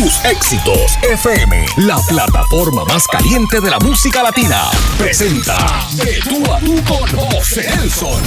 tus 0.00 0.24
éxitos 0.24 0.98
FM, 1.02 1.66
la 1.76 1.98
plataforma 2.08 2.86
más 2.86 3.06
caliente 3.06 3.60
de 3.60 3.70
la 3.70 3.78
música 3.80 4.22
latina. 4.22 4.62
Presenta 4.96 5.86
De 5.92 6.18
tú 6.22 6.50
a 6.50 6.58
tú 6.58 6.74
con 6.84 7.30
José 7.30 7.68
Nelson. 7.76 8.22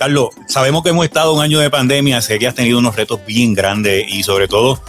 Carlos, 0.00 0.30
sabemos 0.48 0.82
que 0.82 0.90
hemos 0.90 1.04
estado 1.04 1.32
un 1.32 1.42
año 1.42 1.60
de 1.60 1.70
pandemia, 1.70 2.20
sé 2.22 2.40
que 2.40 2.48
has 2.48 2.56
tenido 2.56 2.80
unos 2.80 2.96
retos 2.96 3.24
bien 3.24 3.54
grandes 3.54 4.04
y 4.08 4.24
sobre 4.24 4.48
todo 4.48 4.82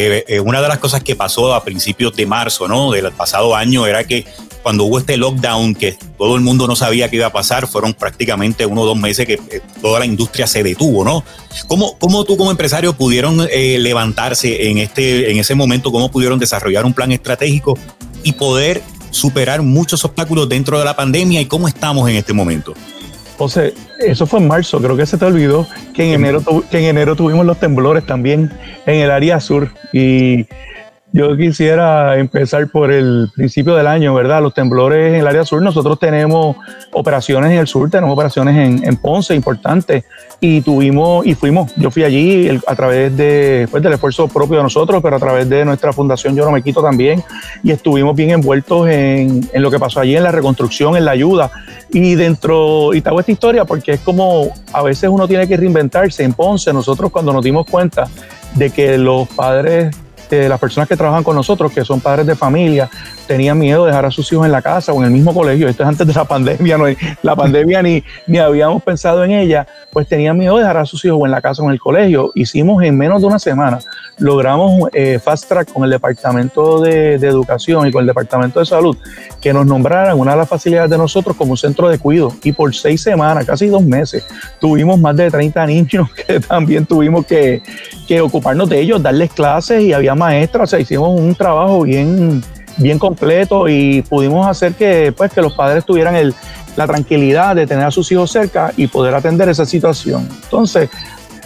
eh, 0.00 0.24
eh, 0.28 0.40
una 0.40 0.62
de 0.62 0.68
las 0.68 0.78
cosas 0.78 1.02
que 1.02 1.14
pasó 1.14 1.54
a 1.54 1.62
principios 1.62 2.14
de 2.16 2.24
marzo, 2.24 2.66
¿no? 2.66 2.90
Del 2.90 3.12
pasado 3.12 3.54
año 3.54 3.86
era 3.86 4.04
que 4.04 4.24
cuando 4.62 4.84
hubo 4.84 4.98
este 4.98 5.16
lockdown 5.16 5.74
que 5.74 5.96
todo 6.16 6.36
el 6.36 6.42
mundo 6.42 6.66
no 6.66 6.74
sabía 6.76 7.10
qué 7.10 7.16
iba 7.16 7.26
a 7.26 7.32
pasar, 7.32 7.66
fueron 7.66 7.92
prácticamente 7.92 8.64
uno 8.64 8.82
o 8.82 8.86
dos 8.86 8.96
meses 8.96 9.26
que 9.26 9.34
eh, 9.34 9.60
toda 9.82 9.98
la 9.98 10.06
industria 10.06 10.46
se 10.46 10.62
detuvo, 10.62 11.04
¿no? 11.04 11.22
¿Cómo, 11.66 11.98
cómo 11.98 12.24
tú 12.24 12.36
como 12.36 12.50
empresario 12.50 12.94
pudieron 12.94 13.46
levantarse 13.46 14.70
en, 14.70 14.78
este, 14.78 15.30
en 15.30 15.38
ese 15.38 15.54
momento? 15.54 15.92
¿Cómo 15.92 16.10
pudieron 16.10 16.38
desarrollar 16.38 16.84
un 16.84 16.94
plan 16.94 17.12
estratégico 17.12 17.76
y 18.22 18.32
poder 18.32 18.82
superar 19.10 19.62
muchos 19.62 20.04
obstáculos 20.04 20.48
dentro 20.48 20.78
de 20.78 20.84
la 20.84 20.96
pandemia 20.96 21.40
y 21.40 21.46
cómo 21.46 21.68
estamos 21.68 22.08
en 22.08 22.16
este 22.16 22.32
momento? 22.32 22.74
José, 23.40 23.72
eso 24.00 24.26
fue 24.26 24.38
en 24.38 24.48
marzo, 24.48 24.82
creo 24.82 24.98
que 24.98 25.06
se 25.06 25.16
te 25.16 25.24
olvidó 25.24 25.66
que 25.94 26.04
en 26.04 26.12
enero, 26.12 26.42
que 26.70 26.78
en 26.78 26.84
enero 26.84 27.16
tuvimos 27.16 27.46
los 27.46 27.58
temblores 27.58 28.04
también 28.04 28.52
en 28.84 28.96
el 28.96 29.10
área 29.10 29.40
sur 29.40 29.70
y 29.94 30.46
yo 31.10 31.34
quisiera 31.38 32.18
empezar 32.18 32.68
por 32.68 32.92
el 32.92 33.30
principio 33.34 33.74
del 33.76 33.86
año, 33.86 34.12
¿verdad? 34.12 34.42
Los 34.42 34.52
temblores 34.52 35.14
en 35.14 35.20
el 35.20 35.26
área 35.26 35.46
sur, 35.46 35.62
nosotros 35.62 35.98
tenemos 35.98 36.54
operaciones 36.92 37.52
en 37.52 37.58
el 37.60 37.66
sur, 37.66 37.88
tenemos 37.88 38.12
operaciones 38.12 38.82
en, 38.86 38.96
Ponce 38.98 39.34
importantes 39.34 40.04
y 40.40 40.62
tuvimos 40.62 41.26
y 41.26 41.34
fuimos, 41.34 41.70
yo 41.76 41.90
fui 41.90 42.02
allí 42.02 42.48
a 42.66 42.74
través 42.74 43.14
de, 43.14 43.68
pues, 43.70 43.82
del 43.82 43.92
esfuerzo 43.92 44.26
propio 44.26 44.56
de 44.56 44.62
nosotros, 44.62 45.02
pero 45.02 45.16
a 45.16 45.18
través 45.18 45.48
de 45.48 45.64
nuestra 45.64 45.92
fundación 45.92 46.34
Yo 46.34 46.44
No 46.44 46.50
Me 46.50 46.62
Quito 46.62 46.82
también. 46.82 47.22
Y 47.62 47.70
estuvimos 47.70 48.16
bien 48.16 48.30
envueltos 48.30 48.88
en, 48.88 49.48
en 49.52 49.62
lo 49.62 49.70
que 49.70 49.78
pasó 49.78 50.00
allí, 50.00 50.16
en 50.16 50.22
la 50.22 50.32
reconstrucción, 50.32 50.96
en 50.96 51.04
la 51.04 51.10
ayuda. 51.10 51.50
Y 51.90 52.14
dentro, 52.14 52.94
y 52.94 53.02
te 53.02 53.08
hago 53.10 53.20
esta 53.20 53.32
historia 53.32 53.64
porque 53.66 53.92
es 53.92 54.00
como 54.00 54.50
a 54.72 54.82
veces 54.82 55.10
uno 55.10 55.28
tiene 55.28 55.46
que 55.46 55.56
reinventarse. 55.56 56.24
En 56.24 56.32
Ponce, 56.32 56.72
nosotros 56.72 57.10
cuando 57.10 57.32
nos 57.32 57.44
dimos 57.44 57.66
cuenta 57.66 58.08
de 58.54 58.70
que 58.70 58.96
los 58.96 59.28
padres 59.28 59.94
de 60.30 60.48
las 60.48 60.60
personas 60.60 60.88
que 60.88 60.96
trabajan 60.96 61.24
con 61.24 61.36
nosotros, 61.36 61.72
que 61.72 61.84
son 61.84 62.00
padres 62.00 62.26
de 62.26 62.36
familia, 62.36 62.88
tenían 63.30 63.60
miedo 63.60 63.84
de 63.84 63.92
dejar 63.92 64.06
a 64.06 64.10
sus 64.10 64.32
hijos 64.32 64.44
en 64.44 64.50
la 64.50 64.60
casa 64.60 64.92
o 64.92 64.98
en 64.98 65.04
el 65.04 65.12
mismo 65.12 65.32
colegio. 65.32 65.68
Esto 65.68 65.84
es 65.84 65.88
antes 65.88 66.04
de 66.04 66.12
la 66.12 66.24
pandemia, 66.24 66.76
no, 66.76 66.86
la 67.22 67.36
pandemia 67.36 67.80
ni, 67.80 68.02
ni 68.26 68.38
habíamos 68.38 68.82
pensado 68.82 69.22
en 69.22 69.30
ella, 69.30 69.68
pues 69.92 70.08
tenían 70.08 70.36
miedo 70.36 70.56
de 70.56 70.62
dejar 70.62 70.78
a 70.78 70.84
sus 70.84 71.04
hijos 71.04 71.20
en 71.24 71.30
la 71.30 71.40
casa 71.40 71.62
o 71.62 71.66
en 71.66 71.70
el 71.70 71.78
colegio. 71.78 72.32
Hicimos 72.34 72.82
en 72.82 72.98
menos 72.98 73.20
de 73.20 73.28
una 73.28 73.38
semana, 73.38 73.78
logramos 74.18 74.88
eh, 74.92 75.20
fast 75.22 75.46
track 75.46 75.72
con 75.72 75.84
el 75.84 75.90
Departamento 75.90 76.80
de, 76.80 77.14
Educación 77.14 77.86
y 77.86 77.92
con 77.92 78.00
el 78.00 78.08
Departamento 78.08 78.58
de 78.58 78.66
Salud 78.66 78.96
que 79.40 79.52
nos 79.52 79.64
nombraran 79.64 80.18
una 80.18 80.32
de 80.32 80.38
las 80.38 80.48
facilidades 80.48 80.90
de 80.90 80.98
nosotros 80.98 81.36
como 81.36 81.52
un 81.52 81.56
centro 81.56 81.88
de 81.88 82.00
cuidado. 82.00 82.32
Y 82.42 82.50
por 82.50 82.74
seis 82.74 83.00
semanas, 83.00 83.46
casi 83.46 83.68
dos 83.68 83.84
meses, 83.84 84.26
tuvimos 84.58 84.98
más 84.98 85.14
de 85.14 85.30
30 85.30 85.66
niños 85.66 86.12
que 86.26 86.40
también 86.40 86.84
tuvimos 86.84 87.24
que, 87.26 87.62
que 88.08 88.20
ocuparnos 88.20 88.68
de 88.68 88.80
ellos, 88.80 89.00
darles 89.00 89.30
clases 89.30 89.84
y 89.84 89.92
había 89.92 90.16
maestras, 90.16 90.64
o 90.64 90.70
sea, 90.70 90.80
hicimos 90.80 91.16
un 91.16 91.32
trabajo 91.36 91.82
bien, 91.82 92.42
bien 92.80 92.98
completo 92.98 93.68
y 93.68 94.02
pudimos 94.02 94.46
hacer 94.46 94.74
que, 94.74 95.12
pues, 95.16 95.32
que 95.32 95.42
los 95.42 95.52
padres 95.52 95.84
tuvieran 95.84 96.16
el, 96.16 96.34
la 96.76 96.86
tranquilidad 96.86 97.54
de 97.54 97.66
tener 97.66 97.84
a 97.84 97.90
sus 97.90 98.10
hijos 98.10 98.30
cerca 98.30 98.72
y 98.76 98.86
poder 98.86 99.14
atender 99.14 99.48
esa 99.48 99.66
situación. 99.66 100.28
Entonces, 100.44 100.88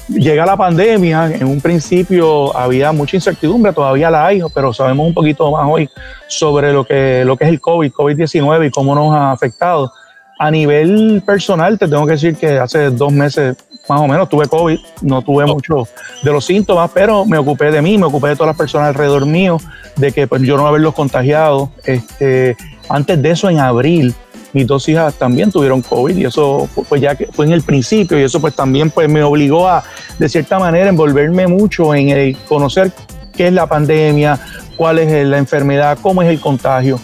llega 0.09 0.47
la 0.47 0.57
pandemia, 0.57 1.27
en 1.35 1.47
un 1.47 1.61
principio 1.61 2.57
había 2.57 2.93
mucha 2.93 3.17
incertidumbre, 3.17 3.73
todavía 3.73 4.11
la 4.11 4.27
hay, 4.27 4.41
pero 4.55 4.73
sabemos 4.73 5.07
un 5.07 5.15
poquito 5.15 5.51
más 5.51 5.67
hoy 5.69 5.89
sobre 6.29 6.73
lo 6.73 6.85
que, 6.85 7.25
lo 7.25 7.37
que 7.37 7.45
es 7.45 7.51
el 7.51 7.61
COVID, 7.61 7.93
COVID-19 7.93 8.69
y 8.69 8.71
cómo 8.71 8.95
nos 8.95 9.15
ha 9.15 9.33
afectado. 9.33 9.93
A 10.39 10.51
nivel 10.51 11.23
personal, 11.25 11.79
te 11.79 11.87
tengo 11.89 12.07
que 12.07 12.13
decir 12.13 12.37
que 12.37 12.59
hace 12.59 12.91
dos 12.91 13.13
meses 13.13 13.57
más 13.89 14.01
o 14.01 14.09
menos 14.09 14.29
tuve 14.29 14.47
COVID, 14.47 14.79
no 15.03 15.23
tuve 15.23 15.45
oh. 15.45 15.49
muchos 15.49 15.89
de 16.23 16.33
los 16.33 16.45
síntomas, 16.45 16.91
pero 16.93 17.25
me 17.25 17.39
ocupé 17.39 17.71
de 17.71 17.83
mí, 17.83 17.99
me 17.99 18.07
ocupé 18.07 18.29
de 18.29 18.37
todas 18.37 18.49
las 18.49 18.57
personas 18.57 18.89
alrededor 18.89 19.27
mío, 19.27 19.59
de 19.97 20.13
que 20.13 20.27
pues, 20.27 20.43
yo 20.43 20.57
no 20.57 20.67
haberlos 20.67 20.95
contagiado. 20.95 21.71
Este, 21.85 22.57
antes 22.89 23.21
de 23.21 23.31
eso, 23.31 23.49
en 23.49 23.59
abril, 23.59 24.15
mis 24.53 24.67
dos 24.67 24.89
hijas 24.89 25.15
también 25.15 25.51
tuvieron 25.51 25.83
COVID 25.83 26.17
y 26.17 26.25
eso 26.25 26.69
pues 26.89 27.01
ya 27.03 27.17
que 27.17 27.27
fue 27.27 27.45
en 27.45 27.53
el 27.53 27.63
principio 27.63 28.19
y 28.19 28.23
eso 28.23 28.41
pues 28.41 28.55
también 28.55 28.89
pues 28.89 29.09
me 29.09 29.21
obligó 29.25 29.69
a 29.69 29.83
de 30.17 30.29
cierta 30.29 30.61
manera 30.61 30.89
envolverme 30.89 31.49
mucho 31.49 31.93
en 31.93 32.11
el 32.11 32.37
conocer 32.49 32.93
qué 33.37 33.49
es 33.49 33.53
la 33.53 33.67
pandemia, 33.67 34.39
cuál 34.77 35.01
es 35.01 35.27
la 35.27 35.39
enfermedad, 35.39 35.99
cómo 36.01 36.23
es 36.23 36.29
el 36.29 36.41
contagio. 36.41 37.01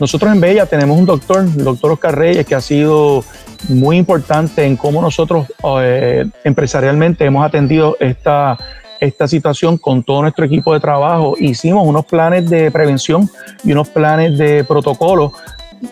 Nosotros 0.00 0.32
en 0.32 0.40
Bella 0.40 0.66
tenemos 0.66 0.98
un 0.98 1.06
doctor, 1.06 1.40
el 1.40 1.64
doctor 1.64 1.92
Oscar 1.92 2.18
Reyes, 2.18 2.46
que 2.46 2.54
ha 2.54 2.60
sido 2.60 3.22
muy 3.68 3.96
importante 3.96 4.64
en 4.64 4.76
cómo 4.76 5.00
nosotros 5.00 5.46
eh, 5.80 6.26
empresarialmente 6.44 7.24
hemos 7.24 7.44
atendido 7.44 7.96
esta, 8.00 8.58
esta 9.00 9.28
situación 9.28 9.78
con 9.78 10.02
todo 10.02 10.22
nuestro 10.22 10.44
equipo 10.44 10.72
de 10.74 10.80
trabajo. 10.80 11.34
Hicimos 11.38 11.86
unos 11.86 12.04
planes 12.04 12.48
de 12.48 12.70
prevención 12.70 13.28
y 13.64 13.72
unos 13.72 13.88
planes 13.88 14.38
de 14.38 14.64
protocolo 14.64 15.32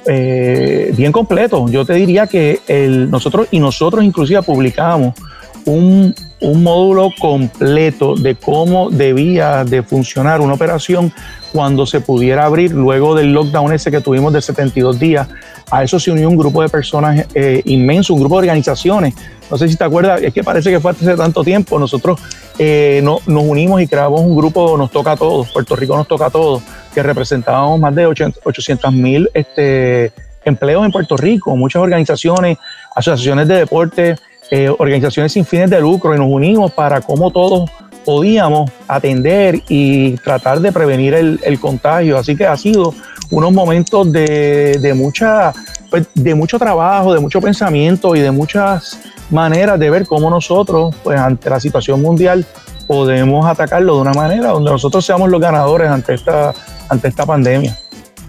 eh, 0.06 0.92
bien 0.96 1.12
completos. 1.12 1.70
Yo 1.70 1.84
te 1.84 1.94
diría 1.94 2.26
que 2.26 2.60
nosotros 3.10 3.48
y 3.50 3.58
nosotros 3.58 4.04
inclusive 4.04 4.42
publicamos 4.42 5.14
un, 5.64 6.14
un 6.40 6.62
módulo 6.62 7.10
completo 7.20 8.14
de 8.16 8.34
cómo 8.34 8.90
debía 8.90 9.64
de 9.64 9.82
funcionar 9.82 10.40
una 10.40 10.54
operación 10.54 11.12
cuando 11.52 11.86
se 11.86 12.00
pudiera 12.00 12.46
abrir 12.46 12.72
luego 12.72 13.14
del 13.14 13.32
lockdown 13.32 13.72
ese 13.72 13.90
que 13.90 14.00
tuvimos 14.00 14.32
de 14.32 14.40
72 14.42 14.98
días. 14.98 15.28
A 15.72 15.82
eso 15.82 15.98
se 15.98 16.10
unió 16.10 16.28
un 16.28 16.36
grupo 16.36 16.60
de 16.60 16.68
personas 16.68 17.26
eh, 17.34 17.62
inmenso, 17.64 18.12
un 18.12 18.20
grupo 18.20 18.34
de 18.34 18.40
organizaciones. 18.48 19.14
No 19.50 19.56
sé 19.56 19.68
si 19.68 19.76
te 19.76 19.84
acuerdas, 19.84 20.20
es 20.20 20.34
que 20.34 20.44
parece 20.44 20.70
que 20.70 20.80
fue 20.80 20.90
hace 20.90 21.16
tanto 21.16 21.42
tiempo. 21.42 21.78
Nosotros 21.78 22.20
eh, 22.58 23.00
nos 23.02 23.22
unimos 23.26 23.80
y 23.80 23.86
creamos 23.86 24.20
un 24.20 24.36
grupo, 24.36 24.76
nos 24.76 24.90
toca 24.90 25.12
a 25.12 25.16
todos, 25.16 25.50
Puerto 25.50 25.74
Rico 25.74 25.96
nos 25.96 26.06
toca 26.06 26.26
a 26.26 26.30
todos, 26.30 26.62
que 26.92 27.02
representábamos 27.02 27.80
más 27.80 27.94
de 27.94 28.04
800 28.04 28.92
mil 28.92 29.30
este, 29.32 30.12
empleos 30.44 30.84
en 30.84 30.92
Puerto 30.92 31.16
Rico, 31.16 31.56
muchas 31.56 31.80
organizaciones, 31.80 32.58
asociaciones 32.94 33.48
de 33.48 33.54
deporte, 33.54 34.16
eh, 34.50 34.68
organizaciones 34.68 35.32
sin 35.32 35.46
fines 35.46 35.70
de 35.70 35.80
lucro 35.80 36.14
y 36.14 36.18
nos 36.18 36.28
unimos 36.28 36.70
para 36.72 37.00
cómo 37.00 37.30
todos 37.30 37.70
podíamos 38.04 38.70
atender 38.88 39.62
y 39.68 40.16
tratar 40.18 40.60
de 40.60 40.72
prevenir 40.72 41.14
el, 41.14 41.60
contagio. 41.60 42.18
Así 42.18 42.36
que 42.36 42.46
ha 42.46 42.56
sido 42.56 42.94
unos 43.32 43.50
momentos 43.50 44.12
de, 44.12 44.92
mucha, 44.94 45.52
pues, 45.90 46.06
de 46.14 46.34
mucho 46.34 46.58
trabajo, 46.58 47.14
de 47.14 47.18
mucho 47.18 47.40
pensamiento 47.40 48.14
y 48.14 48.20
de 48.20 48.30
muchas 48.30 48.98
maneras 49.30 49.80
de 49.80 49.90
ver 49.90 50.06
cómo 50.06 50.28
nosotros, 50.28 50.94
pues 51.02 51.18
ante 51.18 51.48
la 51.48 51.58
situación 51.58 52.02
mundial, 52.02 52.44
podemos 52.86 53.46
atacarlo 53.46 53.96
de 53.96 54.00
una 54.02 54.12
manera 54.12 54.48
donde 54.48 54.70
nosotros 54.70 55.04
seamos 55.04 55.30
los 55.30 55.40
ganadores 55.40 55.88
ante 55.88 56.14
esta, 56.14 56.52
ante 56.90 57.08
esta 57.08 57.24
pandemia. 57.24 57.76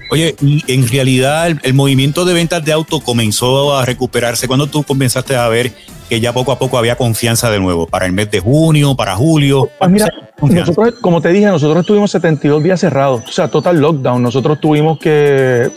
Oye, 0.10 0.36
en 0.42 0.88
realidad 0.88 1.48
el, 1.64 1.74
movimiento 1.74 2.24
de 2.24 2.34
ventas 2.34 2.64
de 2.64 2.72
auto 2.72 3.02
comenzó 3.02 3.76
a 3.76 3.84
recuperarse 3.86 4.48
cuando 4.48 4.68
tú 4.68 4.84
comenzaste 4.84 5.36
a 5.36 5.48
ver 5.50 5.74
que 6.10 6.20
ya 6.20 6.34
poco 6.34 6.52
a 6.52 6.60
poco 6.60 6.78
había 6.78 6.96
confianza 6.96 7.50
de 7.50 7.60
nuevo 7.60 7.88
para 7.88 8.06
el 8.06 8.12
mes 8.12 8.30
de 8.32 8.40
junio, 8.40 8.96
para 8.96 9.16
julio. 9.16 9.70
Pues 9.80 9.92
mira, 9.92 10.08
nosotros, 10.42 10.96
como 11.02 11.22
te 11.22 11.30
dije, 11.30 11.46
nosotros 11.46 11.82
estuvimos 11.82 12.12
72 12.12 12.64
días 12.64 12.80
cerrados, 12.80 13.24
o 13.28 13.32
sea, 13.32 13.48
total 13.48 13.80
lockdown. 13.80 14.22
Nosotros 14.22 14.60
tuvimos 14.60 15.00
que 15.00 15.72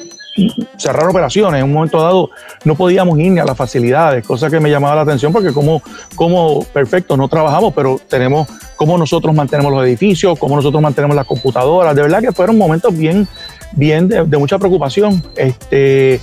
cerrar 0.76 1.08
operaciones. 1.08 1.60
En 1.60 1.64
un 1.64 1.72
momento 1.72 2.00
dado 2.02 2.30
no 2.64 2.74
podíamos 2.74 3.18
ir 3.18 3.32
ni 3.32 3.40
a 3.40 3.44
las 3.44 3.56
facilidades, 3.56 4.26
cosa 4.26 4.50
que 4.50 4.60
me 4.60 4.70
llamaba 4.70 4.96
la 4.96 5.02
atención 5.02 5.32
porque 5.32 5.52
como, 5.52 5.82
como 6.14 6.62
perfecto, 6.64 7.16
no 7.16 7.28
trabajamos, 7.28 7.72
pero 7.74 7.98
tenemos 8.08 8.46
cómo 8.76 8.98
nosotros 8.98 9.34
mantenemos 9.34 9.72
los 9.72 9.84
edificios, 9.84 10.38
cómo 10.38 10.56
nosotros 10.56 10.82
mantenemos 10.82 11.16
las 11.16 11.26
computadoras. 11.26 11.96
De 11.96 12.02
verdad 12.02 12.20
que 12.20 12.32
fueron 12.32 12.58
momentos 12.58 12.96
bien 12.96 13.26
bien 13.72 14.08
de, 14.08 14.24
mucha 14.36 14.58
preocupación. 14.58 15.22
Este, 15.36 16.20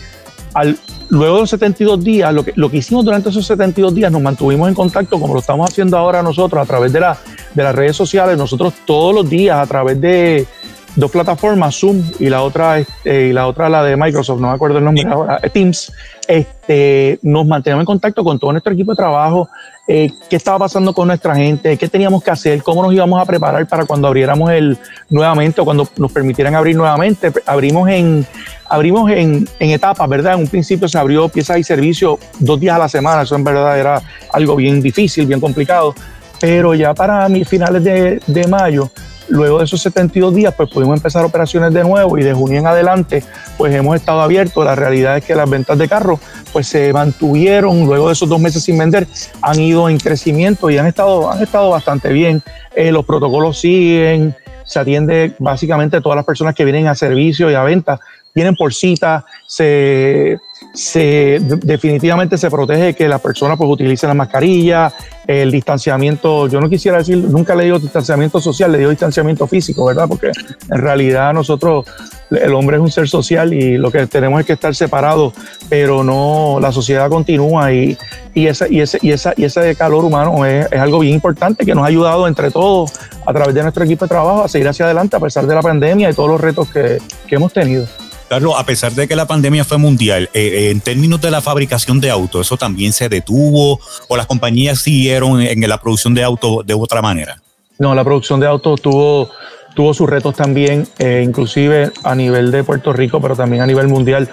al, 0.53 0.77
luego 1.13 1.35
de 1.35 1.41
los 1.41 1.49
72 1.51 2.03
días, 2.03 2.33
lo 2.33 2.43
que, 2.43 2.53
lo 2.55 2.71
que 2.71 2.77
hicimos 2.77 3.05
durante 3.05 3.29
esos 3.29 3.45
72 3.45 3.93
días, 3.93 4.11
nos 4.11 4.21
mantuvimos 4.21 4.67
en 4.67 4.73
contacto, 4.73 5.19
como 5.19 5.33
lo 5.35 5.39
estamos 5.39 5.69
haciendo 5.69 5.95
ahora 5.95 6.23
nosotros, 6.23 6.61
a 6.61 6.65
través 6.65 6.91
de, 6.91 6.99
la, 6.99 7.17
de 7.53 7.63
las 7.63 7.75
redes 7.75 7.95
sociales, 7.95 8.35
nosotros 8.35 8.73
todos 8.85 9.13
los 9.13 9.29
días, 9.29 9.57
a 9.59 9.67
través 9.67 10.01
de 10.01 10.47
dos 10.95 11.11
plataformas, 11.11 11.79
Zoom 11.79 12.01
y 12.19 12.29
la 12.29 12.41
otra, 12.41 12.79
este, 12.79 13.27
y 13.27 13.33
la 13.33 13.47
otra 13.47 13.69
la 13.69 13.83
de 13.83 13.95
Microsoft, 13.95 14.39
no 14.39 14.47
me 14.47 14.55
acuerdo 14.55 14.79
el 14.79 14.85
nombre 14.85 15.05
Teams, 15.53 15.93
este, 16.27 17.19
nos 17.21 17.45
mantenemos 17.45 17.83
en 17.83 17.85
contacto 17.85 18.23
con 18.23 18.39
todo 18.39 18.51
nuestro 18.51 18.73
equipo 18.73 18.93
de 18.93 18.97
trabajo, 18.97 19.49
eh, 19.85 20.11
qué 20.29 20.37
estaba 20.37 20.59
pasando 20.59 20.93
con 20.93 21.07
nuestra 21.07 21.35
gente, 21.35 21.77
qué 21.77 21.87
teníamos 21.89 22.23
que 22.23 22.31
hacer, 22.31 22.63
cómo 22.63 22.81
nos 22.83 22.93
íbamos 22.93 23.21
a 23.21 23.25
preparar 23.25 23.67
para 23.67 23.85
cuando 23.85 24.07
abriéramos 24.07 24.49
el 24.51 24.77
nuevamente 25.09 25.59
o 25.59 25.65
cuando 25.65 25.87
nos 25.97 26.11
permitieran 26.11 26.55
abrir 26.55 26.75
nuevamente. 26.75 27.33
Abrimos 27.45 27.89
en, 27.89 28.25
abrimos 28.69 29.11
en, 29.11 29.47
en 29.59 29.69
etapas, 29.71 30.07
¿verdad? 30.07 30.35
En 30.35 30.41
un 30.41 30.47
principio 30.47 30.87
se 30.87 30.97
abrió 30.97 31.27
piezas 31.27 31.57
y 31.57 31.63
servicios 31.63 32.17
dos 32.39 32.59
días 32.59 32.75
a 32.75 32.79
la 32.79 32.89
semana, 32.89 33.23
eso 33.23 33.35
en 33.35 33.43
verdad 33.43 33.77
era 33.77 34.01
algo 34.31 34.55
bien 34.55 34.81
difícil, 34.81 35.25
bien 35.25 35.41
complicado, 35.41 35.93
pero 36.39 36.73
ya 36.73 36.93
para 36.93 37.27
finales 37.45 37.83
de, 37.83 38.21
de 38.25 38.47
mayo 38.47 38.89
luego 39.27 39.59
de 39.59 39.65
esos 39.65 39.81
72 39.81 40.35
días, 40.35 40.53
pues 40.55 40.69
pudimos 40.69 40.97
empezar 40.97 41.23
operaciones 41.25 41.73
de 41.73 41.83
nuevo 41.83 42.17
y 42.17 42.23
de 42.23 42.33
junio 42.33 42.59
en 42.59 42.67
adelante, 42.67 43.23
pues 43.57 43.73
hemos 43.73 43.95
estado 43.95 44.21
abiertos. 44.21 44.63
La 44.65 44.75
realidad 44.75 45.17
es 45.17 45.25
que 45.25 45.35
las 45.35 45.49
ventas 45.49 45.77
de 45.77 45.87
carros, 45.87 46.19
pues 46.51 46.67
se 46.67 46.93
mantuvieron 46.93 47.85
luego 47.85 48.07
de 48.07 48.13
esos 48.13 48.29
dos 48.29 48.39
meses 48.39 48.63
sin 48.63 48.77
vender, 48.77 49.07
han 49.41 49.59
ido 49.59 49.89
en 49.89 49.97
crecimiento 49.97 50.69
y 50.69 50.77
han 50.77 50.87
estado, 50.87 51.31
han 51.31 51.41
estado 51.41 51.69
bastante 51.69 52.11
bien. 52.11 52.41
Eh, 52.75 52.91
los 52.91 53.05
protocolos 53.05 53.59
siguen, 53.59 54.35
se 54.65 54.79
atiende 54.79 55.33
básicamente 55.39 56.01
todas 56.01 56.15
las 56.15 56.25
personas 56.25 56.55
que 56.55 56.65
vienen 56.65 56.87
a 56.87 56.95
servicio 56.95 57.51
y 57.51 57.55
a 57.55 57.63
venta, 57.63 57.99
vienen 58.33 58.55
por 58.55 58.73
cita, 58.73 59.25
se 59.45 60.39
se, 60.73 61.39
definitivamente 61.39 62.37
se 62.37 62.49
protege 62.49 62.95
que 62.95 63.07
la 63.07 63.19
persona 63.19 63.55
pues 63.55 63.69
utilice 63.69 64.07
la 64.07 64.15
mascarilla, 64.15 64.91
el 65.27 65.51
distanciamiento, 65.51 66.47
yo 66.47 66.59
no 66.59 66.67
quisiera 66.67 66.97
decir, 66.97 67.17
nunca 67.17 67.55
le 67.55 67.65
digo 67.65 67.77
distanciamiento 67.77 68.41
social, 68.41 68.71
le 68.71 68.79
digo 68.79 68.89
distanciamiento 68.89 69.45
físico, 69.45 69.85
¿verdad? 69.85 70.07
Porque 70.07 70.31
en 70.69 70.81
realidad 70.81 71.31
nosotros, 71.31 71.85
el 72.31 72.53
hombre 72.55 72.77
es 72.77 72.81
un 72.81 72.89
ser 72.89 73.07
social 73.07 73.53
y 73.53 73.77
lo 73.77 73.91
que 73.91 74.07
tenemos 74.07 74.39
es 74.39 74.47
que 74.47 74.53
estar 74.53 74.73
separados, 74.73 75.33
pero 75.69 76.03
no, 76.03 76.57
la 76.59 76.71
sociedad 76.71 77.07
continúa 77.07 77.71
y, 77.71 77.95
y, 78.33 78.47
esa, 78.47 78.67
y, 78.67 78.81
ese, 78.81 78.97
y, 79.03 79.11
esa, 79.11 79.33
y 79.37 79.45
ese 79.45 79.75
calor 79.75 80.03
humano 80.03 80.43
es, 80.43 80.65
es 80.71 80.79
algo 80.79 80.99
bien 80.99 81.13
importante 81.13 81.65
que 81.65 81.75
nos 81.75 81.83
ha 81.83 81.87
ayudado 81.87 82.27
entre 82.27 82.49
todos 82.49 82.91
a 83.25 83.31
través 83.31 83.53
de 83.53 83.61
nuestro 83.61 83.83
equipo 83.83 84.05
de 84.05 84.09
trabajo 84.09 84.43
a 84.43 84.47
seguir 84.47 84.67
hacia 84.67 84.85
adelante 84.85 85.15
a 85.15 85.19
pesar 85.19 85.45
de 85.45 85.53
la 85.53 85.61
pandemia 85.61 86.09
y 86.09 86.13
todos 86.13 86.29
los 86.29 86.41
retos 86.41 86.67
que, 86.69 86.97
que 87.27 87.35
hemos 87.35 87.53
tenido. 87.53 87.85
Carlos, 88.33 88.55
a 88.57 88.65
pesar 88.65 88.93
de 88.93 89.07
que 89.07 89.15
la 89.15 89.27
pandemia 89.27 89.63
fue 89.63 89.77
mundial, 89.77 90.27
eh, 90.33 90.41
eh, 90.41 90.71
en 90.71 90.81
términos 90.81 91.21
de 91.21 91.29
la 91.29 91.39
fabricación 91.39 92.01
de 92.01 92.09
autos, 92.09 92.47
¿eso 92.47 92.57
también 92.57 92.91
se 92.91 93.07
detuvo 93.07 93.79
o 94.07 94.17
las 94.17 94.25
compañías 94.25 94.79
siguieron 94.79 95.39
en, 95.39 95.69
la 95.69 95.79
producción 95.79 96.15
de 96.15 96.23
autos 96.23 96.65
de 96.65 96.73
otra 96.73 97.03
manera? 97.03 97.39
No, 97.77 97.93
la 97.93 98.03
producción 98.03 98.39
de 98.39 98.47
autos 98.47 98.81
tuvo, 98.81 99.29
tuvo 99.75 99.93
sus 99.93 100.09
retos 100.09 100.33
también, 100.33 100.87
eh, 100.97 101.21
inclusive 101.23 101.91
a 102.03 102.15
nivel 102.15 102.49
de 102.49 102.63
Puerto 102.63 102.91
Rico, 102.91 103.21
pero 103.21 103.35
también 103.35 103.61
a 103.61 103.67
nivel 103.67 103.87
mundial 103.87 104.27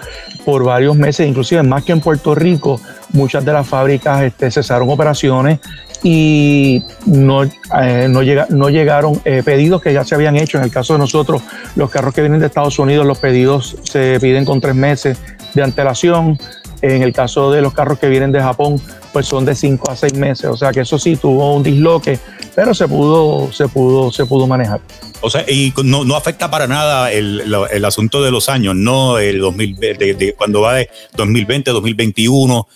por 0.45 0.63
varios 0.63 0.95
meses, 0.95 1.27
inclusive 1.27 1.61
más 1.61 1.83
que 1.83 1.91
en 1.91 2.01
Puerto 2.01 2.33
Rico, 2.33 2.81
muchas 3.09 3.45
de 3.45 3.53
las 3.53 3.67
fábricas 3.67 4.23
este, 4.23 4.49
cesaron 4.49 4.89
operaciones 4.89 5.59
y 6.03 6.83
no, 7.05 7.43
eh, 7.43 8.07
no, 8.09 8.23
llega, 8.23 8.47
no 8.49 8.69
llegaron 8.69 9.21
eh, 9.23 9.43
pedidos 9.45 9.81
que 9.81 9.93
ya 9.93 10.03
se 10.03 10.15
habían 10.15 10.35
hecho. 10.35 10.57
En 10.57 10.63
el 10.63 10.71
caso 10.71 10.93
de 10.93 10.99
nosotros, 10.99 11.41
los 11.75 11.89
carros 11.89 12.13
que 12.13 12.21
vienen 12.21 12.39
de 12.39 12.47
Estados 12.47 12.79
Unidos, 12.79 13.05
los 13.05 13.19
pedidos 13.19 13.77
se 13.83 14.19
piden 14.19 14.45
con 14.45 14.61
tres 14.61 14.75
meses 14.75 15.19
de 15.53 15.63
antelación. 15.63 16.39
En 16.81 17.03
el 17.03 17.13
caso 17.13 17.51
de 17.51 17.61
los 17.61 17.73
carros 17.73 17.99
que 17.99 18.09
vienen 18.09 18.31
de 18.31 18.41
Japón, 18.41 18.81
pues 19.13 19.27
son 19.27 19.45
de 19.45 19.53
cinco 19.53 19.91
a 19.91 19.95
seis 19.95 20.15
meses. 20.15 20.45
O 20.45 20.57
sea 20.57 20.71
que 20.71 20.79
eso 20.81 20.97
sí 20.97 21.15
tuvo 21.15 21.55
un 21.55 21.61
disloque, 21.61 22.17
pero 22.55 22.73
se 22.73 22.87
pudo, 22.87 23.51
se 23.51 23.67
pudo, 23.67 24.11
se 24.11 24.25
pudo 24.25 24.47
manejar. 24.47 24.81
O 25.21 25.29
sea, 25.29 25.45
y 25.47 25.71
no, 25.83 26.03
no 26.03 26.15
afecta 26.15 26.49
para 26.49 26.65
nada 26.65 27.11
el, 27.11 27.53
el, 27.69 27.85
asunto 27.85 28.23
de 28.23 28.31
los 28.31 28.49
años, 28.49 28.75
¿no? 28.75 29.19
El 29.19 29.39
2020, 29.39 30.13
de, 30.15 30.33
cuando 30.33 30.61
va 30.61 30.73
de 30.73 30.89
2020, 31.15 31.69
2021 31.69 32.67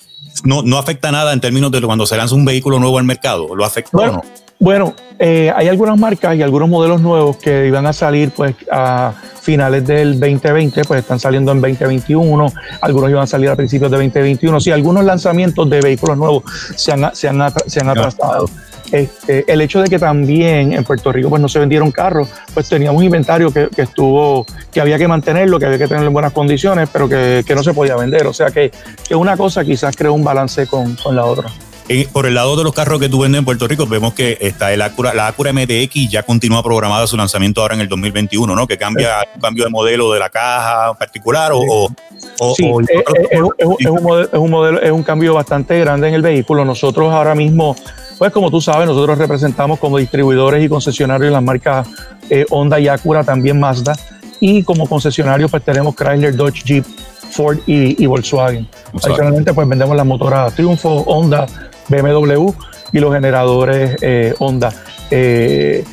no, 0.44 0.62
no 0.62 0.78
afecta 0.78 1.12
nada 1.12 1.34
en 1.34 1.42
términos 1.42 1.72
de 1.72 1.82
cuando 1.82 2.06
se 2.06 2.18
lanza 2.18 2.36
un 2.36 2.46
vehículo 2.46 2.80
nuevo 2.80 2.98
al 2.98 3.06
mercado. 3.06 3.56
¿Lo 3.56 3.66
afecta 3.66 3.92
bueno, 3.94 4.14
o 4.14 4.16
no? 4.18 4.46
Bueno, 4.60 4.94
eh, 5.20 5.52
hay 5.56 5.68
algunas 5.68 5.98
marcas 5.98 6.36
y 6.36 6.42
algunos 6.42 6.70
modelos 6.70 7.02
nuevos 7.02 7.38
que 7.38 7.68
iban 7.68 7.86
a 7.86 7.94
salir 7.94 8.32
pues 8.32 8.56
a 8.72 9.14
finales 9.42 9.86
del 9.86 10.20
2020, 10.20 10.86
pues 10.86 11.02
están 11.02 11.20
saliendo 11.20 11.52
en 11.52 11.62
2021, 11.62 12.52
algunos 12.82 13.10
iban 13.10 13.24
a 13.24 13.28
salir 13.28 13.50
a 13.50 13.56
principios 13.56 13.92
de 13.92 13.98
2021. 13.98 14.60
Sí, 14.60 14.72
algunos 14.72 15.04
lanzamientos 15.04 15.70
de 15.70 15.82
vehículos 15.82 16.18
nuevos 16.18 16.44
se 16.76 16.94
han, 16.94 17.14
se 17.14 17.28
han, 17.28 17.44
se 17.68 17.82
han 17.82 17.90
atrasado. 17.90 18.50
Este, 18.92 19.52
el 19.52 19.62
hecho 19.62 19.82
de 19.82 19.90
que 19.90 19.98
también 19.98 20.74
en 20.74 20.84
Puerto 20.84 21.12
Rico 21.12 21.30
pues 21.30 21.42
no 21.42 21.50
se 21.50 21.60
vendieron 21.60 21.92
carros, 21.92 22.30
pues 22.54 22.70
teníamos 22.70 23.00
un 23.00 23.06
inventario 23.06 23.52
que, 23.52 23.70
estuvo, 23.78 24.46
que 24.72 24.82
había 24.82 24.98
que 24.98 25.08
mantenerlo, 25.08 25.60
que 25.60 25.66
había 25.66 25.78
que 25.78 25.88
tenerlo 25.88 26.08
en 26.08 26.14
buenas 26.14 26.34
condiciones, 26.34 26.90
pero 26.92 27.10
que, 27.10 27.44
no 27.56 27.64
se 27.64 27.74
podía 27.74 27.96
vender. 27.96 28.28
O 28.28 28.34
sea 28.34 28.52
que, 28.52 28.72
que 29.08 29.16
una 29.16 29.38
cosa 29.38 29.64
quizás 29.64 29.96
creó 29.96 30.14
un 30.14 30.24
balance 30.24 30.68
con, 30.68 30.98
la 31.12 31.26
otra. 31.26 31.50
por 32.12 32.26
el 32.26 32.36
lado 32.36 32.56
de 32.58 32.64
los 32.64 32.74
carros 32.74 33.00
que 33.00 33.10
tú 33.10 33.22
vendes 33.22 33.40
en 33.40 33.46
Puerto 33.46 33.68
Rico, 33.68 33.88
vemos 33.88 34.14
que 34.14 34.38
está 34.42 34.74
el 34.74 34.82
Acura, 34.82 35.14
la 35.14 35.28
Acura 35.28 35.54
MTX 35.54 36.10
ya 36.10 36.24
continúa 36.24 36.62
programada 36.62 37.08
su 37.08 37.18
lanzamiento 37.18 37.62
ahora 37.62 37.76
en 37.76 37.82
el 37.82 37.88
2021, 37.88 38.56
¿no? 38.56 38.68
Que 38.68 38.78
cambia 38.78 39.26
un 39.34 39.42
cambio 39.42 39.64
de 39.64 39.70
modelo 39.70 40.12
de 40.12 40.20
la 40.20 40.30
caja 40.30 40.94
particular 40.94 41.52
o... 41.54 41.90
sí, 42.56 42.72
es, 43.32 43.88
un 44.34 44.52
modelo, 44.52 44.82
es 44.82 44.92
un 44.92 45.04
cambio 45.04 45.34
bastante 45.34 45.80
grande 45.80 46.10
en 46.10 46.14
el 46.14 46.22
vehículo. 46.22 46.66
Nosotros 46.66 47.14
ahora 47.14 47.36
mismo 47.36 47.76
pues 48.18 48.32
como 48.32 48.50
tú 48.50 48.62
sabes, 48.62 48.88
nosotros 48.88 49.18
representamos 49.18 49.80
como 49.80 49.98
distribuidores 49.98 50.64
y 50.64 50.70
concesionarios 50.70 51.32
las 51.32 51.44
marcas 51.44 51.88
eh, 52.30 52.46
Honda 52.50 52.80
y 52.80 52.88
Acura, 52.88 53.24
también 53.24 53.60
Mazda. 53.60 53.96
Y 54.40 54.64
como 54.64 54.88
concesionarios 54.88 55.52
pues 55.52 55.64
tenemos 55.64 55.96
Chrysler, 55.96 56.36
Dodge, 56.36 56.64
Jeep, 56.64 56.86
Ford 57.32 57.60
y, 57.66 58.06
Volkswagen. 58.06 58.68
Adicionalmente 58.94 59.54
pues 59.54 59.68
vendemos 59.68 59.96
las 59.96 60.06
motoras 60.06 60.54
Triunfo, 60.54 61.04
Honda, 61.08 61.46
BMW 61.90 62.52
y 62.92 63.00
los 63.00 63.14
generadores 63.14 63.96
eh, 64.02 64.34
Honda. 64.40 64.74
Eh, 65.12 65.84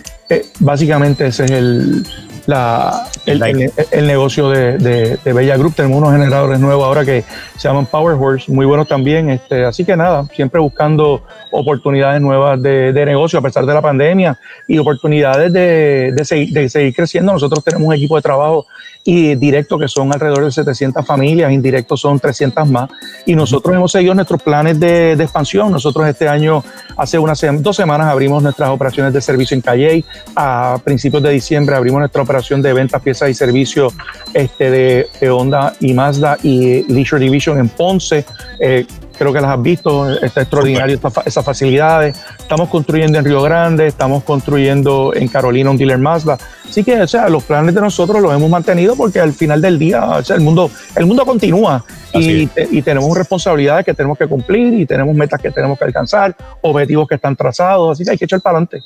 básicamente 0.60 1.26
ese 1.26 1.44
es 1.44 1.50
el, 1.50 2.06
la, 2.46 3.08
el, 3.26 4.06
negocio 4.06 4.48
de, 4.48 5.18
Bella 5.24 5.56
Group. 5.56 5.74
Tenemos 5.74 5.98
unos 5.98 6.12
generadores 6.12 6.58
nuevos 6.58 6.84
ahora 6.84 7.04
que 7.04 7.24
se 7.56 7.68
llaman 7.68 7.86
Power 7.86 8.16
Horse, 8.18 8.50
muy 8.50 8.66
buenos 8.66 8.88
también. 8.88 9.30
Este, 9.30 9.64
así 9.64 9.84
que 9.84 9.96
nada, 9.96 10.26
siempre 10.34 10.60
buscando 10.60 11.22
oportunidades 11.50 12.20
nuevas 12.20 12.60
de, 12.60 12.92
negocio 13.06 13.38
a 13.38 13.42
pesar 13.42 13.66
de 13.66 13.74
la 13.74 13.82
pandemia 13.82 14.38
y 14.66 14.78
oportunidades 14.78 15.52
de, 15.52 16.12
de, 16.14 16.68
seguir 16.68 16.94
creciendo. 16.94 17.32
Nosotros 17.32 17.62
tenemos 17.64 17.88
un 17.88 17.94
equipo 17.94 18.16
de 18.16 18.22
trabajo 18.22 18.66
y 19.04 19.34
directo 19.34 19.78
que 19.78 19.88
son 19.88 20.12
alrededor 20.12 20.44
de 20.44 20.52
700 20.52 21.04
familias, 21.04 21.52
indirectos 21.52 22.00
son 22.00 22.20
300 22.20 22.68
más. 22.68 22.90
Y 23.26 23.34
nosotros 23.34 23.74
hemos 23.74 23.90
seguido 23.90 24.14
nuestros 24.14 24.42
planes 24.42 24.78
de, 24.78 25.12
expansión. 25.12 25.70
Nosotros 25.72 26.06
este 26.06 26.28
año, 26.28 26.62
hace 26.96 27.18
unas 27.18 27.40
dos 27.58 27.76
semanas, 27.76 28.06
abrimos 28.08 28.42
nuestras 28.42 28.70
operaciones 28.70 29.12
de 29.12 29.20
servicio 29.20 29.54
en 29.56 29.60
Calle. 29.60 30.04
A 30.36 30.78
principios 30.84 31.22
de 31.22 31.30
diciembre 31.30 31.74
abrimos 31.74 32.00
nuestra 32.00 32.22
operación 32.22 32.62
de 32.62 32.72
ventas, 32.72 33.02
piezas 33.02 33.30
y 33.30 33.34
servicios 33.34 33.92
este, 34.34 34.70
de, 34.70 35.30
Honda 35.30 35.74
y 35.80 35.94
Mazda 35.94 36.38
y 36.42 36.84
Leisure 36.92 37.24
Division 37.24 37.58
en 37.58 37.68
Ponce. 37.68 38.24
Eh, 38.60 38.86
creo 39.16 39.32
que 39.32 39.40
las 39.40 39.50
has 39.50 39.62
visto, 39.62 40.10
está 40.10 40.42
extraordinario 40.42 40.98
esas 41.24 41.44
facilidades. 41.44 42.16
Estamos 42.38 42.68
construyendo 42.68 43.18
en 43.18 43.24
Río 43.24 43.42
Grande, 43.42 43.86
estamos 43.86 44.24
construyendo 44.24 45.12
en 45.14 45.28
Carolina 45.28 45.70
un 45.70 45.76
dealer 45.76 45.98
Mazda. 45.98 46.38
Así 46.68 46.82
que, 46.82 47.00
o 47.00 47.06
sea, 47.06 47.28
los 47.28 47.44
planes 47.44 47.74
de 47.74 47.80
nosotros 47.80 48.22
los 48.22 48.34
hemos 48.34 48.48
mantenido 48.48 48.96
porque 48.96 49.20
al 49.20 49.32
final 49.32 49.60
del 49.60 49.78
día, 49.78 50.04
o 50.04 50.22
sea, 50.22 50.36
el 50.36 50.42
mundo, 50.42 50.70
el 50.96 51.06
mundo 51.06 51.26
continúa 51.26 51.84
y, 52.14 52.48
y, 52.70 52.82
tenemos 52.82 53.16
responsabilidades 53.16 53.84
que 53.84 53.94
tenemos 53.94 54.16
que 54.16 54.26
cumplir 54.26 54.74
y 54.74 54.86
tenemos 54.86 55.14
metas 55.14 55.40
que 55.40 55.50
tenemos 55.50 55.78
que 55.78 55.84
alcanzar, 55.84 56.36
objetivos 56.60 57.08
que 57.08 57.14
están 57.16 57.36
trazados, 57.36 57.92
así 57.92 58.04
que 58.04 58.12
hay 58.12 58.18
que 58.18 58.24
echar 58.24 58.40
para 58.40 58.58
adelante. 58.58 58.82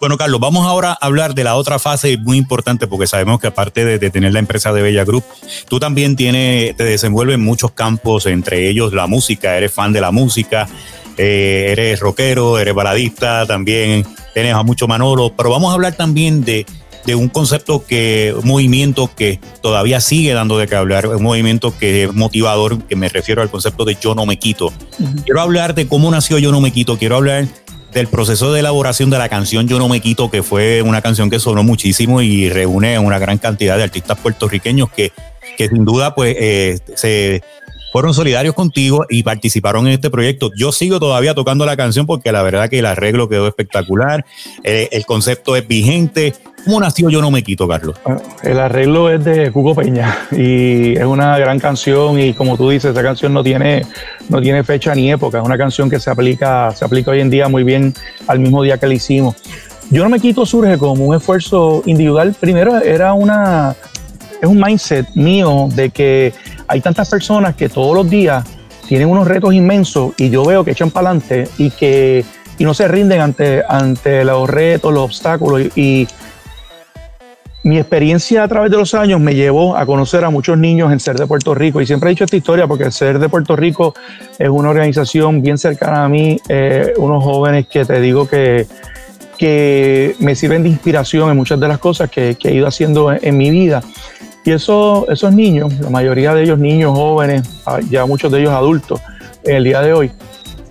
Bueno, 0.00 0.18
Carlos, 0.18 0.40
vamos 0.40 0.66
ahora 0.66 0.90
a 0.92 1.06
hablar 1.06 1.34
de 1.34 1.44
la 1.44 1.54
otra 1.54 1.78
fase 1.78 2.18
muy 2.18 2.36
importante 2.36 2.86
porque 2.86 3.06
sabemos 3.06 3.40
que 3.40 3.46
aparte 3.46 3.84
de, 3.84 4.10
tener 4.10 4.32
la 4.32 4.40
empresa 4.40 4.72
de 4.72 4.82
Bella 4.82 5.04
Group, 5.04 5.24
tú 5.68 5.78
también 5.78 6.16
tienes, 6.16 6.76
te 6.76 6.84
desenvuelves 6.84 7.36
en 7.36 7.44
muchos 7.44 7.70
campos, 7.72 8.26
entre 8.26 8.68
ellos 8.68 8.92
la 8.92 9.06
música, 9.06 9.56
eres 9.56 9.72
fan 9.72 9.92
de 9.92 10.00
la 10.00 10.10
música, 10.10 10.68
eh, 11.16 11.68
eres 11.70 12.00
rockero, 12.00 12.58
eres 12.58 12.74
baladista, 12.74 13.46
también 13.46 14.04
tienes 14.34 14.54
a 14.54 14.62
mucho 14.62 14.88
Manolo, 14.88 15.32
pero 15.36 15.50
vamos 15.50 15.70
a 15.70 15.74
hablar 15.74 15.94
también 15.94 16.42
de, 16.44 16.66
un 17.14 17.28
concepto 17.28 17.86
que, 17.86 18.34
un 18.36 18.48
movimiento 18.48 19.10
que 19.14 19.38
todavía 19.62 20.00
sigue 20.00 20.32
dando 20.32 20.58
de 20.58 20.66
qué 20.66 20.74
hablar, 20.74 21.06
un 21.06 21.22
movimiento 21.22 21.76
que 21.78 22.04
es 22.04 22.14
motivador, 22.14 22.82
que 22.82 22.96
me 22.96 23.08
refiero 23.08 23.42
al 23.42 23.50
concepto 23.50 23.84
de 23.84 23.96
yo 24.00 24.14
no 24.14 24.26
me 24.26 24.38
quito. 24.38 24.72
Quiero 25.24 25.40
hablar 25.40 25.74
de 25.74 25.86
cómo 25.86 26.10
nació 26.10 26.38
Yo 26.38 26.50
no 26.50 26.60
me 26.60 26.72
quito, 26.72 26.98
quiero 26.98 27.16
hablar 27.16 27.46
del 27.94 28.08
proceso 28.08 28.52
de 28.52 28.60
elaboración 28.60 29.08
de 29.08 29.18
la 29.18 29.28
canción 29.28 29.68
Yo 29.68 29.78
no 29.78 29.88
me 29.88 30.00
quito, 30.00 30.30
que 30.30 30.42
fue 30.42 30.82
una 30.82 31.00
canción 31.00 31.30
que 31.30 31.38
sonó 31.38 31.62
muchísimo 31.62 32.20
y 32.20 32.50
reúne 32.50 32.96
a 32.96 33.00
una 33.00 33.18
gran 33.18 33.38
cantidad 33.38 33.76
de 33.76 33.84
artistas 33.84 34.18
puertorriqueños 34.18 34.90
que, 34.90 35.12
que 35.56 35.68
sin 35.68 35.84
duda 35.84 36.14
pues 36.14 36.36
eh, 36.38 36.78
se 36.96 37.42
fueron 37.92 38.12
solidarios 38.12 38.56
contigo 38.56 39.06
y 39.08 39.22
participaron 39.22 39.86
en 39.86 39.92
este 39.92 40.10
proyecto. 40.10 40.50
Yo 40.56 40.72
sigo 40.72 40.98
todavía 40.98 41.32
tocando 41.32 41.64
la 41.64 41.76
canción 41.76 42.06
porque 42.06 42.32
la 42.32 42.42
verdad 42.42 42.68
que 42.68 42.80
el 42.80 42.86
arreglo 42.86 43.28
quedó 43.28 43.46
espectacular, 43.46 44.24
eh, 44.64 44.88
el 44.90 45.06
concepto 45.06 45.54
es 45.54 45.68
vigente. 45.68 46.34
¿Cómo 46.64 46.80
nació 46.80 47.10
Yo 47.10 47.20
No 47.20 47.30
Me 47.30 47.42
Quito, 47.42 47.68
Carlos? 47.68 47.96
El 48.42 48.58
arreglo 48.58 49.10
es 49.10 49.22
de 49.22 49.52
Cuco 49.52 49.74
Peña 49.74 50.16
y 50.32 50.96
es 50.96 51.04
una 51.04 51.36
gran 51.38 51.60
canción 51.60 52.18
y 52.18 52.32
como 52.32 52.56
tú 52.56 52.70
dices, 52.70 52.92
esa 52.92 53.02
canción 53.02 53.34
no 53.34 53.42
tiene, 53.42 53.84
no 54.30 54.40
tiene 54.40 54.64
fecha 54.64 54.94
ni 54.94 55.12
época, 55.12 55.38
es 55.38 55.44
una 55.44 55.58
canción 55.58 55.90
que 55.90 56.00
se 56.00 56.10
aplica, 56.10 56.70
se 56.70 56.84
aplica 56.86 57.10
hoy 57.10 57.20
en 57.20 57.28
día 57.28 57.48
muy 57.48 57.64
bien 57.64 57.92
al 58.26 58.38
mismo 58.38 58.62
día 58.62 58.78
que 58.78 58.86
la 58.86 58.94
hicimos. 58.94 59.36
Yo 59.90 60.02
No 60.04 60.08
Me 60.08 60.18
Quito 60.18 60.46
surge 60.46 60.78
como 60.78 61.04
un 61.04 61.14
esfuerzo 61.14 61.82
individual. 61.84 62.34
Primero 62.40 62.78
era 62.78 63.12
una, 63.12 63.76
es 64.40 64.48
un 64.48 64.58
mindset 64.58 65.06
mío 65.14 65.68
de 65.74 65.90
que 65.90 66.32
hay 66.66 66.80
tantas 66.80 67.10
personas 67.10 67.54
que 67.56 67.68
todos 67.68 67.94
los 67.94 68.08
días 68.08 68.42
tienen 68.88 69.08
unos 69.08 69.28
retos 69.28 69.52
inmensos 69.52 70.14
y 70.16 70.30
yo 70.30 70.44
veo 70.46 70.64
que 70.64 70.70
echan 70.70 70.90
para 70.90 71.10
adelante 71.10 71.46
y 71.58 71.70
que 71.70 72.24
y 72.58 72.64
no 72.64 72.72
se 72.72 72.86
rinden 72.88 73.20
ante, 73.20 73.62
ante 73.68 74.24
los 74.24 74.48
retos, 74.48 74.92
los 74.92 75.04
obstáculos 75.04 75.76
y, 75.76 76.06
mi 77.64 77.78
experiencia 77.78 78.44
a 78.44 78.48
través 78.48 78.70
de 78.70 78.76
los 78.76 78.92
años 78.92 79.20
me 79.20 79.34
llevó 79.34 79.74
a 79.74 79.86
conocer 79.86 80.22
a 80.22 80.28
muchos 80.28 80.58
niños 80.58 80.92
en 80.92 81.00
Ser 81.00 81.16
de 81.16 81.26
Puerto 81.26 81.54
Rico. 81.54 81.80
Y 81.80 81.86
siempre 81.86 82.10
he 82.10 82.12
dicho 82.12 82.24
esta 82.24 82.36
historia 82.36 82.66
porque 82.66 82.90
Ser 82.90 83.18
de 83.18 83.28
Puerto 83.30 83.56
Rico 83.56 83.94
es 84.38 84.50
una 84.50 84.68
organización 84.68 85.40
bien 85.40 85.56
cercana 85.56 86.04
a 86.04 86.08
mí, 86.08 86.38
eh, 86.50 86.92
unos 86.98 87.24
jóvenes 87.24 87.66
que 87.66 87.86
te 87.86 88.02
digo 88.02 88.28
que, 88.28 88.66
que 89.38 90.14
me 90.18 90.34
sirven 90.34 90.62
de 90.62 90.68
inspiración 90.68 91.30
en 91.30 91.38
muchas 91.38 91.58
de 91.58 91.66
las 91.66 91.78
cosas 91.78 92.10
que, 92.10 92.36
he 92.38 92.54
ido 92.54 92.66
haciendo 92.66 93.10
en, 93.10 93.36
mi 93.36 93.50
vida. 93.50 93.82
Y 94.44 94.52
eso, 94.52 95.06
esos 95.08 95.32
niños, 95.32 95.72
la 95.80 95.88
mayoría 95.88 96.34
de 96.34 96.42
ellos 96.42 96.58
niños, 96.58 96.92
jóvenes, 96.92 97.48
ah, 97.64 97.80
ya 97.88 98.04
muchos 98.04 98.30
de 98.30 98.40
ellos 98.40 98.52
adultos, 98.52 99.00
en 99.42 99.56
el 99.56 99.64
día 99.64 99.80
de 99.80 99.94
hoy, 99.94 100.12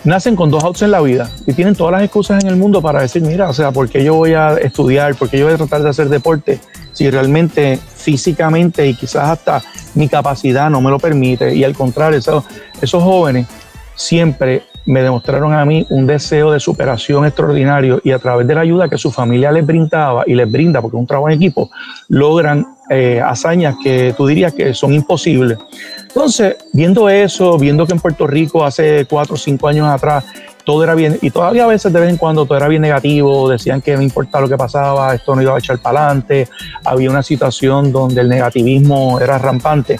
nacen 0.03 0.35
con 0.35 0.51
dos 0.51 0.63
outs 0.63 0.83
en 0.83 0.91
la 0.91 1.01
vida 1.01 1.27
y 1.47 1.53
tienen 1.53 1.73
todas 1.73 1.93
las 1.93 2.03
excusas 2.03 2.43
en 2.43 2.51
el 2.51 2.55
mundo 2.55 2.83
para 2.83 3.01
decir, 3.01 3.23
mira, 3.23 3.49
o 3.49 3.53
sea, 3.53 3.71
¿por 3.71 3.89
qué 3.89 4.03
yo 4.03 4.13
voy 4.13 4.35
a 4.35 4.57
estudiar? 4.57 5.15
¿Por 5.15 5.27
qué 5.27 5.39
yo 5.39 5.45
voy 5.45 5.55
a 5.55 5.57
tratar 5.57 5.81
de 5.81 5.89
hacer 5.89 6.09
deporte 6.09 6.59
si 6.93 7.09
realmente 7.09 7.77
físicamente 7.77 8.87
y 8.87 8.93
quizás 8.93 9.29
hasta 9.29 9.61
mi 9.95 10.07
capacidad 10.07 10.69
no 10.69 10.79
me 10.79 10.89
lo 10.89 10.99
permite? 10.99 11.53
Y 11.53 11.63
al 11.63 11.73
contrario, 11.73 12.19
esos, 12.19 12.45
esos 12.81 13.03
jóvenes 13.03 13.47
siempre 13.95 14.63
me 14.85 15.01
demostraron 15.01 15.53
a 15.53 15.63
mí 15.65 15.85
un 15.89 16.05
deseo 16.05 16.51
de 16.51 16.59
superación 16.59 17.25
extraordinario 17.25 18.01
y 18.03 18.11
a 18.11 18.19
través 18.19 18.47
de 18.47 18.55
la 18.55 18.61
ayuda 18.61 18.89
que 18.89 18.97
su 18.97 19.11
familia 19.11 19.51
les 19.51 19.65
brindaba 19.65 20.23
y 20.27 20.33
les 20.35 20.51
brinda, 20.51 20.81
porque 20.81 20.97
es 20.97 21.01
un 21.01 21.07
trabajo 21.07 21.29
en 21.29 21.35
equipo, 21.35 21.69
logran 22.09 22.65
eh, 22.89 23.21
hazañas 23.23 23.75
que 23.81 24.13
tú 24.17 24.27
dirías 24.27 24.53
que 24.53 24.73
son 24.73 24.93
imposibles. 24.93 25.57
Entonces, 26.01 26.57
viendo 26.73 27.09
eso, 27.09 27.57
viendo 27.57 27.85
que 27.85 27.93
en 27.93 27.99
Puerto 27.99 28.27
Rico 28.27 28.65
hace 28.65 29.05
cuatro 29.09 29.35
o 29.35 29.37
cinco 29.37 29.67
años 29.67 29.87
atrás 29.87 30.25
todo 30.65 30.83
era 30.83 30.95
bien, 30.95 31.17
y 31.21 31.29
todavía 31.29 31.65
a 31.65 31.67
veces 31.67 31.91
de 31.91 31.99
vez 31.99 32.09
en 32.09 32.17
cuando 32.17 32.45
todo 32.45 32.57
era 32.57 32.67
bien 32.67 32.81
negativo, 32.81 33.49
decían 33.49 33.81
que 33.81 33.95
no 33.95 34.01
importaba 34.01 34.43
lo 34.43 34.49
que 34.49 34.57
pasaba, 34.57 35.13
esto 35.13 35.35
no 35.35 35.41
iba 35.41 35.55
a 35.55 35.59
echar 35.59 35.79
para 35.79 36.05
adelante, 36.05 36.47
había 36.85 37.09
una 37.09 37.23
situación 37.23 37.91
donde 37.91 38.21
el 38.21 38.29
negativismo 38.29 39.19
era 39.19 39.37
rampante. 39.37 39.99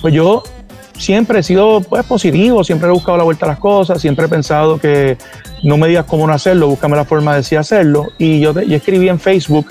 Pues 0.00 0.14
yo 0.14 0.42
siempre 0.98 1.40
he 1.40 1.42
sido 1.42 1.80
pues, 1.80 2.04
positivo, 2.04 2.62
siempre 2.64 2.88
he 2.88 2.92
buscado 2.92 3.16
la 3.16 3.24
vuelta 3.24 3.46
a 3.46 3.50
las 3.50 3.58
cosas, 3.58 4.00
siempre 4.00 4.26
he 4.26 4.28
pensado 4.28 4.78
que 4.78 5.16
no 5.62 5.76
me 5.76 5.88
digas 5.88 6.04
cómo 6.04 6.26
no 6.26 6.32
hacerlo, 6.32 6.68
búscame 6.68 6.96
la 6.96 7.04
forma 7.04 7.34
de 7.36 7.42
sí 7.42 7.56
hacerlo. 7.56 8.08
Y 8.18 8.40
yo, 8.40 8.52
yo 8.60 8.76
escribí 8.76 9.08
en 9.08 9.18
Facebook 9.18 9.66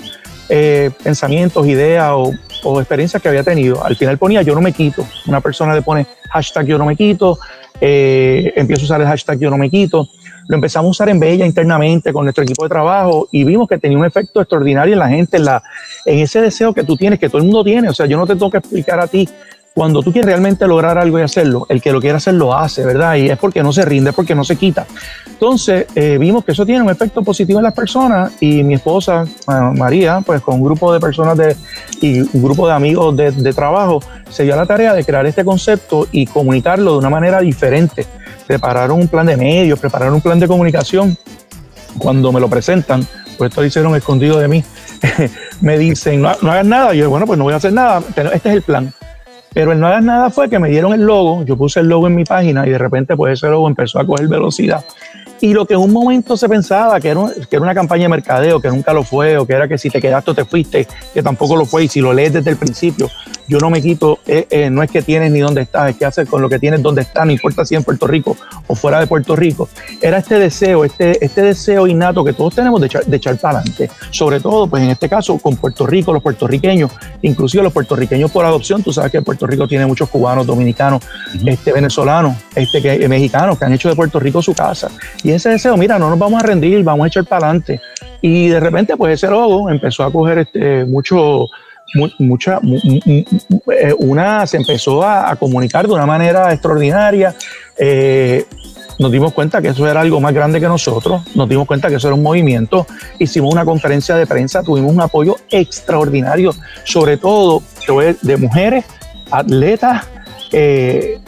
eh, 0.48 0.90
pensamientos, 1.02 1.66
ideas 1.66 2.10
o, 2.12 2.32
experiencias 2.80 3.22
que 3.22 3.28
había 3.28 3.44
tenido. 3.44 3.84
Al 3.84 3.96
final 3.96 4.18
ponía 4.18 4.42
yo 4.42 4.54
no 4.54 4.60
me 4.60 4.72
quito. 4.72 5.06
Una 5.26 5.40
persona 5.40 5.74
le 5.74 5.82
pone 5.82 6.06
hashtag 6.30 6.66
yo 6.66 6.78
no 6.78 6.84
me 6.84 6.96
quito, 6.96 7.38
eh, 7.80 8.52
empiezo 8.56 8.82
a 8.82 8.84
usar 8.84 9.00
el 9.00 9.06
hashtag 9.06 9.38
yo 9.38 9.50
no 9.50 9.58
me 9.58 9.70
quito. 9.70 10.08
Lo 10.48 10.54
empezamos 10.54 10.88
a 10.88 10.90
usar 10.90 11.08
en 11.10 11.20
Bella 11.20 11.44
internamente 11.44 12.12
con 12.12 12.24
nuestro 12.24 12.42
equipo 12.42 12.64
de 12.64 12.70
trabajo 12.70 13.28
y 13.30 13.44
vimos 13.44 13.68
que 13.68 13.76
tenía 13.76 13.98
un 13.98 14.06
efecto 14.06 14.40
extraordinario 14.40 14.94
en 14.94 14.98
la 14.98 15.08
gente, 15.08 15.36
en, 15.36 15.44
la, 15.44 15.62
en 16.06 16.20
ese 16.20 16.40
deseo 16.40 16.72
que 16.72 16.84
tú 16.84 16.96
tienes, 16.96 17.18
que 17.18 17.28
todo 17.28 17.38
el 17.38 17.44
mundo 17.44 17.62
tiene. 17.62 17.88
O 17.90 17.94
sea, 17.94 18.06
yo 18.06 18.16
no 18.16 18.26
te 18.26 18.32
tengo 18.32 18.50
que 18.50 18.58
explicar 18.58 18.98
a 18.98 19.06
ti 19.06 19.28
cuando 19.74 20.02
tú 20.02 20.12
quieres 20.12 20.26
realmente 20.26 20.66
lograr 20.66 20.98
algo 20.98 21.20
y 21.20 21.22
hacerlo, 21.22 21.64
el 21.68 21.80
que 21.80 21.92
lo 21.92 22.00
quiere 22.00 22.16
hacer 22.16 22.34
lo 22.34 22.52
hace, 22.52 22.84
¿verdad? 22.84 23.14
Y 23.14 23.30
es 23.30 23.38
porque 23.38 23.62
no 23.62 23.72
se 23.72 23.84
rinde, 23.84 24.10
es 24.10 24.16
porque 24.16 24.34
no 24.34 24.42
se 24.42 24.56
quita. 24.56 24.86
Entonces, 25.28 25.86
eh, 25.94 26.18
vimos 26.18 26.44
que 26.44 26.50
eso 26.50 26.66
tiene 26.66 26.82
un 26.82 26.90
efecto 26.90 27.22
positivo 27.22 27.60
en 27.60 27.62
las 27.62 27.74
personas 27.74 28.32
y 28.40 28.64
mi 28.64 28.74
esposa, 28.74 29.24
María, 29.46 30.20
pues 30.26 30.40
con 30.40 30.56
un 30.56 30.64
grupo 30.64 30.92
de 30.92 30.98
personas 30.98 31.38
de, 31.38 31.56
y 32.00 32.20
un 32.20 32.42
grupo 32.42 32.66
de 32.66 32.74
amigos 32.74 33.16
de, 33.16 33.30
de 33.30 33.52
trabajo, 33.52 34.02
se 34.28 34.42
dio 34.42 34.56
la 34.56 34.66
tarea 34.66 34.94
de 34.94 35.04
crear 35.04 35.24
este 35.26 35.44
concepto 35.44 36.08
y 36.10 36.26
comunicarlo 36.26 36.92
de 36.92 36.98
una 36.98 37.10
manera 37.10 37.40
diferente. 37.40 38.04
Prepararon 38.48 38.98
un 38.98 39.06
plan 39.06 39.26
de 39.26 39.36
medios, 39.36 39.78
prepararon 39.78 40.14
un 40.14 40.20
plan 40.20 40.40
de 40.40 40.48
comunicación. 40.48 41.16
Cuando 41.98 42.32
me 42.32 42.40
lo 42.40 42.48
presentan, 42.48 43.06
pues 43.36 43.50
esto 43.50 43.60
lo 43.60 43.66
hicieron 43.68 43.94
escondido 43.94 44.40
de 44.40 44.48
mí, 44.48 44.64
me 45.60 45.78
dicen, 45.78 46.20
no, 46.20 46.32
no 46.42 46.50
hagas 46.50 46.66
nada. 46.66 46.94
Y 46.96 46.98
yo, 46.98 47.10
bueno, 47.10 47.26
pues 47.26 47.38
no 47.38 47.44
voy 47.44 47.52
a 47.52 47.56
hacer 47.58 47.72
nada, 47.72 48.02
este 48.08 48.48
es 48.48 48.54
el 48.56 48.62
plan 48.62 48.92
pero 49.52 49.72
el 49.72 49.80
no 49.80 49.86
hagas 49.86 50.04
nada 50.04 50.30
fue 50.30 50.48
que 50.48 50.58
me 50.58 50.68
dieron 50.68 50.92
el 50.92 51.02
logo, 51.02 51.44
yo 51.44 51.56
puse 51.56 51.80
el 51.80 51.88
logo 51.88 52.06
en 52.06 52.14
mi 52.14 52.24
página 52.24 52.66
y 52.66 52.70
de 52.70 52.78
repente 52.78 53.16
pues 53.16 53.34
ese 53.34 53.48
logo 53.48 53.68
empezó 53.68 53.98
a 53.98 54.06
coger 54.06 54.28
velocidad. 54.28 54.84
Y 55.40 55.52
lo 55.52 55.66
que 55.66 55.74
en 55.74 55.80
un 55.80 55.92
momento 55.92 56.36
se 56.36 56.48
pensaba 56.48 57.00
que 57.00 57.08
era, 57.08 57.20
que 57.48 57.56
era 57.56 57.62
una 57.62 57.74
campaña 57.74 58.04
de 58.04 58.08
mercadeo, 58.08 58.60
que 58.60 58.68
nunca 58.68 58.92
lo 58.92 59.04
fue, 59.04 59.36
o 59.38 59.46
que 59.46 59.52
era 59.52 59.68
que 59.68 59.78
si 59.78 59.90
te 59.90 60.00
quedaste 60.00 60.30
o 60.32 60.34
te 60.34 60.44
fuiste, 60.44 60.86
que 61.14 61.22
tampoco 61.22 61.56
lo 61.56 61.64
fue, 61.64 61.84
y 61.84 61.88
si 61.88 62.00
lo 62.00 62.12
lees 62.12 62.32
desde 62.32 62.50
el 62.50 62.56
principio, 62.56 63.08
yo 63.48 63.58
no 63.58 63.70
me 63.70 63.80
quito, 63.80 64.18
eh, 64.26 64.46
eh, 64.50 64.68
no 64.68 64.82
es 64.82 64.90
que 64.90 65.00
tienes 65.00 65.32
ni 65.32 65.40
dónde 65.40 65.62
estás, 65.62 65.90
es 65.90 65.96
que 65.96 66.04
haces 66.04 66.28
con 66.28 66.42
lo 66.42 66.50
que 66.50 66.58
tienes 66.58 66.82
dónde 66.82 67.02
estás, 67.02 67.24
no 67.24 67.32
importa 67.32 67.64
si 67.64 67.74
en 67.74 67.82
Puerto 67.82 68.06
Rico 68.06 68.36
o 68.66 68.74
fuera 68.74 69.00
de 69.00 69.06
Puerto 69.06 69.34
Rico. 69.34 69.68
Era 70.02 70.18
este 70.18 70.38
deseo, 70.38 70.84
este, 70.84 71.24
este 71.24 71.40
deseo 71.40 71.86
innato 71.86 72.22
que 72.22 72.34
todos 72.34 72.54
tenemos 72.54 72.78
de 72.80 72.88
echar, 72.88 73.06
de 73.06 73.16
echar 73.16 73.38
para 73.38 73.58
adelante. 73.58 73.88
Sobre 74.10 74.40
todo, 74.40 74.66
pues 74.66 74.82
en 74.82 74.90
este 74.90 75.08
caso, 75.08 75.38
con 75.38 75.56
Puerto 75.56 75.86
Rico, 75.86 76.12
los 76.12 76.22
puertorriqueños, 76.22 76.92
inclusive 77.22 77.62
los 77.62 77.72
puertorriqueños 77.72 78.30
por 78.30 78.44
adopción, 78.44 78.82
tú 78.82 78.92
sabes 78.92 79.10
que 79.10 79.22
Puerto 79.22 79.46
Rico 79.46 79.66
tiene 79.66 79.86
muchos 79.86 80.10
cubanos, 80.10 80.46
dominicanos, 80.46 81.02
este, 81.46 81.72
venezolanos, 81.72 82.36
este, 82.54 82.82
que, 82.82 83.08
mexicanos 83.08 83.58
que 83.58 83.64
han 83.64 83.72
hecho 83.72 83.88
de 83.88 83.96
Puerto 83.96 84.20
Rico 84.20 84.42
su 84.42 84.52
casa. 84.52 84.90
Y 85.22 85.27
ese 85.32 85.50
deseo, 85.50 85.76
mira, 85.76 85.98
no 85.98 86.10
nos 86.10 86.18
vamos 86.18 86.42
a 86.42 86.46
rendir, 86.46 86.82
vamos 86.82 87.04
a 87.04 87.08
echar 87.08 87.24
para 87.24 87.46
adelante. 87.46 87.80
Y 88.20 88.48
de 88.48 88.60
repente, 88.60 88.96
pues 88.96 89.14
ese 89.14 89.30
logo 89.30 89.70
empezó 89.70 90.04
a 90.04 90.12
coger 90.12 90.38
este, 90.38 90.84
mucho 90.84 91.46
mucha, 92.18 92.60
eh, 93.72 93.94
una 93.98 94.46
se 94.46 94.58
empezó 94.58 95.02
a, 95.02 95.34
comunicar 95.36 95.86
de 95.86 95.94
una 95.94 96.06
manera 96.06 96.52
extraordinaria. 96.52 97.34
Eh, 97.76 98.44
nos 98.98 99.12
dimos 99.12 99.32
cuenta 99.32 99.62
que 99.62 99.68
eso 99.68 99.86
era 99.86 100.00
algo 100.00 100.20
más 100.20 100.34
grande 100.34 100.60
que 100.60 100.66
nosotros, 100.66 101.22
nos 101.36 101.48
dimos 101.48 101.66
cuenta 101.66 101.88
que 101.88 101.94
eso 101.94 102.08
era 102.08 102.16
un 102.16 102.22
movimiento, 102.22 102.84
hicimos 103.20 103.52
una 103.52 103.64
conferencia 103.64 104.16
de 104.16 104.26
prensa, 104.26 104.62
tuvimos 104.62 104.92
un 104.92 105.00
apoyo 105.00 105.36
extraordinario, 105.50 106.52
sobre 106.82 107.16
todo 107.16 107.62
de 108.22 108.36
mujeres, 108.36 108.84
atletas 109.30 110.04
eh, 110.50 111.20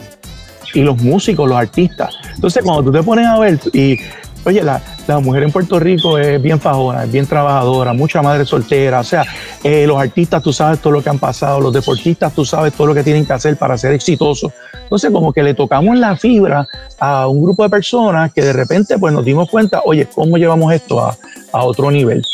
y 0.75 0.83
los 0.83 1.01
músicos, 1.03 1.49
los 1.49 1.59
artistas. 1.59 2.15
Entonces, 2.35 2.63
cuando 2.63 2.85
tú 2.85 2.93
te 2.93 3.03
pones 3.03 3.27
a 3.27 3.39
ver, 3.39 3.59
y 3.73 3.99
oye, 4.45 4.63
la, 4.63 4.81
la 5.07 5.19
mujer 5.19 5.43
en 5.43 5.53
Puerto 5.53 5.79
Rico 5.79 6.19
es 6.19 6.41
bien 6.41 6.61
fajona, 6.61 7.05
es 7.05 7.13
bien 7.13 7.27
trabajadora, 7.27 7.93
mucha 7.93 8.23
madre 8.23 8.47
soltera, 8.47 9.01
o 9.01 9.05
sea, 9.05 9.25
eh, 9.63 9.87
los 9.87 10.01
artistas 10.01 10.43
tú 10.43 10.53
sabes 10.53 10.79
todo 10.81 10.93
lo 10.93 11.03
que 11.03 11.11
han 11.11 11.19
pasado, 11.19 11.61
los 11.61 11.73
deportistas 11.73 12.33
tú 12.33 12.45
sabes 12.45 12.73
todo 12.73 12.87
lo 12.87 12.95
que 12.95 13.03
tienen 13.03 13.27
que 13.27 13.33
hacer 13.33 13.57
para 13.57 13.77
ser 13.77 13.93
exitosos. 13.93 14.53
Entonces 14.83 15.11
como 15.11 15.33
que 15.33 15.43
le 15.43 15.55
tocamos 15.55 15.97
la 15.99 16.17
fibra 16.17 16.67
a 16.99 17.29
un 17.29 17.43
grupo 17.43 17.63
de 17.63 17.71
personas 17.71 18.33
que 18.33 18.43
de 18.43 18.53
repente 18.53 18.99
pues 18.99 19.13
nos 19.13 19.25
dimos 19.25 19.49
cuenta, 19.51 19.83
oye, 19.85 20.07
¿cómo 20.07 20.37
llevamos 20.37 20.73
esto 20.73 21.01
a, 21.01 21.17
otro 21.65 21.91
nivel? 21.91 22.25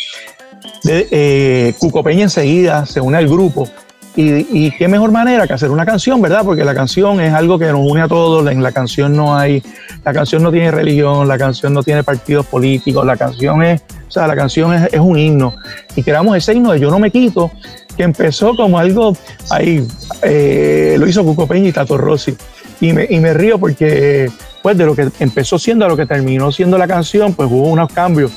De, 0.85 1.09
eh, 1.11 1.75
Cuco 1.79 2.03
Peña 2.03 2.25
enseguida 2.25 2.87
se 2.87 3.01
une 3.01 3.19
al 3.19 3.29
grupo 3.29 3.69
y, 4.17 4.71
qué 4.73 4.89
mejor 4.89 5.11
manera 5.11 5.47
que 5.47 5.53
hacer 5.53 5.71
una 5.71 5.85
canción, 5.85 6.23
¿verdad? 6.23 6.43
Porque 6.43 6.65
la 6.65 6.75
canción 6.75 7.21
es 7.21 7.35
algo 7.35 7.59
que 7.59 7.67
nos 7.67 7.81
une 7.81 8.01
a 8.01 8.09
todos. 8.09 8.51
En 8.51 8.63
la 8.63 8.73
canción 8.73 9.15
no 9.15 9.37
hay, 9.37 9.63
la 10.05 10.15
canción 10.15 10.43
no 10.43 10.51
tiene 10.51 10.71
religión, 10.71 11.29
la 11.29 11.37
canción 11.37 11.75
no 11.75 11.83
tiene 11.83 12.03
partidos 12.03 12.47
políticos, 12.47 13.05
la 13.05 13.17
canción 13.17 13.63
es, 13.63 13.83
o 14.09 14.11
sea, 14.11 14.27
la 14.27 14.35
canción 14.35 14.73
es, 14.73 14.99
un 14.99 15.19
himno. 15.19 15.55
Y 15.95 16.03
creamos 16.03 16.37
ese 16.37 16.55
himno 16.55 16.73
de 16.73 16.81
Yo 16.81 16.91
no 16.91 16.99
me 16.99 17.11
quito, 17.11 17.51
que 17.95 18.05
empezó 18.05 18.57
como 18.57 18.79
algo 18.79 19.15
ahí, 19.51 19.87
eh, 20.23 20.97
lo 20.99 21.07
hizo 21.07 21.23
Cuco 21.23 21.47
Peña 21.47 21.69
y 21.69 21.73
Tato 21.73 21.99
Rossi. 21.99 22.35
Y 22.81 22.93
me, 22.95 23.07
y 23.09 23.21
me 23.21 23.35
río 23.35 23.59
porque, 23.59 24.31
pues, 24.63 24.79
de 24.79 24.87
lo 24.87 24.97
que 24.97 25.11
empezó 25.21 25.59
siendo 25.59 25.85
a 25.85 25.89
lo 25.89 25.97
que 25.97 26.07
terminó 26.07 26.51
siendo 26.53 26.79
la 26.79 26.87
canción, 26.87 27.35
pues 27.35 27.51
hubo 27.51 27.69
unos 27.69 27.93
cambios. 27.93 28.33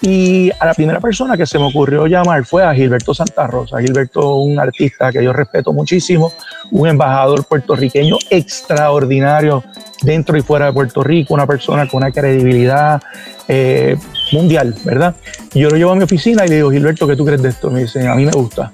Y 0.00 0.50
a 0.58 0.66
la 0.66 0.74
primera 0.74 1.00
persona 1.00 1.36
que 1.36 1.44
se 1.44 1.58
me 1.58 1.66
ocurrió 1.66 2.06
llamar 2.06 2.44
fue 2.44 2.64
a 2.64 2.72
Gilberto 2.72 3.12
Santa 3.12 3.46
Rosa. 3.46 3.80
Gilberto, 3.80 4.36
un 4.36 4.58
artista 4.58 5.10
que 5.10 5.22
yo 5.22 5.32
respeto 5.32 5.72
muchísimo, 5.72 6.32
un 6.70 6.88
embajador 6.88 7.44
puertorriqueño 7.44 8.16
extraordinario 8.30 9.64
dentro 10.02 10.36
y 10.36 10.42
fuera 10.42 10.66
de 10.66 10.72
Puerto 10.72 11.02
Rico, 11.02 11.34
una 11.34 11.46
persona 11.46 11.88
con 11.88 12.02
una 12.02 12.12
credibilidad 12.12 13.02
eh, 13.48 13.96
mundial, 14.30 14.74
¿verdad? 14.84 15.16
Yo 15.52 15.68
lo 15.68 15.76
llevo 15.76 15.92
a 15.92 15.96
mi 15.96 16.04
oficina 16.04 16.46
y 16.46 16.48
le 16.48 16.56
digo, 16.56 16.70
Gilberto, 16.70 17.06
¿qué 17.08 17.16
tú 17.16 17.24
crees 17.24 17.42
de 17.42 17.48
esto? 17.48 17.70
Me 17.70 17.80
dice, 17.80 18.06
a 18.06 18.14
mí 18.14 18.24
me 18.24 18.32
gusta 18.32 18.72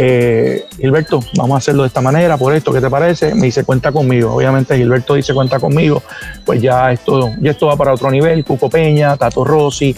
eh, 0.00 0.64
Gilberto, 0.76 1.18
vamos 1.36 1.56
a 1.56 1.58
hacerlo 1.58 1.82
de 1.82 1.88
esta 1.88 2.00
manera, 2.00 2.36
por 2.36 2.54
esto, 2.54 2.72
¿qué 2.72 2.80
te 2.80 2.88
parece? 2.88 3.34
Me 3.34 3.46
dice, 3.46 3.64
cuenta 3.64 3.90
conmigo. 3.90 4.32
Obviamente 4.32 4.76
Gilberto 4.76 5.14
dice, 5.14 5.34
cuenta 5.34 5.58
conmigo, 5.58 6.04
pues 6.44 6.62
ya 6.62 6.92
esto, 6.92 7.32
ya 7.40 7.50
esto 7.50 7.66
va 7.66 7.74
para 7.74 7.94
otro 7.94 8.08
nivel. 8.08 8.44
Cuco 8.44 8.70
Peña, 8.70 9.16
Tato 9.16 9.44
Rossi, 9.44 9.96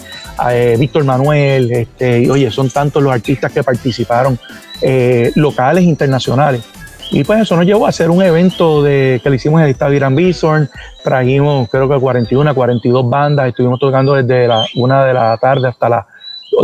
eh, 0.49 0.75
Víctor 0.79 1.03
Manuel, 1.03 1.71
este, 1.71 2.21
y 2.21 2.29
oye, 2.31 2.49
son 2.49 2.71
tantos 2.71 3.03
los 3.03 3.13
artistas 3.13 3.51
que 3.51 3.61
participaron, 3.63 4.39
eh, 4.81 5.31
locales, 5.35 5.83
internacionales. 5.83 6.63
Y 7.11 7.23
pues 7.23 7.41
eso 7.41 7.55
nos 7.55 7.67
llevó 7.67 7.85
a 7.85 7.89
hacer 7.89 8.09
un 8.09 8.23
evento 8.23 8.83
que 8.83 9.21
le 9.23 9.35
hicimos 9.35 9.59
en 9.59 9.65
el 9.65 9.71
Estadio 9.71 9.97
Irán 9.97 10.15
Bison. 10.15 10.67
Trajimos, 11.03 11.69
creo 11.69 11.87
que 11.87 11.99
41, 11.99 12.55
42 12.55 13.07
bandas. 13.07 13.49
Estuvimos 13.49 13.79
tocando 13.79 14.15
desde 14.15 14.47
la 14.47 14.65
una 14.73 15.05
de 15.05 15.13
la 15.13 15.37
tarde 15.37 15.67
hasta 15.67 15.89
la 15.89 16.07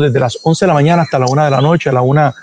desde 0.02 0.20
las 0.20 0.38
11 0.44 0.66
de 0.66 0.68
la 0.68 0.74
mañana 0.74 1.02
hasta 1.04 1.20
la 1.20 1.26
1 1.28 1.46
de 1.46 1.52
la 1.52 1.62
noche, 1.62 1.90
a 1.90 1.94
la 1.94 2.02
1. 2.02 2.34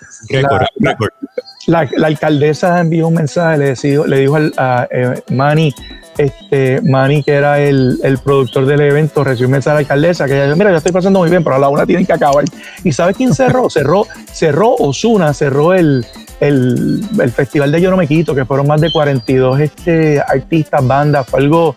La, 1.66 1.88
alcaldesa 2.04 2.80
envió 2.80 3.08
un 3.08 3.14
mensaje, 3.14 3.58
le, 3.58 3.64
decidió, 3.66 4.06
le 4.06 4.18
dijo 4.18 4.36
a 4.58 4.86
eh, 4.90 5.22
Manny, 5.30 5.74
este, 6.18 6.80
Manny, 6.82 7.22
que 7.22 7.32
era 7.32 7.58
el, 7.60 8.18
productor 8.22 8.66
del 8.66 8.80
evento, 8.80 9.24
recibió 9.24 9.46
un 9.48 9.52
mensaje 9.52 9.72
a 9.72 9.74
la 9.74 9.80
alcaldesa 9.80 10.26
que 10.26 10.44
ella 10.44 10.54
mira, 10.54 10.70
ya 10.70 10.76
estoy 10.76 10.92
pasando 10.92 11.20
muy 11.20 11.30
bien, 11.30 11.42
pero 11.42 11.56
a 11.56 11.58
la 11.58 11.68
una 11.68 11.86
tienen 11.86 12.06
que 12.06 12.12
acabar. 12.12 12.44
¿Y 12.82 12.92
sabes 12.92 13.16
quién 13.16 13.34
cerró? 13.34 13.70
cerró, 13.70 14.06
cerró 14.32 14.74
Osuna, 14.74 15.32
cerró 15.32 15.74
el, 15.74 16.06
el, 16.40 17.02
festival 17.34 17.72
de 17.72 17.80
Yo 17.80 17.90
No 17.90 17.96
Me 17.96 18.06
Quito, 18.06 18.34
que 18.34 18.44
fueron 18.44 18.66
más 18.66 18.80
de 18.80 18.92
42 18.92 19.60
este, 19.60 20.20
artistas, 20.20 20.86
bandas, 20.86 21.26
fue 21.26 21.40
algo 21.40 21.74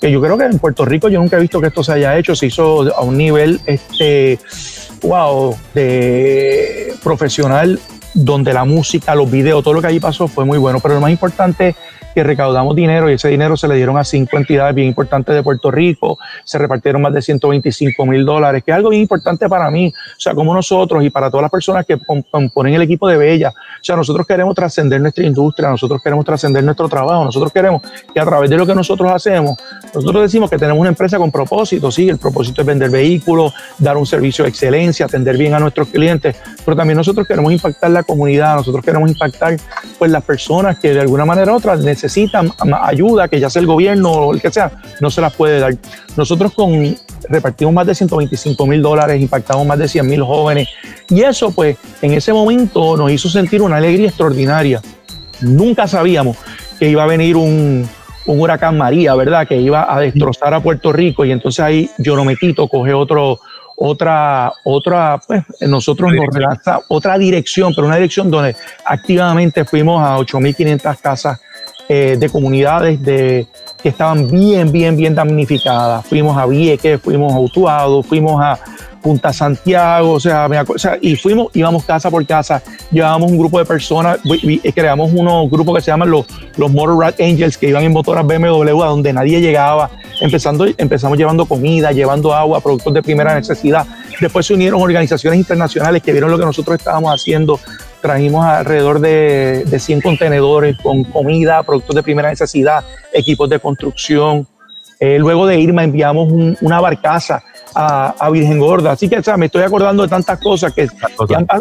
que 0.00 0.10
yo 0.10 0.20
creo 0.20 0.38
que 0.38 0.44
en 0.44 0.58
Puerto 0.58 0.84
Rico 0.84 1.08
yo 1.08 1.20
nunca 1.20 1.36
he 1.36 1.40
visto 1.40 1.60
que 1.60 1.68
esto 1.68 1.82
se 1.82 1.92
haya 1.92 2.16
hecho, 2.16 2.34
se 2.34 2.46
hizo 2.46 2.94
a 2.94 3.02
un 3.02 3.16
nivel, 3.16 3.60
este, 3.66 4.38
wow, 5.02 5.56
de 5.74 6.94
profesional, 7.02 7.80
donde 8.14 8.52
la 8.52 8.64
música, 8.64 9.14
los 9.14 9.30
videos, 9.30 9.62
todo 9.62 9.74
lo 9.74 9.80
que 9.80 9.88
allí 9.88 10.00
pasó 10.00 10.28
fue 10.28 10.44
muy 10.44 10.58
bueno, 10.58 10.80
pero 10.80 10.94
lo 10.94 11.00
más 11.00 11.10
importante 11.10 11.74
que 12.18 12.24
recaudamos 12.24 12.74
dinero 12.74 13.08
y 13.08 13.12
ese 13.12 13.28
dinero 13.28 13.56
se 13.56 13.68
le 13.68 13.76
dieron 13.76 13.96
a 13.96 14.02
cinco 14.02 14.38
entidades 14.38 14.74
bien 14.74 14.88
importantes 14.88 15.32
de 15.32 15.40
Puerto 15.40 15.70
Rico, 15.70 16.18
se 16.42 16.58
repartieron 16.58 17.00
más 17.00 17.14
de 17.14 17.22
125 17.22 18.04
mil 18.06 18.24
dólares, 18.24 18.64
que 18.64 18.72
es 18.72 18.76
algo 18.76 18.88
bien 18.88 19.02
importante 19.02 19.48
para 19.48 19.70
mí, 19.70 19.94
o 19.94 20.20
sea, 20.20 20.34
como 20.34 20.52
nosotros 20.52 21.04
y 21.04 21.10
para 21.10 21.30
todas 21.30 21.42
las 21.42 21.50
personas 21.52 21.86
que 21.86 21.96
componen 22.28 22.74
el 22.74 22.82
equipo 22.82 23.06
de 23.06 23.16
Bella, 23.16 23.50
o 23.50 23.84
sea, 23.84 23.94
nosotros 23.94 24.26
queremos 24.26 24.52
trascender 24.52 25.00
nuestra 25.00 25.24
industria, 25.24 25.68
nosotros 25.68 26.02
queremos 26.02 26.24
trascender 26.24 26.64
nuestro 26.64 26.88
trabajo, 26.88 27.24
nosotros 27.24 27.52
queremos 27.52 27.82
que 28.12 28.18
a 28.18 28.24
través 28.24 28.50
de 28.50 28.56
lo 28.56 28.66
que 28.66 28.74
nosotros 28.74 29.12
hacemos, 29.12 29.56
nosotros 29.94 30.20
decimos 30.20 30.50
que 30.50 30.58
tenemos 30.58 30.80
una 30.80 30.88
empresa 30.88 31.18
con 31.18 31.30
propósito, 31.30 31.92
sí, 31.92 32.08
el 32.08 32.18
propósito 32.18 32.62
es 32.62 32.66
vender 32.66 32.90
vehículos, 32.90 33.54
dar 33.78 33.96
un 33.96 34.06
servicio 34.06 34.42
de 34.42 34.50
excelencia, 34.50 35.06
atender 35.06 35.36
bien 35.36 35.54
a 35.54 35.60
nuestros 35.60 35.86
clientes, 35.86 36.34
pero 36.64 36.76
también 36.76 36.96
nosotros 36.96 37.28
queremos 37.28 37.52
impactar 37.52 37.92
la 37.92 38.02
comunidad, 38.02 38.56
nosotros 38.56 38.84
queremos 38.84 39.08
impactar 39.08 39.56
pues 40.00 40.10
las 40.10 40.24
personas 40.24 40.80
que 40.80 40.92
de 40.92 41.00
alguna 41.00 41.24
manera 41.24 41.52
u 41.52 41.54
otra 41.54 41.76
necesitan 41.76 42.07
ayuda, 42.82 43.28
que 43.28 43.40
ya 43.40 43.50
sea 43.50 43.60
el 43.60 43.66
gobierno 43.66 44.10
o 44.10 44.34
el 44.34 44.40
que 44.40 44.50
sea, 44.50 44.72
no 45.00 45.10
se 45.10 45.20
las 45.20 45.34
puede 45.34 45.60
dar. 45.60 45.74
Nosotros 46.16 46.52
con 46.52 46.96
repartimos 47.28 47.74
más 47.74 47.86
de 47.86 47.94
125 47.94 48.66
mil 48.66 48.82
dólares, 48.82 49.20
impactamos 49.20 49.66
más 49.66 49.78
de 49.78 49.88
100 49.88 50.06
mil 50.06 50.22
jóvenes 50.22 50.68
y 51.10 51.22
eso 51.22 51.50
pues 51.50 51.76
en 52.00 52.12
ese 52.12 52.32
momento 52.32 52.96
nos 52.96 53.10
hizo 53.10 53.28
sentir 53.28 53.62
una 53.62 53.76
alegría 53.76 54.08
extraordinaria. 54.08 54.80
Nunca 55.40 55.86
sabíamos 55.86 56.36
que 56.78 56.88
iba 56.88 57.02
a 57.02 57.06
venir 57.06 57.36
un, 57.36 57.88
un 58.26 58.40
huracán 58.40 58.76
María, 58.76 59.14
¿verdad? 59.14 59.46
Que 59.46 59.56
iba 59.56 59.92
a 59.92 60.00
destrozar 60.00 60.54
a 60.54 60.60
Puerto 60.60 60.92
Rico 60.92 61.24
y 61.24 61.32
entonces 61.32 61.60
ahí 61.60 61.90
yo 61.98 62.16
no 62.16 62.24
me 62.24 62.36
quito, 62.36 62.68
coge 62.68 62.92
otro, 62.92 63.40
otra, 63.76 64.52
otra, 64.64 65.20
pues 65.26 65.44
nosotros 65.60 66.12
nos 66.12 66.26
relaxa, 66.32 66.80
otra 66.88 67.16
dirección, 67.16 67.72
pero 67.74 67.86
una 67.86 67.96
dirección 67.96 68.30
donde 68.30 68.56
activamente 68.84 69.64
fuimos 69.64 70.02
a 70.02 70.18
8.500 70.18 71.00
casas 71.00 71.40
eh, 71.88 72.16
de 72.18 72.28
comunidades 72.28 73.02
de, 73.02 73.46
que 73.82 73.88
estaban 73.88 74.28
bien, 74.28 74.70
bien, 74.70 74.96
bien 74.96 75.14
damnificadas. 75.14 76.04
Fuimos 76.06 76.36
a 76.36 76.46
Vieques, 76.46 77.00
fuimos 77.00 77.32
a 77.32 77.38
Utuado, 77.38 78.02
fuimos 78.02 78.40
a 78.42 78.58
Punta 79.00 79.32
Santiago, 79.32 80.12
o 80.12 80.20
sea, 80.20 80.48
y 81.00 81.16
fuimos, 81.16 81.48
íbamos 81.54 81.84
casa 81.84 82.10
por 82.10 82.26
casa, 82.26 82.62
llevábamos 82.90 83.30
un 83.30 83.38
grupo 83.38 83.58
de 83.58 83.64
personas, 83.64 84.18
creamos 84.74 85.12
unos 85.14 85.48
grupos 85.50 85.76
que 85.76 85.80
se 85.82 85.90
llaman 85.90 86.10
los, 86.10 86.26
los 86.56 86.70
Motor 86.70 86.98
Rat 86.98 87.20
Angels, 87.20 87.56
que 87.56 87.68
iban 87.68 87.84
en 87.84 87.92
motoras 87.92 88.26
BMW 88.26 88.82
a 88.82 88.86
donde 88.86 89.12
nadie 89.12 89.40
llegaba, 89.40 89.90
empezando, 90.20 90.66
empezamos 90.76 91.16
llevando 91.16 91.46
comida, 91.46 91.92
llevando 91.92 92.34
agua, 92.34 92.60
productos 92.60 92.92
de 92.92 93.02
primera 93.02 93.34
necesidad. 93.34 93.86
Después 94.20 94.46
se 94.46 94.54
unieron 94.54 94.82
organizaciones 94.82 95.38
internacionales 95.38 96.02
que 96.02 96.12
vieron 96.12 96.30
lo 96.30 96.38
que 96.38 96.44
nosotros 96.44 96.76
estábamos 96.76 97.14
haciendo, 97.14 97.60
trajimos 98.00 98.44
alrededor 98.44 99.00
de, 99.00 99.64
de 99.66 99.78
100 99.78 100.00
contenedores 100.00 100.76
con 100.78 101.04
comida, 101.04 101.62
productos 101.62 101.96
de 101.96 102.02
primera 102.02 102.28
necesidad, 102.30 102.84
equipos 103.12 103.48
de 103.48 103.60
construcción. 103.60 104.46
Eh, 105.00 105.18
luego 105.18 105.46
de 105.46 105.58
Irma 105.60 105.84
enviamos 105.84 106.56
una 106.60 106.80
barcaza 106.80 107.42
a, 107.74 108.28
Virgen 108.30 108.58
Gorda. 108.58 108.92
Así 108.92 109.08
que, 109.08 109.18
o 109.18 109.22
sea, 109.22 109.36
me 109.36 109.46
estoy 109.46 109.62
acordando 109.62 110.02
de 110.02 110.08
tantas 110.08 110.38
cosas 110.38 110.72
que, 110.72 110.88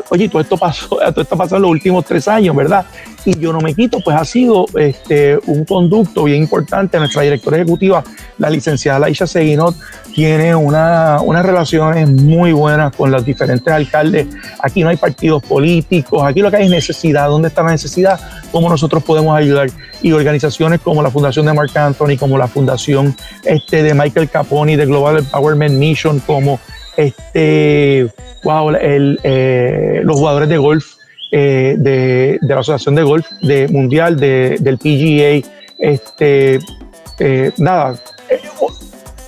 oye, 0.09 0.29
todo 0.29 0.41
esto 0.41 0.57
pasó, 0.57 0.87
todo 1.13 1.21
esto 1.21 1.37
pasó 1.37 1.55
en 1.55 1.61
los 1.63 1.71
últimos 1.71 2.05
tres 2.05 2.27
años, 2.27 2.55
¿verdad? 2.55 2.85
Y 3.25 3.37
yo 3.39 3.51
no 3.51 3.59
me 3.59 3.73
quito, 3.73 3.99
pues 3.99 4.15
ha 4.15 4.23
sido 4.23 4.65
este, 4.75 5.37
un 5.47 5.65
conducto 5.65 6.23
bien 6.23 6.43
importante. 6.43 6.97
Nuestra 6.97 7.23
directora 7.23 7.57
ejecutiva, 7.57 8.03
la 8.37 8.49
licenciada 8.49 8.99
Laisha 8.99 9.27
Seguinot, 9.27 9.75
tiene 10.13 10.55
una, 10.55 11.19
unas 11.21 11.45
relaciones 11.45 12.09
muy 12.09 12.53
buenas 12.53 12.95
con 12.95 13.11
los 13.11 13.23
diferentes 13.25 13.71
alcaldes. 13.71 14.27
Aquí 14.61 14.81
no 14.81 14.89
hay 14.89 14.97
partidos 14.97 15.43
políticos, 15.43 16.23
aquí 16.25 16.41
lo 16.41 16.49
que 16.49 16.57
hay 16.57 16.65
es 16.65 16.71
necesidad. 16.71 17.27
¿Dónde 17.27 17.49
está 17.49 17.63
la 17.63 17.71
necesidad? 17.71 18.19
¿Cómo 18.51 18.69
nosotros 18.69 19.03
podemos 19.03 19.37
ayudar? 19.37 19.69
Y 20.01 20.11
organizaciones 20.11 20.79
como 20.81 21.01
la 21.01 21.11
Fundación 21.11 21.45
de 21.45 21.53
Mark 21.53 21.71
Anthony, 21.75 22.17
como 22.19 22.37
la 22.37 22.47
Fundación 22.47 23.15
este, 23.43 23.83
de 23.83 23.93
Michael 23.93 24.29
Caponi, 24.29 24.75
de 24.75 24.85
Global 24.85 25.17
Empowerment 25.19 25.75
Mission, 25.75 26.19
como 26.19 26.59
este, 26.95 28.07
wow, 28.43 28.69
el, 28.71 29.19
eh, 29.23 30.01
los 30.03 30.17
jugadores 30.17 30.49
de 30.49 30.57
golf 30.57 30.95
eh, 31.31 31.75
de, 31.77 32.39
de, 32.41 32.53
la 32.53 32.61
Asociación 32.61 32.95
de 32.95 33.03
Golf 33.03 33.27
de 33.41 33.67
Mundial, 33.67 34.17
de, 34.17 34.57
del 34.59 34.77
PGA, 34.77 35.47
este, 35.79 36.59
eh, 37.19 37.51
nada, 37.57 37.99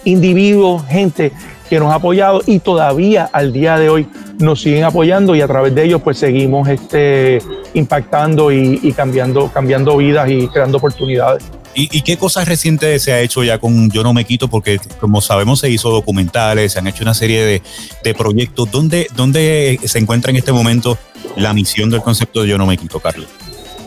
individuos, 0.05 0.86
gente 0.88 1.32
que 1.69 1.79
nos 1.79 1.91
ha 1.91 1.95
apoyado 1.95 2.41
y 2.45 2.60
todavía 2.60 3.29
al 3.32 3.53
día 3.53 3.77
de 3.77 3.89
hoy 3.89 4.08
nos 4.39 4.62
siguen 4.62 4.84
apoyando 4.84 5.36
y 5.36 5.41
a 5.41 5.47
través 5.47 5.75
de 5.75 5.86
ellos 5.86 6.01
pues 6.01 6.17
seguimos 6.17 6.67
este, 6.67 7.39
impactando 7.73 8.51
y, 8.51 8.91
cambiando, 8.93 9.51
cambiando 9.51 9.95
vidas 9.97 10.29
y 10.29 10.47
creando 10.47 10.77
oportunidades. 10.77 11.43
¿Y, 11.75 12.01
qué 12.01 12.17
cosas 12.17 12.47
recientes 12.47 13.03
se 13.03 13.13
ha 13.13 13.21
hecho 13.21 13.43
ya 13.43 13.60
con 13.60 13.89
Yo 13.91 14.03
No 14.03 14.12
Me 14.12 14.25
Quito? 14.25 14.49
Porque 14.49 14.79
como 14.99 15.21
sabemos 15.21 15.60
se 15.60 15.69
hizo 15.69 15.91
documentales, 15.91 16.73
se 16.73 16.79
han 16.79 16.88
hecho 16.88 17.03
una 17.03 17.13
serie 17.13 17.45
de, 17.45 17.62
de 18.03 18.13
proyectos. 18.13 18.69
¿Dónde, 18.71 19.08
¿Dónde 19.15 19.79
se 19.86 19.99
encuentra 19.99 20.32
en 20.32 20.38
este 20.38 20.51
momento 20.51 20.97
la 21.38 21.53
misión 21.53 21.89
del 21.89 22.01
concepto 22.01 22.41
de 22.41 22.49
Yo 22.49 22.58
No 22.58 22.65
Me 22.65 22.75
Quito, 22.75 22.99
Carlos? 22.99 23.27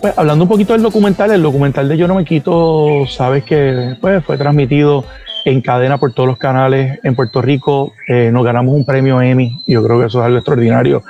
Pues 0.00 0.14
hablando 0.16 0.44
un 0.44 0.48
poquito 0.48 0.72
del 0.72 0.82
documental, 0.82 1.32
el 1.32 1.42
documental 1.42 1.88
de 1.88 1.96
Yo 1.96 2.08
No 2.08 2.14
Me 2.14 2.24
Quito, 2.24 3.04
sabes 3.08 3.44
que 3.44 3.96
pues, 4.00 4.24
fue 4.24 4.38
transmitido 4.38 5.04
en 5.44 5.60
cadena 5.60 5.98
por 5.98 6.12
todos 6.12 6.28
los 6.28 6.38
canales 6.38 6.98
en 7.02 7.14
Puerto 7.14 7.42
Rico. 7.42 7.92
Eh, 8.08 8.30
nos 8.32 8.44
ganamos 8.44 8.74
un 8.74 8.84
premio 8.84 9.20
Emmy, 9.20 9.62
yo 9.66 9.82
creo 9.82 10.00
que 10.00 10.06
eso 10.06 10.20
es 10.20 10.26
algo 10.26 10.38
extraordinario. 10.38 11.02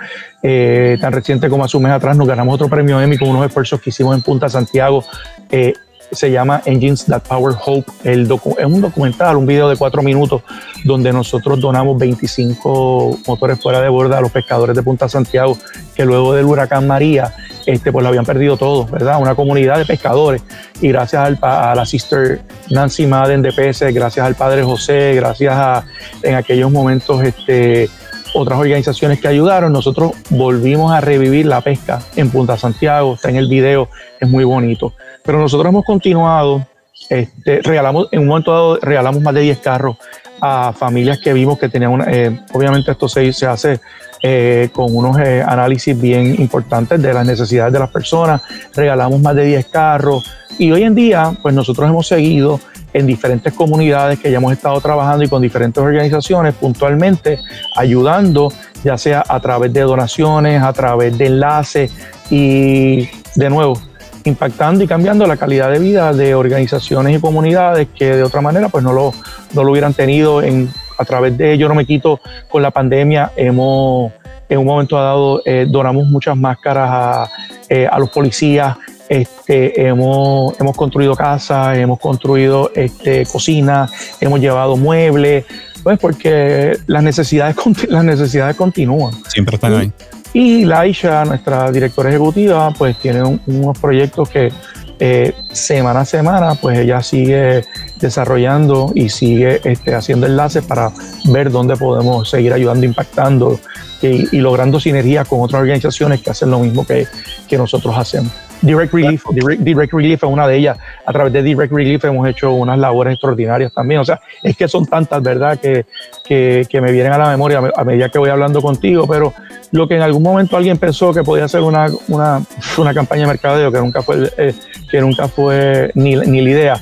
Eh, 0.43 0.99
tan 1.01 1.13
reciente 1.13 1.49
como 1.49 1.65
hace 1.65 1.77
un 1.77 1.85
mes 1.85 1.93
atrás 1.93 2.17
nos 2.17 2.27
ganamos 2.27 2.55
otro 2.55 2.69
premio 2.69 3.01
Emmy 3.01 3.17
con 3.17 3.29
unos 3.29 3.47
esfuerzos 3.47 3.81
que 3.81 3.91
hicimos 3.91 4.15
en 4.17 4.23
Punta 4.23 4.49
Santiago. 4.49 5.05
Eh, 5.51 5.75
se 6.13 6.31
llama 6.31 6.63
Engines 6.67 7.07
That 7.07 7.23
Power 7.23 7.55
Hope. 7.65 7.91
El 8.05 8.23
es 8.23 8.67
un 8.67 8.81
documental, 8.81 9.37
un 9.37 9.47
video 9.47 9.69
de 9.69 9.77
cuatro 9.77 10.03
minutos, 10.03 10.43
donde 10.85 11.13
nosotros 11.13 11.61
donamos 11.61 11.99
25 11.99 13.19
motores 13.27 13.61
fuera 13.61 13.81
de 13.81 13.89
borda 13.89 14.19
a 14.19 14.21
los 14.21 14.31
pescadores 14.31 14.77
de 14.77 14.83
Punta 14.83 15.09
Santiago, 15.09 15.57
que 15.95 16.05
luego 16.05 16.35
del 16.35 16.45
huracán 16.45 16.87
María 16.87 17.35
este, 17.67 17.93
pues 17.93 18.03
lo 18.03 18.09
habían 18.09 18.25
perdido 18.25 18.57
todo, 18.57 18.87
¿verdad? 18.87 19.21
Una 19.21 19.35
comunidad 19.35 19.79
de 19.79 19.85
pescadores. 19.85 20.43
Y 20.81 20.89
gracias 20.89 21.25
al, 21.25 21.39
a 21.43 21.75
la 21.75 21.87
sister 21.87 22.41
Nancy 22.71 23.07
Madden 23.07 23.43
de 23.43 23.53
PS, 23.53 23.93
gracias 23.93 24.25
al 24.25 24.35
padre 24.35 24.63
José, 24.63 25.15
gracias 25.15 25.55
a 25.55 25.85
en 26.23 26.35
aquellos 26.35 26.71
momentos 26.71 27.23
este, 27.23 27.89
otras 28.35 28.59
organizaciones 28.59 29.21
que 29.21 29.29
ayudaron, 29.29 29.73
nosotros 29.73 30.13
volvimos 30.31 30.93
a 30.93 31.01
revivir 31.01 31.47
la 31.47 31.61
pesca 31.61 32.01
en 32.17 32.31
Punta 32.31 32.57
Santiago, 32.57 33.15
está 33.15 33.29
en 33.31 33.37
el 33.37 33.49
video, 33.49 33.89
es 34.21 34.29
muy 34.29 34.45
bonito. 34.45 34.95
Pero 35.25 35.39
nosotros 35.39 35.69
hemos 35.71 35.85
continuado, 35.85 36.67
este, 37.09 37.61
regalamos, 37.63 38.09
en 38.11 38.21
un 38.21 38.29
momento 38.29 38.53
dado 38.53 38.77
regalamos 38.77 39.23
más 39.23 39.35
de 39.35 39.43
10 39.43 39.59
carros 39.59 39.97
a 40.41 40.73
familias 40.73 41.21
que 41.21 41.33
vimos 41.33 41.59
que 41.59 41.69
tenían 41.69 41.93
una, 41.93 42.07
eh, 42.11 42.41
obviamente 42.53 42.91
esto 42.91 43.09
se, 43.09 43.33
se 43.33 43.47
hace 43.47 43.81
eh, 44.23 44.69
con 44.73 44.95
unos 44.95 45.19
eh, 45.19 45.43
análisis 45.45 46.01
bien 46.01 46.41
importantes 46.41 47.03
de 47.03 47.13
las 47.13 47.27
necesidades 47.27 47.73
de 47.73 47.79
las 47.79 47.91
personas, 47.91 48.41
regalamos 48.75 49.21
más 49.21 49.35
de 49.35 49.45
10 49.45 49.67
carros. 49.67 50.25
Y 50.59 50.71
hoy 50.71 50.85
en 50.85 50.95
día 50.95 51.33
pues 51.43 51.55
nosotros 51.55 51.89
hemos 51.89 52.07
seguido 52.07 52.61
en 52.93 53.07
diferentes 53.07 53.53
comunidades 53.53 54.19
que 54.19 54.31
ya 54.31 54.37
hemos 54.37 54.53
estado 54.53 54.81
trabajando 54.81 55.25
y 55.25 55.29
con 55.29 55.43
diferentes 55.43 55.83
organizaciones 55.83 56.55
puntualmente 56.55 57.39
ayudando, 57.77 58.53
ya 58.85 58.99
sea 58.99 59.25
a 59.27 59.41
través 59.41 59.73
de 59.73 59.81
donaciones, 59.81 60.63
a 60.63 60.73
través 60.73 61.17
de 61.17 61.27
enlaces 61.27 61.93
y 62.31 63.09
de 63.35 63.51
nuevo 63.51 63.81
impactando 64.25 64.85
y 64.85 64.87
cambiando 64.87 65.27
la 65.27 65.37
calidad 65.37 65.71
de 65.71 65.79
vida 65.79 66.13
de 66.13 66.35
organizaciones 66.35 67.17
y 67.17 67.21
comunidades 67.21 67.89
que 67.95 68.17
de 68.17 68.23
otra 68.23 68.41
manera 68.41 68.69
pues 68.69 68.85
no 68.85 68.93
lo, 68.93 69.13
no 69.53 69.65
lo 69.65 69.73
hubieran 69.73 69.95
tenido 69.95 70.43
en 70.43 70.71
a 71.03 71.05
través 71.05 71.37
de 71.37 71.59
Yo 71.59 71.69
No 71.69 71.75
Me 71.75 71.85
Quito 71.85 72.21
con 72.49 72.63
la 72.63 72.71
pandemia, 72.71 73.33
hemos 73.37 74.13
en 74.49 74.59
un 74.59 74.67
momento 74.67 74.97
dado 74.97 75.43
eh, 75.45 75.67
donamos 75.69 76.07
muchas 76.07 76.37
máscaras 76.37 76.89
a, 76.91 77.31
eh, 77.69 77.89
a 77.91 77.99
los 77.99 78.11
policías, 78.11 78.77
este, 79.09 79.87
hemos, 79.87 80.59
hemos 80.61 80.77
construido 80.77 81.15
casas, 81.15 81.77
hemos 81.77 81.99
construido 81.99 82.71
este, 82.75 83.27
cocinas, 83.27 83.91
hemos 84.21 84.41
llevado 84.41 84.77
muebles, 84.77 85.45
pues 85.83 85.99
porque 85.99 86.79
las 86.87 87.03
necesidades, 87.03 87.57
las 87.89 88.05
necesidades 88.05 88.57
continúan. 88.57 89.13
Siempre 89.29 89.57
están 89.57 89.75
ahí. 89.75 89.93
Y 90.35 90.65
Laisha, 90.65 91.25
nuestra 91.25 91.71
directora 91.71 92.09
ejecutiva, 92.09 92.73
pues 92.77 92.97
tiene 92.97 93.23
unos 93.47 93.79
proyectos 93.79 94.31
que 94.31 94.51
eh, 94.99 95.35
semana 95.53 96.01
a 96.01 96.05
semana, 96.05 96.55
pues 96.55 96.79
ella 96.79 97.03
sigue 97.03 97.65
desarrollando 98.03 98.93
y 98.95 99.09
sigue 99.09 99.61
este, 99.65 99.95
haciendo 99.95 100.27
enlaces 100.27 100.65
para 100.65 100.93
ver 101.31 101.51
dónde 101.51 101.77
podemos 101.77 102.29
seguir 102.29 102.53
ayudando, 102.53 102.85
impactando 102.85 103.59
y, 104.03 104.39
logrando 104.39 104.81
sinergia 104.81 105.25
con 105.25 105.41
otras 105.41 105.63
organizaciones 105.63 106.21
que 106.21 106.31
hacen 106.31 106.51
lo 106.51 106.59
mismo 106.59 106.87
que, 106.87 107.07
que 107.49 107.57
nosotros 107.57 107.97
hacemos. 107.97 108.33
Direct 108.63 108.93
Relief, 108.93 109.25
Direct, 109.33 109.93
Relief 109.93 110.23
es 110.23 110.31
una 110.31 110.47
de 110.47 110.57
ellas. 110.57 110.79
A 111.05 111.13
través 111.13 111.33
de 111.33 111.43
Direct 111.43 111.73
Relief 111.73 112.05
hemos 112.05 112.29
hecho 112.29 112.53
unas 112.53 112.79
labores 112.79 113.15
extraordinarias 113.15 113.73
también. 113.73 114.01
O 114.01 114.05
sea, 114.05 114.21
es 114.43 114.57
que 114.57 114.69
son 114.69 114.87
tantas, 114.87 115.21
¿verdad?, 115.21 115.59
que, 115.59 115.85
que, 116.23 116.65
que 116.69 116.81
me 116.81 116.93
vienen 116.93 117.13
a 117.13 117.19
la 117.19 117.29
memoria 117.31 117.61
a 117.75 117.85
medida 117.85 118.09
que 118.09 118.19
voy 118.19 118.31
hablando 118.31 118.63
contigo, 118.63 119.07
pero 119.09 119.35
lo 119.73 119.89
que 119.89 119.97
en 119.97 120.03
algún 120.03 120.23
momento 120.23 120.57
alguien 120.57 120.79
pensó 120.79 121.13
que 121.13 121.25
podía 121.25 121.49
ser 121.49 121.63
una, 121.63 121.89
una, 122.09 122.41
una 122.79 122.95
campaña 122.95 123.23
de 123.23 123.29
mercadeo, 123.29 123.73
que 123.73 123.79
nunca 123.79 124.03
fue, 124.03 124.31
eh, 124.37 124.55
que 124.89 125.01
nunca 125.01 125.27
fue 125.27 125.91
ni, 125.95 126.15
ni 126.15 126.41
la 126.43 126.51
idea, 126.51 126.81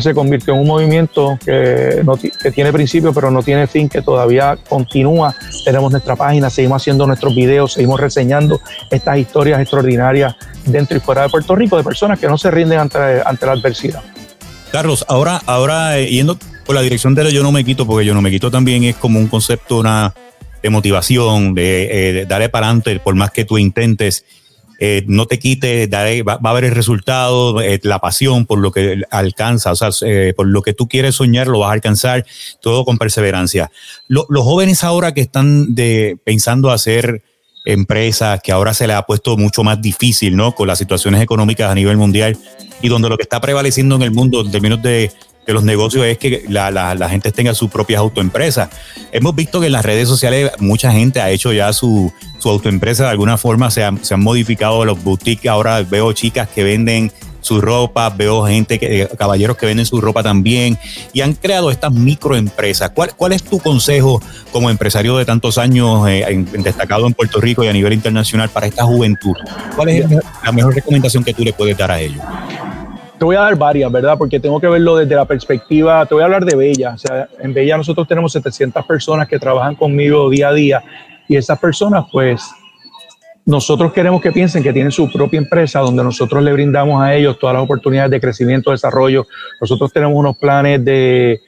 se 0.00 0.14
convirtió 0.14 0.54
en 0.54 0.60
un 0.60 0.66
movimiento 0.66 1.38
que, 1.44 2.04
que 2.42 2.50
tiene 2.50 2.72
principio 2.72 3.12
pero 3.12 3.30
no 3.30 3.42
tiene 3.42 3.66
fin, 3.66 3.88
que 3.88 4.02
todavía 4.02 4.58
continúa. 4.68 5.34
Tenemos 5.64 5.90
nuestra 5.90 6.14
página, 6.14 6.50
seguimos 6.50 6.82
haciendo 6.82 7.06
nuestros 7.06 7.34
videos, 7.34 7.72
seguimos 7.72 7.98
reseñando 7.98 8.60
estas 8.90 9.18
historias 9.18 9.60
extraordinarias 9.60 10.34
dentro 10.64 10.96
y 10.96 11.00
fuera 11.00 11.22
de 11.22 11.28
Puerto 11.30 11.54
Rico 11.56 11.76
de 11.76 11.84
personas 11.84 12.18
que 12.18 12.26
no 12.26 12.36
se 12.36 12.50
rinden 12.50 12.78
ante, 12.78 12.98
ante 13.24 13.46
la 13.46 13.52
adversidad. 13.52 14.02
Carlos, 14.70 15.04
ahora, 15.08 15.40
ahora 15.46 15.98
eh, 15.98 16.06
yendo 16.06 16.38
por 16.66 16.74
la 16.74 16.82
dirección 16.82 17.14
de 17.14 17.32
Yo 17.32 17.42
No 17.42 17.52
Me 17.52 17.64
Quito, 17.64 17.86
porque 17.86 18.04
Yo 18.04 18.14
No 18.14 18.20
Me 18.20 18.30
Quito 18.30 18.50
también 18.50 18.84
es 18.84 18.96
como 18.96 19.18
un 19.18 19.28
concepto 19.28 19.82
de 19.82 20.70
motivación, 20.70 21.54
de, 21.54 21.84
eh, 21.84 22.12
de 22.12 22.26
darle 22.26 22.50
para 22.50 22.66
adelante, 22.66 23.00
por 23.00 23.14
más 23.14 23.30
que 23.30 23.46
tú 23.46 23.56
intentes 23.56 24.24
eh, 24.80 25.04
no 25.08 25.26
te 25.26 25.40
quite, 25.40 25.88
va, 26.22 26.38
a 26.42 26.50
haber 26.50 26.64
el 26.64 26.74
resultado, 26.74 27.60
eh, 27.60 27.80
la 27.82 27.98
pasión 27.98 28.46
por 28.46 28.60
lo 28.60 28.70
que 28.70 29.02
alcanza, 29.10 29.72
o 29.72 29.76
sea, 29.76 29.90
eh, 30.02 30.32
por 30.36 30.46
lo 30.46 30.62
que 30.62 30.72
tú 30.72 30.86
quieres 30.86 31.16
soñar, 31.16 31.48
lo 31.48 31.58
vas 31.58 31.70
a 31.70 31.72
alcanzar, 31.72 32.24
todo 32.60 32.84
con 32.84 32.96
perseverancia. 32.96 33.72
los 34.06 34.44
jóvenes 34.44 34.84
ahora 34.84 35.12
que 35.12 35.20
están 35.20 35.74
pensando 36.24 36.70
hacer 36.70 37.22
empresas, 37.64 38.40
que 38.42 38.52
ahora 38.52 38.72
se 38.72 38.86
les 38.86 38.96
ha 38.96 39.02
puesto 39.02 39.36
mucho 39.36 39.64
más 39.64 39.82
difícil, 39.82 40.36
¿no? 40.36 40.54
Con 40.54 40.68
las 40.68 40.78
situaciones 40.78 41.20
económicas 41.22 41.70
a 41.70 41.74
nivel 41.74 41.96
mundial 41.96 42.38
y 42.80 42.88
donde 42.88 43.08
lo 43.08 43.16
que 43.16 43.24
está 43.24 43.40
prevaleciendo 43.40 43.96
en 43.96 44.02
el 44.02 44.12
mundo 44.12 44.40
en 44.40 44.50
términos 44.50 44.80
de 44.80 45.10
de 45.48 45.54
los 45.54 45.64
negocios 45.64 46.04
es 46.04 46.18
que 46.18 46.44
la, 46.50 46.70
la, 46.70 47.08
gente 47.08 47.32
tenga 47.32 47.54
sus 47.54 47.70
propias 47.70 48.00
autoempresas. 48.00 48.68
Hemos 49.12 49.34
visto 49.34 49.60
que 49.60 49.66
en 49.66 49.72
las 49.72 49.84
redes 49.84 50.06
sociales 50.06 50.52
mucha 50.58 50.92
gente 50.92 51.22
ha 51.22 51.30
hecho 51.30 51.54
ya 51.54 51.72
su, 51.72 52.12
su 52.38 52.50
autoempresa 52.50 53.04
de 53.04 53.10
alguna 53.10 53.38
forma, 53.38 53.70
se, 53.70 53.82
han, 53.82 54.04
se 54.04 54.12
han 54.12 54.22
modificado 54.22 54.84
los 54.84 55.02
boutiques, 55.02 55.50
ahora 55.50 55.82
veo 55.82 56.12
chicas 56.12 56.48
que 56.54 56.64
venden 56.64 57.10
su 57.40 57.62
ropa, 57.62 58.10
veo 58.10 58.44
gente, 58.44 58.78
que, 58.78 59.02
eh, 59.02 59.08
caballeros 59.16 59.56
que 59.56 59.64
venden 59.64 59.86
su 59.86 60.02
ropa 60.02 60.22
también 60.22 60.78
y 61.14 61.22
han 61.22 61.32
creado 61.32 61.70
estas 61.70 61.92
microempresas. 61.92 62.90
¿Cuál, 62.90 63.14
cuál 63.16 63.32
es 63.32 63.42
tu 63.42 63.58
consejo 63.58 64.20
como 64.52 64.68
empresario 64.68 65.16
de 65.16 65.24
tantos 65.24 65.56
años 65.56 66.06
eh, 66.10 66.44
destacado 66.58 67.06
en 67.06 67.14
Puerto 67.14 67.40
Rico 67.40 67.64
y 67.64 67.68
a 67.68 67.72
nivel 67.72 67.94
internacional 67.94 68.50
para 68.50 68.66
esta 68.66 68.84
juventud? 68.84 69.34
¿Cuál 69.74 69.88
es 69.88 70.04
la 70.44 70.52
mejor 70.52 70.74
recomendación 70.74 71.24
que 71.24 71.32
tú 71.32 71.42
le 71.42 71.54
puedes 71.54 71.78
dar 71.78 71.90
a 71.90 71.98
ellos? 71.98 72.22
Te 73.18 73.24
voy 73.24 73.34
a 73.34 73.40
dar 73.40 73.56
varias, 73.56 73.90
¿verdad? 73.90 74.16
Porque 74.16 74.38
tengo 74.38 74.60
que 74.60 74.68
verlo 74.68 74.96
desde 74.96 75.16
la 75.16 75.24
perspectiva, 75.24 76.06
te 76.06 76.14
voy 76.14 76.22
a 76.22 76.26
hablar 76.26 76.44
de 76.44 76.54
Bella. 76.54 76.92
O 76.94 76.98
sea, 76.98 77.28
en 77.40 77.52
Bella 77.52 77.76
nosotros 77.76 78.06
tenemos 78.06 78.32
700 78.32 78.86
personas 78.86 79.26
que 79.26 79.38
trabajan 79.38 79.74
conmigo 79.74 80.30
día 80.30 80.48
a 80.48 80.52
día 80.52 80.84
y 81.26 81.36
esas 81.36 81.58
personas, 81.58 82.06
pues, 82.12 82.48
nosotros 83.44 83.92
queremos 83.92 84.20
que 84.20 84.30
piensen 84.30 84.62
que 84.62 84.72
tienen 84.72 84.92
su 84.92 85.10
propia 85.10 85.38
empresa 85.38 85.80
donde 85.80 86.04
nosotros 86.04 86.42
le 86.42 86.52
brindamos 86.52 87.02
a 87.02 87.14
ellos 87.14 87.38
todas 87.38 87.54
las 87.54 87.62
oportunidades 87.64 88.10
de 88.10 88.20
crecimiento, 88.20 88.70
desarrollo. 88.70 89.26
Nosotros 89.60 89.92
tenemos 89.92 90.14
unos 90.14 90.36
planes 90.36 90.84
de 90.84 91.40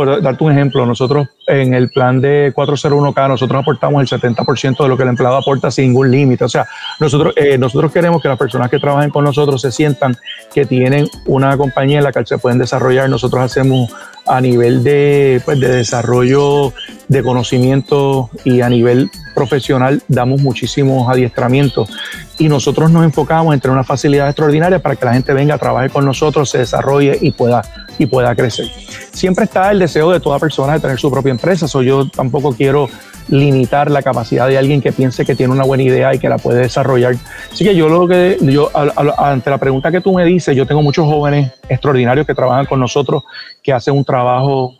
por 0.00 0.22
darte 0.22 0.44
un 0.44 0.52
ejemplo, 0.52 0.86
nosotros 0.86 1.28
en 1.46 1.74
el 1.74 1.90
plan 1.90 2.22
de 2.22 2.54
401k, 2.54 3.28
nosotros 3.28 3.60
aportamos 3.60 4.00
el 4.00 4.20
70% 4.20 4.82
de 4.82 4.88
lo 4.88 4.96
que 4.96 5.02
el 5.02 5.10
empleado 5.10 5.36
aporta 5.36 5.70
sin 5.70 5.88
ningún 5.88 6.10
límite. 6.10 6.42
O 6.42 6.48
sea, 6.48 6.66
nosotros, 6.98 7.34
eh, 7.36 7.58
nosotros 7.58 7.92
queremos 7.92 8.22
que 8.22 8.28
las 8.28 8.38
personas 8.38 8.70
que 8.70 8.78
trabajen 8.78 9.10
con 9.10 9.24
nosotros 9.24 9.60
se 9.60 9.70
sientan 9.70 10.16
que 10.54 10.64
tienen 10.64 11.06
una 11.26 11.54
compañía 11.58 11.98
en 11.98 12.04
la 12.04 12.12
que 12.12 12.24
se 12.24 12.38
pueden 12.38 12.58
desarrollar. 12.58 13.10
Nosotros 13.10 13.42
hacemos 13.42 13.92
a 14.26 14.40
nivel 14.40 14.82
de, 14.82 15.42
pues, 15.44 15.60
de 15.60 15.68
desarrollo 15.68 16.72
de 17.08 17.22
conocimiento 17.22 18.30
y 18.44 18.62
a 18.62 18.70
nivel 18.70 19.10
profesional 19.34 20.02
damos 20.08 20.40
muchísimos 20.40 21.10
adiestramientos 21.10 21.90
y 22.38 22.48
nosotros 22.48 22.90
nos 22.90 23.04
enfocamos 23.04 23.52
en 23.52 23.60
tener 23.60 23.74
una 23.74 23.84
facilidad 23.84 24.28
extraordinaria 24.28 24.78
para 24.78 24.96
que 24.96 25.04
la 25.04 25.12
gente 25.12 25.34
venga 25.34 25.56
a 25.56 25.58
trabajar 25.58 25.90
con 25.90 26.06
nosotros, 26.06 26.48
se 26.48 26.58
desarrolle 26.58 27.18
y 27.20 27.32
pueda, 27.32 27.62
y 28.00 28.06
pueda 28.06 28.34
crecer. 28.34 28.66
Siempre 29.12 29.44
está 29.44 29.70
el 29.70 29.78
deseo 29.78 30.10
de 30.10 30.20
toda 30.20 30.38
persona 30.38 30.72
de 30.72 30.80
tener 30.80 30.98
su 30.98 31.10
propia 31.10 31.32
empresa, 31.32 31.68
so 31.68 31.82
yo 31.82 32.08
tampoco 32.08 32.54
quiero 32.54 32.88
limitar 33.28 33.90
la 33.90 34.00
capacidad 34.00 34.48
de 34.48 34.56
alguien 34.56 34.80
que 34.80 34.90
piense 34.90 35.26
que 35.26 35.34
tiene 35.34 35.52
una 35.52 35.64
buena 35.64 35.82
idea 35.82 36.14
y 36.14 36.18
que 36.18 36.30
la 36.30 36.38
puede 36.38 36.62
desarrollar. 36.62 37.16
Así 37.52 37.62
que 37.62 37.76
yo 37.76 37.90
lo 37.90 38.08
que 38.08 38.38
yo 38.40 38.70
ante 39.18 39.50
la 39.50 39.58
pregunta 39.58 39.92
que 39.92 40.00
tú 40.00 40.14
me 40.14 40.24
dices, 40.24 40.56
yo 40.56 40.66
tengo 40.66 40.80
muchos 40.80 41.04
jóvenes 41.04 41.52
extraordinarios 41.68 42.26
que 42.26 42.34
trabajan 42.34 42.64
con 42.64 42.80
nosotros 42.80 43.22
que 43.62 43.74
hacen 43.74 43.94
un 43.94 44.04
trabajo 44.04 44.72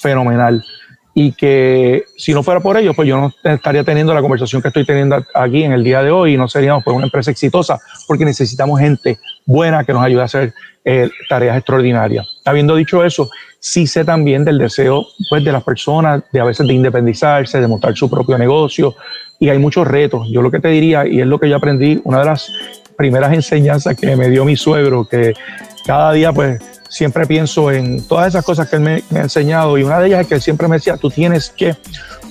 fenomenal 0.00 0.64
y 1.12 1.32
que 1.32 2.04
si 2.16 2.32
no 2.32 2.42
fuera 2.42 2.60
por 2.60 2.78
ellos, 2.78 2.96
pues 2.96 3.06
yo 3.06 3.18
no 3.18 3.30
estaría 3.44 3.84
teniendo 3.84 4.14
la 4.14 4.22
conversación 4.22 4.62
que 4.62 4.68
estoy 4.68 4.86
teniendo 4.86 5.22
aquí 5.34 5.62
en 5.62 5.72
el 5.72 5.84
día 5.84 6.02
de 6.02 6.10
hoy 6.10 6.34
y 6.34 6.36
no 6.38 6.48
seríamos 6.48 6.82
pues 6.82 6.96
una 6.96 7.04
empresa 7.04 7.30
exitosa 7.30 7.78
porque 8.08 8.24
necesitamos 8.24 8.80
gente 8.80 9.18
buena 9.44 9.84
que 9.84 9.92
nos 9.92 10.02
ayude 10.02 10.22
a 10.22 10.24
hacer 10.24 10.54
eh, 10.84 11.08
tareas 11.28 11.56
extraordinarias. 11.56 12.26
Habiendo 12.44 12.74
dicho 12.74 13.04
eso, 13.04 13.30
sí 13.60 13.86
sé 13.86 14.04
también 14.04 14.44
del 14.44 14.58
deseo 14.58 15.06
pues 15.30 15.44
de 15.44 15.52
las 15.52 15.62
personas 15.62 16.22
de 16.32 16.40
a 16.40 16.44
veces 16.44 16.66
de 16.66 16.74
independizarse, 16.74 17.60
de 17.60 17.68
montar 17.68 17.96
su 17.96 18.10
propio 18.10 18.36
negocio 18.36 18.94
y 19.38 19.48
hay 19.48 19.58
muchos 19.58 19.86
retos. 19.86 20.28
Yo 20.30 20.42
lo 20.42 20.50
que 20.50 20.60
te 20.60 20.68
diría, 20.68 21.06
y 21.06 21.20
es 21.20 21.26
lo 21.26 21.38
que 21.38 21.48
yo 21.48 21.56
aprendí, 21.56 22.00
una 22.04 22.20
de 22.20 22.26
las 22.26 22.52
primeras 22.96 23.32
enseñanzas 23.32 23.96
que 23.96 24.16
me 24.16 24.28
dio 24.28 24.44
mi 24.44 24.56
suegro, 24.56 25.06
que 25.08 25.34
cada 25.86 26.12
día 26.12 26.32
pues 26.32 26.60
siempre 26.88 27.26
pienso 27.26 27.70
en 27.70 28.06
todas 28.06 28.28
esas 28.28 28.44
cosas 28.44 28.68
que 28.68 28.76
él 28.76 28.82
me, 28.82 29.02
ha 29.18 29.22
enseñado 29.22 29.78
y 29.78 29.82
una 29.82 29.98
de 29.98 30.08
ellas 30.08 30.20
es 30.20 30.26
que 30.26 30.34
él 30.34 30.42
siempre 30.42 30.68
me 30.68 30.76
decía, 30.76 30.96
tú 30.96 31.10
tienes 31.10 31.50
que 31.50 31.74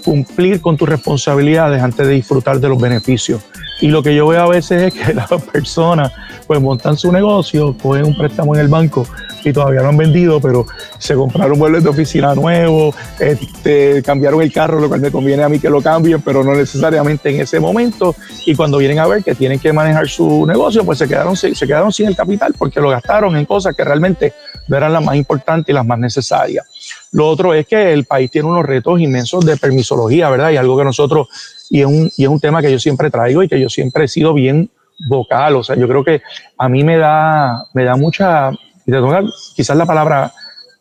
cumplir 0.03 0.61
con 0.61 0.77
tus 0.77 0.87
responsabilidades 0.87 1.81
antes 1.81 2.07
de 2.07 2.13
disfrutar 2.13 2.59
de 2.59 2.69
los 2.69 2.79
beneficios. 2.79 3.41
Y 3.81 3.87
lo 3.87 4.03
que 4.03 4.15
yo 4.15 4.27
veo 4.27 4.41
a 4.41 4.47
veces 4.47 4.83
es 4.83 4.93
que 4.93 5.13
las 5.13 5.29
personas 5.51 6.11
pues 6.47 6.61
montan 6.61 6.97
su 6.97 7.11
negocio, 7.11 7.75
cogen 7.81 8.05
un 8.05 8.17
préstamo 8.17 8.53
en 8.55 8.61
el 8.61 8.67
banco 8.67 9.05
y 9.43 9.51
todavía 9.51 9.81
no 9.81 9.89
han 9.89 9.97
vendido, 9.97 10.39
pero 10.39 10.65
se 10.97 11.15
compraron 11.15 11.57
muebles 11.57 11.83
de 11.83 11.89
oficina 11.89 12.35
nuevo, 12.35 12.93
este, 13.19 14.03
cambiaron 14.03 14.41
el 14.41 14.53
carro, 14.53 14.79
lo 14.79 14.87
cual 14.87 15.01
me 15.01 15.11
conviene 15.11 15.43
a 15.43 15.49
mí 15.49 15.59
que 15.59 15.69
lo 15.69 15.81
cambien, 15.81 16.21
pero 16.21 16.43
no 16.43 16.53
necesariamente 16.53 17.29
en 17.29 17.41
ese 17.41 17.59
momento. 17.59 18.15
Y 18.45 18.53
cuando 18.53 18.77
vienen 18.77 18.99
a 18.99 19.07
ver 19.07 19.23
que 19.23 19.33
tienen 19.33 19.59
que 19.59 19.73
manejar 19.73 20.07
su 20.07 20.45
negocio, 20.45 20.83
pues 20.83 20.99
se 20.99 21.07
quedaron, 21.07 21.35
se, 21.35 21.53
quedaron 21.53 21.91
sin 21.91 22.07
el 22.07 22.15
capital 22.15 22.53
porque 22.57 22.79
lo 22.79 22.89
gastaron 22.89 23.35
en 23.35 23.45
cosas 23.45 23.75
que 23.75 23.83
realmente 23.83 24.33
no 24.67 24.77
eran 24.77 24.93
las 24.93 25.03
más 25.03 25.15
importantes 25.15 25.69
y 25.69 25.73
las 25.73 25.85
más 25.85 25.97
necesarias. 25.97 26.65
Lo 27.11 27.27
otro 27.27 27.53
es 27.53 27.65
que 27.65 27.93
el 27.93 28.05
país 28.05 28.29
tiene 28.29 28.47
unos 28.47 28.65
retos 28.65 28.99
inmensos 28.99 29.45
de 29.45 29.57
permisología, 29.57 30.29
¿verdad? 30.29 30.51
Y 30.51 30.57
algo 30.57 30.77
que 30.77 30.83
nosotros 30.83 31.27
y 31.71 31.79
es, 31.79 31.87
un, 31.87 32.11
y 32.17 32.23
es 32.23 32.29
un 32.29 32.39
tema 32.39 32.61
que 32.61 32.69
yo 32.69 32.77
siempre 32.77 33.09
traigo 33.09 33.41
y 33.41 33.47
que 33.47 33.59
yo 33.59 33.69
siempre 33.69 34.03
he 34.03 34.07
sido 34.09 34.33
bien 34.33 34.69
vocal, 35.07 35.55
o 35.55 35.63
sea, 35.63 35.77
yo 35.77 35.87
creo 35.87 36.03
que 36.03 36.21
a 36.57 36.67
mí 36.67 36.83
me 36.83 36.97
da, 36.97 37.65
me 37.73 37.85
da 37.85 37.95
mucha, 37.95 38.51
quizás 39.55 39.77
la 39.77 39.85
palabra 39.85 40.31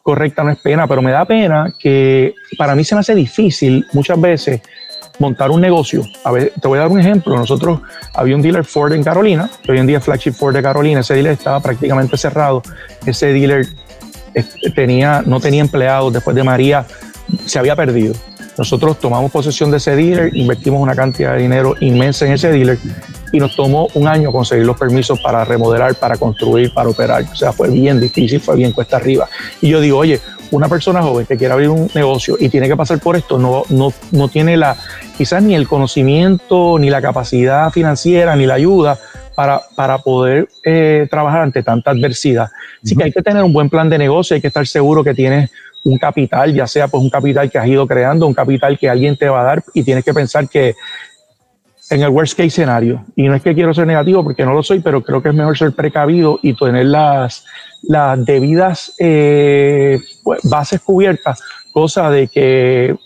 correcta 0.03 0.43
no 0.43 0.51
es 0.51 0.59
pena, 0.59 0.89
pero 0.89 1.01
me 1.01 1.13
da 1.13 1.25
pena 1.25 1.73
que 1.79 2.35
para 2.59 2.75
mí 2.75 2.83
se 2.83 2.97
me 2.97 3.03
hace 3.03 3.15
difícil 3.15 3.87
muchas 3.93 4.21
veces 4.21 4.61
montar 5.21 5.53
un 5.53 5.61
negocio. 5.61 6.03
A 6.25 6.33
ver, 6.33 6.53
te 6.61 6.67
voy 6.67 6.79
a 6.79 6.83
dar 6.83 6.91
un 6.91 6.99
ejemplo. 6.99 7.37
Nosotros 7.37 7.81
había 8.15 8.35
un 8.35 8.43
dealer 8.43 8.65
Ford 8.65 8.93
en 8.93 9.05
Carolina, 9.05 9.49
hoy 9.69 9.79
en 9.79 9.87
día 9.87 10.01
Flagship 10.01 10.33
Ford 10.33 10.55
de 10.55 10.63
Carolina, 10.63 11.01
ese 11.01 11.15
dealer 11.15 11.33
estaba 11.33 11.61
prácticamente 11.61 12.17
cerrado. 12.17 12.63
Ese 13.07 13.33
dealer 13.33 13.67
eh, 14.35 14.45
tenía, 14.75 15.23
no 15.25 15.39
tenía 15.39 15.61
empleados 15.61 16.13
después 16.13 16.35
de 16.35 16.43
María, 16.43 16.85
se 17.47 17.61
había 17.61 17.77
perdido. 17.77 18.15
Nosotros 18.61 18.99
tomamos 18.99 19.33
posesión 19.33 19.71
de 19.71 19.79
ese 19.79 19.97
dealer, 19.97 20.37
invertimos 20.37 20.83
una 20.83 20.95
cantidad 20.95 21.33
de 21.33 21.41
dinero 21.41 21.77
inmensa 21.81 22.27
en 22.27 22.33
ese 22.33 22.51
dealer 22.51 22.79
y 23.33 23.39
nos 23.39 23.57
tomó 23.57 23.89
un 23.95 24.07
año 24.07 24.31
conseguir 24.31 24.67
los 24.67 24.77
permisos 24.77 25.19
para 25.19 25.47
remodelar, 25.47 25.95
para 25.95 26.19
construir, 26.19 26.71
para 26.75 26.91
operar. 26.91 27.23
O 27.23 27.35
sea, 27.35 27.55
fue 27.55 27.71
bien 27.71 27.99
difícil, 27.99 28.39
fue 28.39 28.57
bien 28.57 28.73
cuesta 28.73 28.99
arriba. 28.99 29.31
Y 29.63 29.71
yo 29.71 29.81
digo, 29.81 29.97
oye, 29.97 30.21
una 30.51 30.69
persona 30.69 31.01
joven 31.01 31.25
que 31.25 31.39
quiere 31.39 31.55
abrir 31.55 31.71
un 31.71 31.89
negocio 31.95 32.37
y 32.39 32.51
tiene 32.51 32.69
que 32.69 32.77
pasar 32.77 32.99
por 32.99 33.17
esto, 33.17 33.39
no, 33.39 33.63
no, 33.71 33.95
no 34.11 34.29
tiene 34.29 34.59
la, 34.59 34.77
quizás 35.17 35.43
ni 35.43 35.55
el 35.55 35.67
conocimiento, 35.67 36.77
ni 36.79 36.91
la 36.91 37.01
capacidad 37.01 37.71
financiera, 37.71 38.37
ni 38.37 38.45
la 38.45 38.55
ayuda 38.57 38.99
para, 39.35 39.63
para 39.75 39.97
poder 39.97 40.51
eh, 40.65 41.07
trabajar 41.11 41.41
ante 41.41 41.63
tanta 41.63 41.93
adversidad. 41.93 42.51
Así 42.85 42.95
que 42.95 43.05
hay 43.05 43.13
que 43.13 43.23
tener 43.23 43.43
un 43.43 43.55
buen 43.55 43.71
plan 43.71 43.89
de 43.89 43.97
negocio, 43.97 44.35
hay 44.35 44.43
que 44.43 44.49
estar 44.49 44.67
seguro 44.67 45.03
que 45.03 45.15
tienes 45.15 45.49
un 45.85 45.99
capital, 45.99 46.55
ya 46.55 46.67
sea 46.67 46.89
pues 46.89 47.03
un 47.03 47.11
capital 47.11 47.51
que 47.51 47.59
has 47.59 47.67
ido 47.67 47.87
creando, 47.87 48.27
un 48.27 48.35
capital 48.35 48.79
que 48.79 48.89
alguien 48.89 49.17
te 49.17 49.29
va 49.29 49.41
a 49.41 49.45
dar 49.45 49.65
y 49.73 49.83
tienes 49.83 50.05
que 50.05 50.13
pensar 50.13 50.49
que 50.49 50.75
en 51.91 52.03
el 52.03 52.09
worst 52.11 52.35
case 52.35 52.47
escenario. 52.47 53.05
Y 53.17 53.25
no 53.25 53.35
es 53.35 53.43
que 53.43 53.55
quiero 53.55 53.75
ser 53.75 53.87
negativo 53.87 54.23
porque 54.23 54.45
no 54.45 54.55
lo 54.55 54.63
soy, 54.63 54.81
pero 54.81 55.03
creo 55.03 55.23
que 55.23 55.31
es 55.31 55.35
mejor 55.35 55.59
ser 55.59 55.73
precavido 55.73 56.39
y 56.43 56.55
tener 56.55 56.87
las, 56.87 57.45
las 57.83 58.25
debidas 58.25 58.95
eh, 58.99 59.99
pues, 60.23 60.41
bases 60.45 60.81
cubiertas, 60.81 61.43
cosa 61.73 62.11
de 62.11 62.29
que 62.29 62.97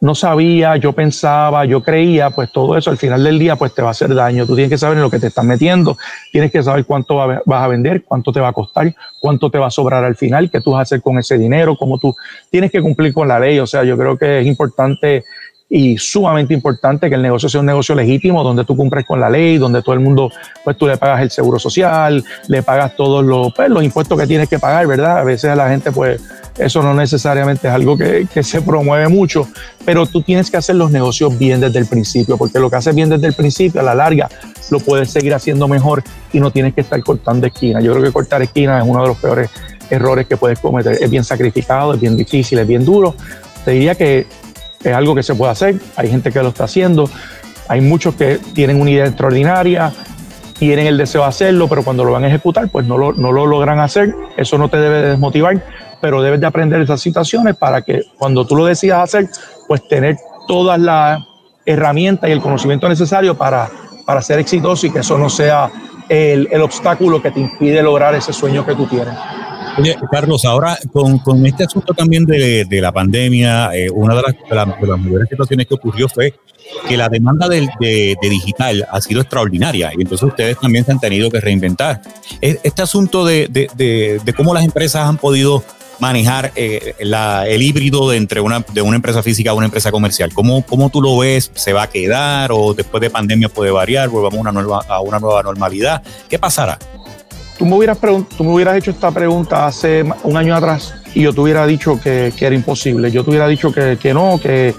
no 0.00 0.14
sabía, 0.14 0.76
yo 0.76 0.92
pensaba, 0.92 1.66
yo 1.66 1.82
creía, 1.82 2.30
pues 2.30 2.50
todo 2.50 2.76
eso 2.76 2.90
al 2.90 2.96
final 2.96 3.22
del 3.22 3.38
día 3.38 3.56
pues 3.56 3.74
te 3.74 3.82
va 3.82 3.88
a 3.88 3.90
hacer 3.90 4.14
daño. 4.14 4.46
Tú 4.46 4.54
tienes 4.54 4.70
que 4.70 4.78
saber 4.78 4.96
en 4.96 5.02
lo 5.02 5.10
que 5.10 5.18
te 5.18 5.26
estás 5.26 5.44
metiendo, 5.44 5.98
tienes 6.32 6.50
que 6.50 6.62
saber 6.62 6.86
cuánto 6.86 7.16
vas 7.16 7.62
a 7.62 7.68
vender, 7.68 8.02
cuánto 8.04 8.32
te 8.32 8.40
va 8.40 8.48
a 8.48 8.52
costar, 8.52 8.94
cuánto 9.20 9.50
te 9.50 9.58
va 9.58 9.66
a 9.66 9.70
sobrar 9.70 10.02
al 10.02 10.16
final, 10.16 10.50
qué 10.50 10.60
tú 10.60 10.72
vas 10.72 10.78
a 10.78 10.82
hacer 10.82 11.02
con 11.02 11.18
ese 11.18 11.36
dinero, 11.36 11.76
cómo 11.76 11.98
tú 11.98 12.16
tienes 12.50 12.70
que 12.70 12.80
cumplir 12.80 13.12
con 13.12 13.28
la 13.28 13.38
ley. 13.38 13.58
O 13.58 13.66
sea, 13.66 13.84
yo 13.84 13.98
creo 13.98 14.16
que 14.16 14.40
es 14.40 14.46
importante 14.46 15.24
y 15.72 15.96
sumamente 15.98 16.52
importante 16.52 17.08
que 17.08 17.14
el 17.14 17.22
negocio 17.22 17.48
sea 17.48 17.60
un 17.60 17.66
negocio 17.66 17.94
legítimo, 17.94 18.42
donde 18.42 18.64
tú 18.64 18.76
cumples 18.76 19.06
con 19.06 19.20
la 19.20 19.30
ley, 19.30 19.56
donde 19.56 19.82
todo 19.82 19.94
el 19.94 20.00
mundo, 20.00 20.28
pues 20.64 20.76
tú 20.76 20.88
le 20.88 20.96
pagas 20.96 21.22
el 21.22 21.30
seguro 21.30 21.60
social, 21.60 22.24
le 22.48 22.62
pagas 22.64 22.96
todos 22.96 23.24
los, 23.24 23.54
pues, 23.54 23.70
los 23.70 23.84
impuestos 23.84 24.18
que 24.18 24.26
tienes 24.26 24.48
que 24.48 24.58
pagar, 24.58 24.88
¿verdad? 24.88 25.18
A 25.18 25.24
veces 25.24 25.48
a 25.48 25.54
la 25.54 25.70
gente, 25.70 25.92
pues 25.92 26.20
eso 26.58 26.82
no 26.82 26.92
necesariamente 26.92 27.68
es 27.68 27.72
algo 27.72 27.96
que, 27.96 28.26
que 28.34 28.42
se 28.42 28.60
promueve 28.60 29.06
mucho, 29.06 29.46
pero 29.84 30.06
tú 30.06 30.22
tienes 30.22 30.50
que 30.50 30.56
hacer 30.56 30.74
los 30.74 30.90
negocios 30.90 31.38
bien 31.38 31.60
desde 31.60 31.78
el 31.78 31.86
principio, 31.86 32.36
porque 32.36 32.58
lo 32.58 32.68
que 32.68 32.74
haces 32.74 32.92
bien 32.92 33.08
desde 33.08 33.28
el 33.28 33.34
principio, 33.34 33.80
a 33.80 33.84
la 33.84 33.94
larga, 33.94 34.28
lo 34.70 34.80
puedes 34.80 35.10
seguir 35.10 35.34
haciendo 35.34 35.68
mejor 35.68 36.02
y 36.32 36.40
no 36.40 36.50
tienes 36.50 36.74
que 36.74 36.80
estar 36.80 37.00
cortando 37.04 37.46
esquinas. 37.46 37.84
Yo 37.84 37.92
creo 37.92 38.04
que 38.04 38.12
cortar 38.12 38.42
esquinas 38.42 38.82
es 38.82 38.90
uno 38.90 39.02
de 39.02 39.08
los 39.08 39.16
peores 39.18 39.48
errores 39.88 40.26
que 40.26 40.36
puedes 40.36 40.58
cometer. 40.58 40.98
Es 41.00 41.10
bien 41.10 41.22
sacrificado, 41.22 41.94
es 41.94 42.00
bien 42.00 42.16
difícil, 42.16 42.58
es 42.58 42.66
bien 42.66 42.84
duro. 42.84 43.14
Te 43.64 43.72
diría 43.72 43.94
que 43.94 44.26
es 44.82 44.94
algo 44.94 45.14
que 45.14 45.22
se 45.22 45.34
puede 45.34 45.52
hacer, 45.52 45.76
hay 45.96 46.08
gente 46.08 46.32
que 46.32 46.42
lo 46.42 46.48
está 46.48 46.64
haciendo, 46.64 47.08
hay 47.68 47.80
muchos 47.80 48.14
que 48.14 48.38
tienen 48.54 48.80
una 48.80 48.90
idea 48.90 49.06
extraordinaria, 49.06 49.92
tienen 50.58 50.86
el 50.86 50.98
deseo 50.98 51.22
de 51.22 51.28
hacerlo, 51.28 51.68
pero 51.68 51.82
cuando 51.82 52.04
lo 52.04 52.12
van 52.12 52.24
a 52.24 52.28
ejecutar, 52.28 52.68
pues 52.68 52.86
no 52.86 52.98
lo, 52.98 53.12
no 53.12 53.32
lo 53.32 53.46
logran 53.46 53.78
hacer, 53.78 54.14
eso 54.36 54.58
no 54.58 54.68
te 54.68 54.78
debe 54.78 55.02
desmotivar, 55.02 55.64
pero 56.00 56.22
debes 56.22 56.40
de 56.40 56.46
aprender 56.46 56.80
esas 56.80 57.00
situaciones 57.00 57.56
para 57.56 57.82
que 57.82 58.02
cuando 58.18 58.46
tú 58.46 58.56
lo 58.56 58.66
decidas 58.66 59.02
hacer, 59.04 59.28
pues 59.68 59.86
tener 59.88 60.16
todas 60.48 60.78
las 60.80 61.22
herramientas 61.64 62.28
y 62.28 62.32
el 62.32 62.40
conocimiento 62.40 62.88
necesario 62.88 63.36
para, 63.36 63.70
para 64.04 64.22
ser 64.22 64.38
exitoso 64.38 64.86
y 64.86 64.90
que 64.90 65.00
eso 65.00 65.16
no 65.16 65.28
sea 65.28 65.70
el, 66.08 66.48
el 66.50 66.62
obstáculo 66.62 67.22
que 67.22 67.30
te 67.30 67.40
impide 67.40 67.82
lograr 67.82 68.14
ese 68.14 68.32
sueño 68.32 68.66
que 68.66 68.74
tú 68.74 68.86
tienes. 68.86 69.14
Oye, 69.78 69.96
Carlos, 70.10 70.44
ahora 70.44 70.78
con, 70.92 71.18
con 71.18 71.44
este 71.46 71.64
asunto 71.64 71.94
también 71.94 72.24
de, 72.24 72.64
de 72.64 72.80
la 72.80 72.92
pandemia, 72.92 73.70
eh, 73.74 73.90
una 73.90 74.14
de 74.14 74.22
las, 74.22 74.34
de, 74.48 74.54
las, 74.54 74.98
mayores 74.98 75.28
situaciones 75.28 75.66
que 75.66 75.74
ocurrió 75.74 76.08
fue 76.08 76.34
que 76.88 76.96
la 76.96 77.08
demanda 77.08 77.48
de, 77.48 77.68
de, 77.80 78.16
digital 78.20 78.86
ha 78.90 79.00
sido 79.00 79.20
extraordinaria 79.20 79.90
y 79.96 80.02
entonces 80.02 80.28
ustedes 80.28 80.58
también 80.58 80.84
se 80.84 80.92
han 80.92 81.00
tenido 81.00 81.30
que 81.30 81.40
reinventar. 81.40 82.02
Este 82.40 82.82
asunto 82.82 83.24
de, 83.24 83.48
de 83.48 84.34
cómo 84.34 84.54
las 84.54 84.64
empresas 84.64 85.06
han 85.06 85.18
podido 85.18 85.64
manejar 86.00 86.52
eh, 86.56 86.94
la, 87.00 87.46
el 87.46 87.62
híbrido 87.62 88.10
de 88.10 88.16
entre 88.16 88.40
una, 88.40 88.64
de 88.72 88.82
una 88.82 88.96
empresa 88.96 89.22
física 89.22 89.50
a 89.50 89.54
una 89.54 89.66
empresa 89.66 89.92
comercial, 89.92 90.32
¿Cómo, 90.32 90.64
¿cómo 90.66 90.90
tú 90.90 91.00
lo 91.00 91.18
ves? 91.18 91.50
¿Se 91.54 91.72
va 91.72 91.84
a 91.84 91.86
quedar 91.88 92.50
o 92.52 92.74
después 92.74 93.00
de 93.00 93.10
pandemia 93.10 93.48
puede 93.48 93.70
variar? 93.70 94.08
¿Volvamos 94.08 94.40
una 94.40 94.50
nueva, 94.50 94.80
a 94.88 95.00
una 95.00 95.18
nueva 95.18 95.42
normalidad? 95.42 96.02
¿Qué 96.28 96.38
pasará? 96.38 96.78
Tú 97.60 97.66
me 97.66 97.76
hubieras, 97.76 97.98
tú 98.00 98.42
me 98.42 98.54
hubieras 98.54 98.78
hecho 98.78 98.90
esta 98.90 99.10
pregunta 99.10 99.66
hace 99.66 100.02
un 100.24 100.34
año 100.34 100.56
atrás 100.56 100.94
y 101.14 101.20
yo 101.20 101.34
te 101.34 101.42
hubiera 101.42 101.66
dicho 101.66 102.00
que, 102.00 102.32
que 102.34 102.46
era 102.46 102.54
imposible. 102.54 103.10
Yo 103.10 103.22
te 103.22 103.28
hubiera 103.28 103.46
dicho 103.46 103.70
que, 103.70 103.98
que 104.00 104.14
no, 104.14 104.40
que, 104.42 104.74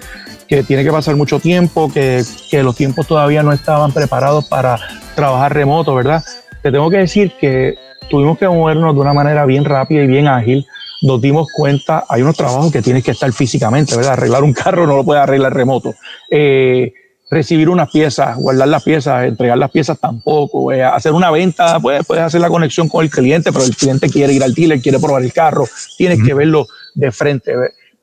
que, 0.47 0.63
tiene 0.63 0.83
que 0.83 0.91
pasar 0.91 1.15
mucho 1.15 1.39
tiempo, 1.39 1.91
que, 1.93 2.23
que 2.49 2.63
los 2.63 2.75
tiempos 2.75 3.05
todavía 3.05 3.43
no 3.43 3.53
estaban 3.53 3.91
preparados 3.91 4.45
para 4.45 4.79
trabajar 5.13 5.53
remoto, 5.53 5.93
¿verdad? 5.93 6.23
Te 6.63 6.71
tengo 6.71 6.89
que 6.89 6.97
decir 6.97 7.33
que 7.39 7.75
tuvimos 8.09 8.39
que 8.39 8.47
movernos 8.47 8.95
de 8.95 9.01
una 9.01 9.13
manera 9.13 9.45
bien 9.45 9.63
rápida 9.63 10.03
y 10.03 10.07
bien 10.07 10.27
ágil. 10.27 10.65
Nos 11.03 11.21
dimos 11.21 11.49
cuenta, 11.55 12.05
hay 12.09 12.23
unos 12.23 12.35
trabajos 12.35 12.71
que 12.71 12.81
tienes 12.81 13.03
que 13.03 13.11
estar 13.11 13.31
físicamente, 13.31 13.95
¿verdad? 13.95 14.13
Arreglar 14.13 14.43
un 14.43 14.53
carro 14.53 14.87
no 14.87 14.95
lo 14.95 15.03
puedes 15.03 15.21
arreglar 15.21 15.53
remoto. 15.53 15.93
Eh, 16.31 16.93
recibir 17.31 17.69
unas 17.69 17.89
piezas, 17.89 18.35
guardar 18.35 18.67
las 18.67 18.83
piezas, 18.83 19.23
entregar 19.23 19.57
las 19.57 19.71
piezas 19.71 19.97
tampoco, 19.97 20.73
eh, 20.73 20.83
hacer 20.83 21.13
una 21.13 21.31
venta, 21.31 21.79
pues, 21.79 22.05
puedes 22.05 22.25
hacer 22.25 22.41
la 22.41 22.49
conexión 22.49 22.89
con 22.89 23.05
el 23.05 23.09
cliente, 23.09 23.53
pero 23.53 23.63
el 23.63 23.73
cliente 23.73 24.09
quiere 24.09 24.33
ir 24.33 24.43
al 24.43 24.53
dealer, 24.53 24.81
quiere 24.81 24.99
probar 24.99 25.23
el 25.23 25.31
carro, 25.31 25.65
tienes 25.97 26.21
que 26.21 26.33
verlo 26.33 26.67
de 26.93 27.09
frente. 27.09 27.53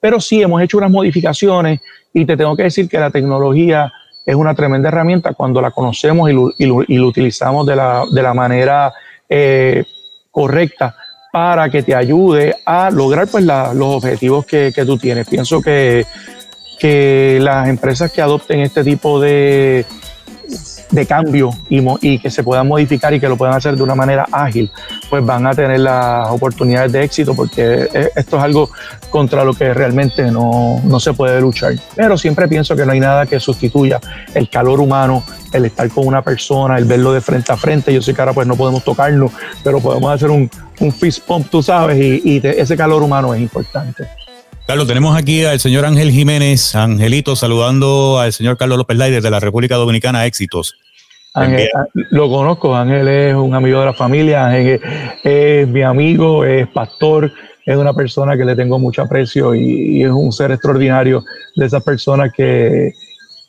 Pero 0.00 0.18
sí, 0.18 0.40
hemos 0.40 0.62
hecho 0.62 0.78
unas 0.78 0.90
modificaciones 0.90 1.80
y 2.14 2.24
te 2.24 2.38
tengo 2.38 2.56
que 2.56 2.62
decir 2.62 2.88
que 2.88 2.98
la 2.98 3.10
tecnología 3.10 3.92
es 4.24 4.34
una 4.34 4.54
tremenda 4.54 4.88
herramienta 4.88 5.34
cuando 5.34 5.60
la 5.60 5.72
conocemos 5.72 6.30
y 6.30 6.32
lo, 6.32 6.52
y 6.88 6.96
lo, 6.96 7.06
utilizamos 7.06 7.66
de 7.66 7.76
la, 7.76 8.04
de 8.10 8.22
la 8.22 8.32
manera 8.32 8.94
eh, 9.28 9.84
correcta 10.30 10.96
para 11.30 11.68
que 11.68 11.82
te 11.82 11.94
ayude 11.94 12.56
a 12.64 12.90
lograr 12.90 13.28
pues, 13.28 13.44
la, 13.44 13.74
los 13.74 13.96
objetivos 13.96 14.46
que, 14.46 14.72
que 14.74 14.86
tú 14.86 14.96
tienes. 14.96 15.28
Pienso 15.28 15.60
que 15.60 16.06
que 16.78 17.38
las 17.40 17.68
empresas 17.68 18.12
que 18.12 18.22
adopten 18.22 18.60
este 18.60 18.84
tipo 18.84 19.20
de, 19.20 19.84
de 20.90 21.06
cambio 21.06 21.50
y, 21.68 21.82
y, 22.00 22.18
que 22.18 22.30
se 22.30 22.42
puedan 22.42 22.66
modificar 22.66 23.12
y 23.12 23.20
que 23.20 23.28
lo 23.28 23.36
puedan 23.36 23.54
hacer 23.54 23.76
de 23.76 23.82
una 23.82 23.94
manera 23.94 24.26
ágil, 24.32 24.70
pues 25.10 25.24
van 25.24 25.46
a 25.46 25.54
tener 25.54 25.80
las 25.80 26.28
oportunidades 26.30 26.92
de 26.92 27.04
éxito 27.04 27.34
porque 27.34 27.88
e, 27.92 28.10
esto 28.16 28.36
es 28.38 28.42
algo 28.42 28.70
contra 29.10 29.44
lo 29.44 29.54
que 29.54 29.74
realmente 29.74 30.30
no, 30.30 30.80
no, 30.84 31.00
se 31.00 31.12
puede 31.12 31.40
luchar. 31.40 31.74
Pero 31.94 32.16
siempre 32.16 32.48
pienso 32.48 32.74
que 32.74 32.86
no 32.86 32.92
hay 32.92 33.00
nada 33.00 33.26
que 33.26 33.38
sustituya 33.38 34.00
el 34.34 34.48
calor 34.48 34.80
humano, 34.80 35.24
el 35.52 35.66
estar 35.66 35.88
con 35.90 36.06
una 36.06 36.22
persona, 36.22 36.78
el 36.78 36.84
verlo 36.84 37.12
de 37.12 37.20
frente 37.20 37.52
a 37.52 37.56
frente. 37.56 37.92
Yo 37.92 38.00
sé 38.00 38.14
que 38.14 38.20
ahora 38.20 38.32
pues 38.32 38.46
no 38.46 38.56
podemos 38.56 38.82
tocarlo, 38.82 39.30
pero 39.62 39.80
podemos 39.80 40.10
hacer 40.12 40.30
un, 40.30 40.50
un 40.80 40.92
fist 40.92 41.24
pump, 41.26 41.48
tú 41.50 41.62
sabes, 41.62 41.98
y, 41.98 42.22
y 42.24 42.40
ese 42.44 42.76
calor 42.76 43.02
humano 43.02 43.34
es 43.34 43.40
importante. 43.40 44.08
Carlos, 44.68 44.86
tenemos 44.86 45.16
aquí 45.16 45.46
al 45.46 45.58
señor 45.60 45.86
Ángel 45.86 46.10
Jiménez, 46.10 46.74
Angelito, 46.74 47.34
saludando 47.36 48.18
al 48.18 48.34
señor 48.34 48.58
Carlos 48.58 48.76
López 48.76 48.98
Lai 48.98 49.10
desde 49.10 49.30
la 49.30 49.40
República 49.40 49.76
Dominicana. 49.76 50.26
Éxitos. 50.26 50.74
Ángel, 51.32 51.70
ah, 51.74 51.86
lo 51.94 52.28
conozco, 52.28 52.76
Ángel 52.76 53.08
es 53.08 53.34
un 53.34 53.54
amigo 53.54 53.80
de 53.80 53.86
la 53.86 53.94
familia, 53.94 54.46
Ángel 54.46 54.78
es, 55.24 55.66
mi 55.68 55.80
amigo, 55.80 56.44
es 56.44 56.68
pastor, 56.68 57.32
es 57.64 57.76
una 57.78 57.94
persona 57.94 58.36
que 58.36 58.44
le 58.44 58.54
tengo 58.54 58.78
mucho 58.78 59.00
aprecio 59.00 59.54
y, 59.54 60.02
es 60.02 60.10
un 60.10 60.30
ser 60.32 60.52
extraordinario 60.52 61.24
de 61.56 61.64
esas 61.64 61.82
personas 61.82 62.30
que, 62.36 62.92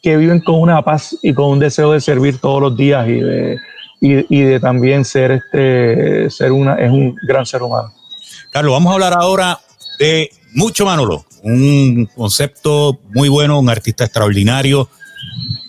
que, 0.02 0.16
viven 0.16 0.40
con 0.40 0.62
una 0.62 0.82
paz 0.86 1.18
y 1.22 1.34
con 1.34 1.48
un 1.48 1.60
deseo 1.60 1.92
de 1.92 2.00
servir 2.00 2.40
todos 2.40 2.62
los 2.62 2.78
días 2.78 3.06
y 3.10 3.20
de, 3.20 3.58
y, 4.00 4.42
de 4.42 4.60
también 4.62 5.04
ser, 5.04 5.32
este, 5.32 6.30
ser 6.30 6.54
una, 6.54 6.76
es 6.76 6.90
un 6.90 7.14
gran 7.28 7.46
ser 7.46 7.62
humano. 7.62 7.92
Carlos, 8.52 8.72
vamos 8.72 8.92
a 8.92 8.94
hablar 8.94 9.14
ahora 9.18 9.60
de 10.00 10.30
mucho 10.54 10.86
Manolo, 10.86 11.26
un 11.44 12.10
concepto 12.16 13.00
muy 13.14 13.30
bueno, 13.30 13.60
un 13.60 13.70
artista 13.70 14.06
extraordinario, 14.06 14.90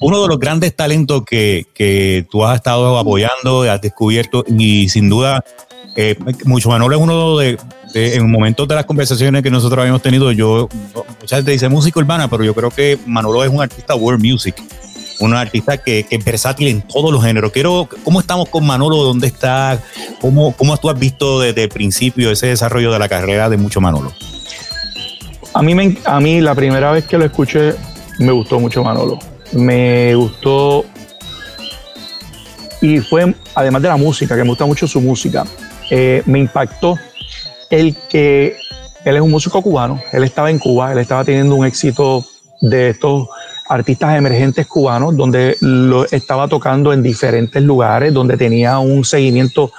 uno 0.01 0.23
de 0.23 0.29
los 0.29 0.39
grandes 0.39 0.75
talentos 0.75 1.25
que, 1.25 1.67
que 1.75 2.27
tú 2.31 2.45
has 2.45 2.57
estado 2.57 2.99
apoyando, 2.99 3.63
has 3.63 3.81
descubierto 3.81 4.45
y 4.47 4.89
sin 4.89 5.09
duda, 5.09 5.45
eh, 5.97 6.17
mucho 6.45 6.69
Manolo 6.69 6.97
es 6.97 7.03
uno 7.03 7.37
de, 7.39 7.59
en 7.95 8.31
momentos 8.31 8.67
de 8.69 8.75
las 8.75 8.87
conversaciones 8.87 9.43
que 9.43 9.51
nosotros 9.51 9.81
habíamos 9.81 10.03
tenido, 10.03 10.33
yo, 10.33 10.69
mucha 11.21 11.37
gente 11.37 11.51
dice 11.53 11.69
música 11.69 12.01
urbana, 12.01 12.29
pero 12.29 12.45
yo 12.45 12.55
creo 12.55 12.71
que 12.71 12.99
Manolo 13.07 13.45
es 13.45 13.51
un 13.51 13.61
artista 13.61 13.95
world 13.95 14.25
music 14.25 14.57
un 15.21 15.35
artista 15.35 15.77
que, 15.77 16.05
que, 16.05 16.17
es 16.17 16.25
versátil 16.25 16.69
en 16.69 16.83
todos 16.83 17.13
los 17.13 17.23
géneros. 17.23 17.53
Quiero, 17.53 17.89
¿cómo 18.05 18.21
estamos 18.21 18.49
con 18.49 18.67
Manolo? 18.67 18.97
¿Dónde 18.97 19.27
está? 19.27 19.79
¿Cómo, 20.21 20.53
cómo 20.53 20.77
tú 20.79 20.89
has 20.89 20.99
visto 20.99 21.41
desde 21.41 21.65
el 21.65 21.69
principio 21.69 22.31
ese 22.31 22.47
desarrollo 22.47 22.91
de 22.91 22.99
la 22.99 23.09
carrera 23.09 23.49
de 23.49 23.59
Mucho 23.59 23.81
Manolo? 23.81 24.13
A 25.53 25.63
mí, 25.63 25.75
me, 25.75 25.97
a 26.05 26.21
mí 26.21 26.41
la 26.41 26.55
primera 26.55 26.93
vez 26.93 27.05
que 27.07 27.19
lo 27.19 27.25
escuché 27.25 27.75
me 28.19 28.33
gustó 28.33 28.61
mucho 28.61 28.85
Manolo. 28.85 29.19
Me 29.53 30.15
gustó 30.15 30.85
y 32.81 32.99
fue, 33.01 33.35
además 33.55 33.83
de 33.83 33.89
la 33.89 33.97
música, 33.97 34.37
que 34.37 34.43
me 34.43 34.51
gusta 34.51 34.65
mucho 34.65 34.87
su 34.87 35.01
música, 35.01 35.45
eh, 35.91 36.23
me 36.27 36.39
impactó 36.39 36.97
el 37.69 37.95
que 38.09 38.57
él 39.05 39.17
es 39.17 39.23
un 39.23 39.31
músico 39.31 39.61
cubano, 39.63 40.01
él 40.13 40.25
estaba 40.25 40.51
en 40.51 40.59
Cuba, 40.59 40.93
él 40.93 40.99
estaba 40.99 41.25
teniendo 41.25 41.55
un 41.55 41.67
éxito 41.67 42.25
de 42.61 42.91
estos 42.91 43.29
artistas 43.69 44.17
emergentes 44.17 44.67
cubanos, 44.67 45.17
donde 45.17 45.57
lo 45.61 46.05
estaba 46.07 46.49
tocando 46.49 46.93
en 46.93 47.03
diferentes 47.03 47.63
lugares, 47.63 48.13
donde 48.13 48.37
tenía 48.37 48.79
un 48.79 49.05
seguimiento 49.05 49.73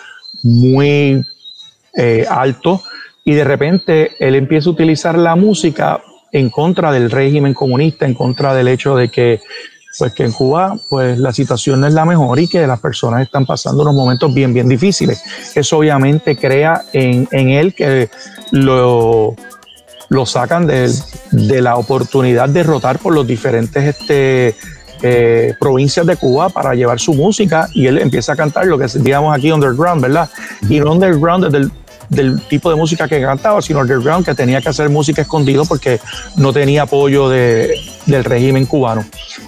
muy 0.44 1.26
eh, 1.96 2.26
alto 2.30 2.82
y 3.24 3.34
de 3.34 3.44
repente 3.44 4.12
él 4.20 4.36
empieza 4.36 4.70
a 4.70 4.74
utilizar 4.74 5.18
la 5.18 5.36
música 5.36 6.02
en 6.32 6.50
contra 6.50 6.92
del 6.92 7.12
régimen 7.12 7.54
comunista, 7.54 8.06
en 8.06 8.14
contra 8.14 8.54
del 8.54 8.68
hecho 8.68 8.96
de 8.96 9.10
que 9.10 9.42
pues 10.00 10.14
que 10.14 10.24
en 10.24 10.32
Cuba 10.32 10.78
pues 10.90 11.20
la 11.20 11.34
situación 11.34 11.82
no 11.82 11.88
es 11.88 11.94
la 11.94 12.06
mejor 12.06 12.40
y 12.40 12.48
que 12.48 12.66
las 12.66 12.80
personas 12.80 13.22
están 13.24 13.46
pasando 13.46 13.82
unos 13.84 13.94
momentos 13.94 14.34
bien 14.34 14.54
bien 14.54 14.70
difíciles. 14.70 15.22
Eso 15.54 15.78
obviamente 15.78 16.38
crea 16.38 16.84
en, 16.94 17.28
en 17.32 17.50
él 17.50 17.74
que 17.76 18.10
lo, 18.52 19.36
lo 20.10 20.26
sacan 20.26 20.66
de, 20.66 20.90
de, 21.32 21.62
la 21.62 21.76
oportunidad 21.76 22.50
de 22.50 22.64
rotar 22.64 23.00
por 23.00 23.14
los 23.14 23.28
diferentes 23.28 23.84
este, 23.84 24.56
eh, 25.04 25.56
provincias 25.60 26.06
de 26.06 26.16
Cuba 26.16 26.50
para 26.50 26.76
llevar 26.76 27.00
su 27.00 27.14
música 27.14 27.68
y 27.74 27.88
él 27.88 27.98
empieza 27.98 28.34
a 28.34 28.36
cantar 28.36 28.68
lo 28.68 28.78
que 28.78 28.88
digamos 28.96 29.36
aquí 29.36 29.52
underground, 29.52 30.02
¿verdad? 30.02 30.30
Y 30.70 30.80
underground 30.80 31.46
desde 31.46 31.58
el 31.58 31.72
del 32.12 32.41
tipo 32.41 32.69
de 32.69 32.76
música 32.76 33.08
que 33.08 33.21
cantaba, 33.21 33.62
sino 33.62 33.80
underground, 33.80 34.26
que 34.26 34.36
tenía 34.36 34.62
que 34.62 34.67
hacer 34.67 34.89
música 34.89 35.21
escondido 35.21 35.63
porque 35.63 36.00
no 36.36 36.52
tenía 36.52 36.84
apoyo 36.84 37.30
de, 37.30 37.74
del 38.06 38.26
régimen 38.26 38.65
cubano. 38.65 39.06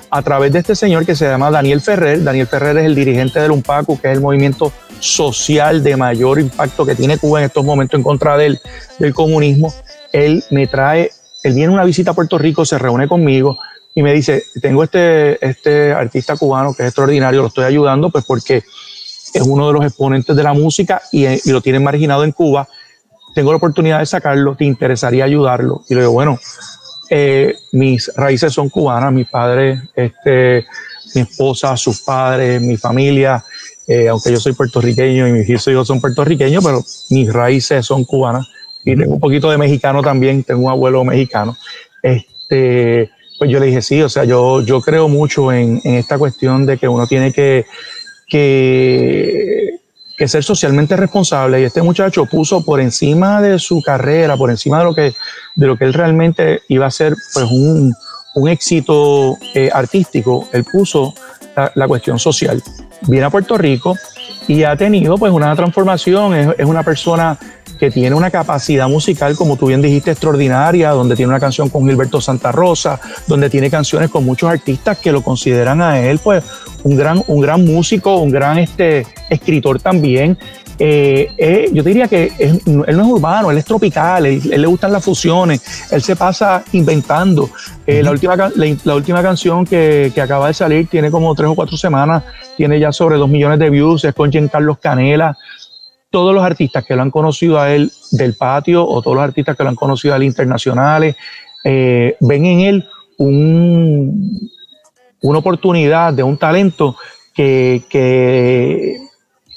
A 0.09 0.21
través 0.21 0.53
de 0.53 0.59
este 0.59 0.73
señor 0.73 1.05
que 1.05 1.13
se 1.13 1.25
llama 1.25 1.51
Daniel 1.51 1.81
Ferrer, 1.81 2.23
Daniel 2.23 2.47
Ferrer 2.47 2.77
es 2.77 2.85
el 2.85 2.95
dirigente 2.95 3.41
del 3.41 3.51
UNPACU, 3.51 3.99
que 3.99 4.07
es 4.07 4.13
el 4.13 4.21
movimiento 4.21 4.71
social 5.01 5.83
de 5.83 5.97
mayor 5.97 6.39
impacto 6.39 6.85
que 6.85 6.95
tiene 6.95 7.17
Cuba 7.17 7.39
en 7.39 7.45
estos 7.47 7.65
momentos 7.65 7.97
en 7.97 8.03
contra 8.03 8.37
del, 8.37 8.57
del 8.97 9.13
comunismo, 9.13 9.73
él 10.13 10.41
me 10.49 10.65
trae, 10.65 11.11
él 11.43 11.53
viene 11.53 11.73
una 11.73 11.83
visita 11.83 12.11
a 12.11 12.13
Puerto 12.13 12.37
Rico, 12.37 12.63
se 12.63 12.77
reúne 12.77 13.09
conmigo 13.09 13.59
y 13.93 14.03
me 14.03 14.13
dice, 14.13 14.41
tengo 14.61 14.85
este, 14.85 15.45
este 15.45 15.91
artista 15.91 16.37
cubano 16.37 16.73
que 16.73 16.83
es 16.83 16.87
extraordinario, 16.87 17.41
lo 17.41 17.49
estoy 17.49 17.65
ayudando, 17.65 18.09
pues 18.09 18.23
porque 18.23 18.63
es 19.33 19.41
uno 19.41 19.67
de 19.67 19.73
los 19.73 19.83
exponentes 19.83 20.35
de 20.35 20.43
la 20.43 20.53
música 20.53 21.01
y, 21.11 21.25
lo 21.51 21.61
tienen 21.61 21.83
marginado 21.83 22.23
en 22.23 22.31
Cuba. 22.31 22.67
Tengo 23.33 23.51
la 23.51 23.57
oportunidad 23.57 23.99
de 23.99 24.05
sacarlo, 24.05 24.55
¿te 24.55 24.65
interesaría 24.65 25.25
ayudarlo? 25.25 25.83
Y 25.89 25.95
le 25.95 26.01
digo, 26.01 26.13
bueno, 26.13 26.39
eh, 27.09 27.55
mis 27.71 28.11
raíces 28.15 28.53
son 28.53 28.69
cubanas, 28.69 29.11
mi 29.11 29.23
padre, 29.23 29.81
este, 29.95 30.65
mi 31.15 31.21
esposa, 31.21 31.75
sus 31.75 32.01
padres, 32.01 32.61
mi 32.61 32.77
familia, 32.77 33.43
eh, 33.87 34.07
aunque 34.07 34.31
yo 34.31 34.39
soy 34.39 34.53
puertorriqueño 34.53 35.27
y 35.27 35.31
mis 35.31 35.49
hijos 35.49 35.87
son 35.87 35.99
puertorriqueños, 35.99 36.63
pero 36.63 36.83
mis 37.09 37.33
raíces 37.33 37.85
son 37.85 38.05
cubanas 38.05 38.47
y 38.85 38.95
tengo 38.95 39.13
un 39.13 39.19
poquito 39.19 39.49
de 39.49 39.57
mexicano 39.57 40.01
también, 40.01 40.43
tengo 40.43 40.65
un 40.65 40.71
abuelo 40.71 41.03
mexicano. 41.03 41.57
Este, 42.01 43.09
pues 43.39 43.49
yo 43.49 43.59
le 43.59 43.67
dije, 43.67 43.81
sí, 43.81 44.01
o 44.01 44.09
sea, 44.09 44.25
yo, 44.25 44.61
yo 44.61 44.81
creo 44.81 45.07
mucho 45.07 45.51
en, 45.51 45.81
en 45.83 45.95
esta 45.95 46.17
cuestión 46.17 46.65
de 46.65 46.77
que 46.77 46.87
uno 46.87 47.07
tiene 47.07 47.31
que 47.31 47.65
que, 48.27 49.79
que 50.17 50.27
ser 50.27 50.43
socialmente 50.43 50.95
responsable 50.95 51.61
y 51.61 51.63
este 51.63 51.81
muchacho 51.81 52.25
puso 52.25 52.63
por 52.63 52.79
encima 52.79 53.41
de 53.41 53.59
su 53.59 53.81
carrera, 53.81 54.37
por 54.37 54.49
encima 54.49 54.79
de 54.79 54.83
lo 54.85 54.95
que, 54.95 55.13
de 55.55 55.67
lo 55.67 55.77
que 55.77 55.85
él 55.85 55.93
realmente 55.93 56.61
iba 56.67 56.85
a 56.85 56.91
ser 56.91 57.15
pues 57.33 57.45
un, 57.49 57.93
un 58.35 58.49
éxito 58.49 59.37
eh, 59.53 59.69
artístico, 59.73 60.47
él 60.51 60.63
puso 60.63 61.13
la, 61.55 61.71
la, 61.75 61.87
cuestión 61.87 62.19
social. 62.19 62.61
Viene 63.07 63.25
a 63.25 63.29
Puerto 63.29 63.57
Rico 63.57 63.95
y 64.47 64.63
ha 64.63 64.75
tenido 64.75 65.17
pues 65.17 65.31
una 65.31 65.55
transformación, 65.55 66.35
es, 66.35 66.49
es 66.57 66.65
una 66.65 66.83
persona 66.83 67.37
que 67.79 67.91
tiene 67.91 68.15
una 68.15 68.31
capacidad 68.31 68.87
musical, 68.87 69.35
como 69.35 69.57
tú 69.57 69.67
bien 69.67 69.81
dijiste, 69.81 70.11
extraordinaria, 70.11 70.91
donde 70.91 71.15
tiene 71.15 71.29
una 71.29 71.39
canción 71.39 71.69
con 71.69 71.85
Gilberto 71.85 72.21
Santa 72.21 72.51
Rosa, 72.51 72.99
donde 73.27 73.49
tiene 73.49 73.69
canciones 73.69 74.09
con 74.09 74.23
muchos 74.23 74.49
artistas 74.49 74.97
que 74.99 75.11
lo 75.11 75.21
consideran 75.21 75.81
a 75.81 75.99
él, 75.99 76.19
pues, 76.23 76.43
un 76.83 76.95
gran, 76.95 77.23
un 77.27 77.41
gran 77.41 77.65
músico, 77.65 78.17
un 78.17 78.31
gran 78.31 78.59
este, 78.59 79.05
escritor 79.29 79.81
también. 79.81 80.37
Eh, 80.85 81.31
eh, 81.37 81.69
yo 81.71 81.81
diría 81.81 82.09
que 82.09 82.33
él 82.37 82.59
no 82.65 82.83
es 82.83 82.97
urbano, 82.97 83.49
él 83.49 83.57
es 83.57 83.63
tropical, 83.63 84.25
él, 84.25 84.41
le 84.43 84.67
gustan 84.67 84.91
las 84.91 85.01
fusiones, 85.01 85.63
él 85.89 86.01
se 86.01 86.17
pasa 86.17 86.61
inventando. 86.73 87.49
Eh, 87.87 88.03
la, 88.03 88.11
última, 88.11 88.35
la, 88.35 88.93
última 88.93 89.23
canción 89.23 89.65
que, 89.65 90.11
que, 90.13 90.19
acaba 90.19 90.47
de 90.47 90.53
salir 90.53 90.87
tiene 90.87 91.09
como 91.09 91.33
tres 91.35 91.49
o 91.49 91.55
cuatro 91.55 91.77
semanas, 91.77 92.23
tiene 92.57 92.81
ya 92.81 92.91
sobre 92.91 93.15
dos 93.15 93.29
millones 93.29 93.59
de 93.59 93.69
views, 93.69 94.03
es 94.03 94.13
con 94.13 94.29
Giancarlo 94.29 94.75
Canela 94.75 95.37
todos 96.09 96.35
los 96.35 96.43
artistas 96.43 96.83
que 96.83 96.97
lo 96.97 97.01
han 97.01 97.11
conocido 97.11 97.61
a 97.61 97.73
él 97.73 97.89
del 98.11 98.35
patio 98.35 98.85
o 98.85 99.01
todos 99.01 99.15
los 99.15 99.23
artistas 99.23 99.55
que 99.55 99.63
lo 99.63 99.69
han 99.69 99.75
conocido 99.75 100.13
a 100.13 100.17
él 100.17 100.23
internacionales, 100.23 101.15
ven 101.63 102.45
en 102.45 102.59
él 102.59 102.85
un, 103.19 104.49
una 105.21 105.39
oportunidad 105.39 106.11
de 106.11 106.23
un 106.23 106.37
talento 106.37 106.97
que, 107.33 107.83
que, 107.89 109.02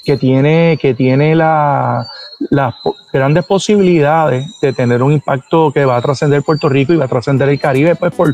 que 0.07 0.15
tiene, 0.15 0.79
que 0.81 0.93
tiene 0.93 1.35
la, 1.35 2.07
las 2.49 2.75
grandes 3.11 3.43
posibilidades 3.43 4.57
de 4.61 4.71
tener 4.71 5.03
un 5.03 5.11
impacto 5.11 5.69
que 5.73 5.83
va 5.83 5.97
a 5.97 6.01
trascender 6.01 6.43
Puerto 6.43 6.69
Rico 6.69 6.93
y 6.93 6.95
va 6.95 7.03
a 7.03 7.09
trascender 7.09 7.49
el 7.49 7.59
Caribe, 7.59 7.93
pues 7.97 8.15
por, 8.15 8.33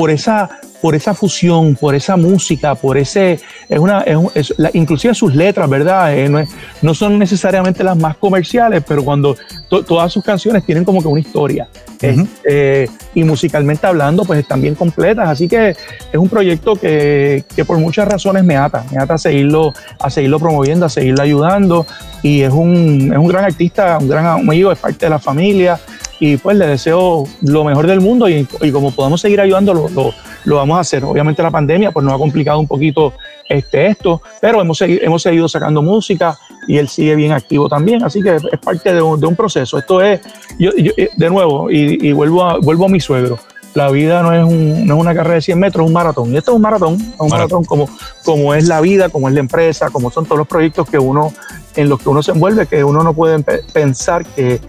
por 0.00 0.10
esa, 0.10 0.48
por 0.80 0.94
esa 0.94 1.12
fusión, 1.12 1.76
por 1.76 1.94
esa 1.94 2.16
música, 2.16 2.74
por 2.74 2.96
ese, 2.96 3.38
es 3.68 3.78
una, 3.78 4.00
es, 4.34 4.54
la, 4.56 4.70
inclusive 4.72 5.12
sus 5.12 5.34
letras, 5.34 5.68
¿verdad? 5.68 6.16
Eh, 6.16 6.26
no, 6.26 6.42
no, 6.80 6.94
son 6.94 7.18
necesariamente 7.18 7.84
las 7.84 7.98
más 7.98 8.16
comerciales, 8.16 8.82
pero 8.88 9.04
cuando 9.04 9.36
todas 9.68 10.10
sus 10.10 10.24
canciones 10.24 10.64
tienen 10.64 10.86
como 10.86 11.02
que 11.02 11.08
una 11.08 11.20
historia. 11.20 11.68
eh, 12.00 12.88
y 13.14 13.24
musicalmente 13.24 13.86
hablando, 13.86 14.24
pues 14.24 14.38
están 14.40 14.62
bien 14.62 14.74
completas. 14.74 15.28
Así 15.28 15.48
que 15.48 15.68
es 15.68 16.18
un 16.18 16.30
proyecto 16.30 16.76
que, 16.76 17.44
que, 17.54 17.66
por 17.66 17.76
muchas 17.76 18.08
razones 18.08 18.42
me 18.42 18.56
ata, 18.56 18.82
me 18.90 19.02
ata 19.02 19.14
a 19.14 19.18
seguirlo, 19.18 19.74
a 19.98 20.08
seguirlo 20.08 20.38
promoviendo, 20.38 20.86
a 20.86 20.88
seguirlo 20.88 21.22
ayudando. 21.22 21.86
Y 22.22 22.40
es 22.40 22.52
un, 22.54 23.10
es 23.12 23.18
un 23.18 23.28
gran 23.28 23.44
artista, 23.44 23.98
un 24.00 24.08
gran 24.08 24.24
amigo, 24.24 24.72
es 24.72 24.78
parte 24.78 25.04
de 25.04 25.10
la 25.10 25.18
familia 25.18 25.78
y 26.20 26.36
pues 26.36 26.56
le 26.58 26.66
deseo 26.66 27.24
lo 27.40 27.64
mejor 27.64 27.86
del 27.86 28.00
mundo 28.00 28.28
y, 28.28 28.46
y 28.60 28.70
como 28.70 28.90
podemos 28.92 29.22
seguir 29.22 29.40
ayudando 29.40 29.72
lo, 29.72 29.88
lo, 29.88 30.14
lo, 30.44 30.56
vamos 30.56 30.76
a 30.76 30.80
hacer. 30.80 31.02
Obviamente 31.02 31.42
la 31.42 31.50
pandemia 31.50 31.90
pues 31.90 32.04
nos 32.04 32.14
ha 32.14 32.18
complicado 32.18 32.60
un 32.60 32.68
poquito 32.68 33.14
este, 33.48 33.86
esto, 33.86 34.20
pero 34.40 34.60
hemos, 34.60 34.80
hemos 34.82 35.22
seguido 35.22 35.48
sacando 35.48 35.82
música 35.82 36.38
y 36.68 36.76
él 36.76 36.88
sigue 36.88 37.16
bien 37.16 37.32
activo 37.32 37.68
también, 37.70 38.04
así 38.04 38.22
que 38.22 38.36
es 38.36 38.58
parte 38.62 38.92
de 38.92 39.00
un, 39.00 39.18
de 39.18 39.26
un 39.26 39.34
proceso. 39.34 39.78
Esto 39.78 40.02
es, 40.02 40.20
yo, 40.58 40.70
yo, 40.76 40.92
eh, 40.96 41.08
de 41.16 41.30
nuevo, 41.30 41.70
y, 41.70 42.06
y, 42.06 42.12
vuelvo, 42.12 42.44
a, 42.44 42.58
vuelvo 42.58 42.84
a 42.84 42.88
mi 42.88 43.00
suegro. 43.00 43.38
La 43.72 43.88
vida 43.88 44.22
no 44.22 44.32
es, 44.32 44.44
un, 44.44 44.86
no 44.86 44.96
es 44.96 45.00
una 45.00 45.14
carrera 45.14 45.36
de 45.36 45.42
100 45.42 45.58
metros, 45.58 45.84
es 45.84 45.88
un 45.88 45.94
maratón. 45.94 46.34
Y 46.34 46.36
esto 46.36 46.50
es 46.50 46.56
un 46.56 46.62
maratón, 46.62 46.94
es 46.94 47.00
un 47.00 47.08
maratón, 47.08 47.30
maratón 47.30 47.64
como, 47.64 47.88
como 48.24 48.52
es 48.54 48.68
la 48.68 48.80
vida, 48.80 49.08
como 49.08 49.28
es 49.28 49.34
la 49.34 49.40
empresa, 49.40 49.90
como 49.90 50.10
son 50.10 50.24
todos 50.26 50.38
los 50.38 50.48
proyectos 50.48 50.90
que 50.90 50.98
uno, 50.98 51.32
en 51.76 51.88
los 51.88 52.00
que 52.00 52.08
uno 52.08 52.22
se 52.22 52.32
envuelve, 52.32 52.66
que 52.66 52.84
uno 52.84 53.02
no 53.02 53.14
puede 53.14 53.42
pensar 53.72 54.26
que 54.26 54.60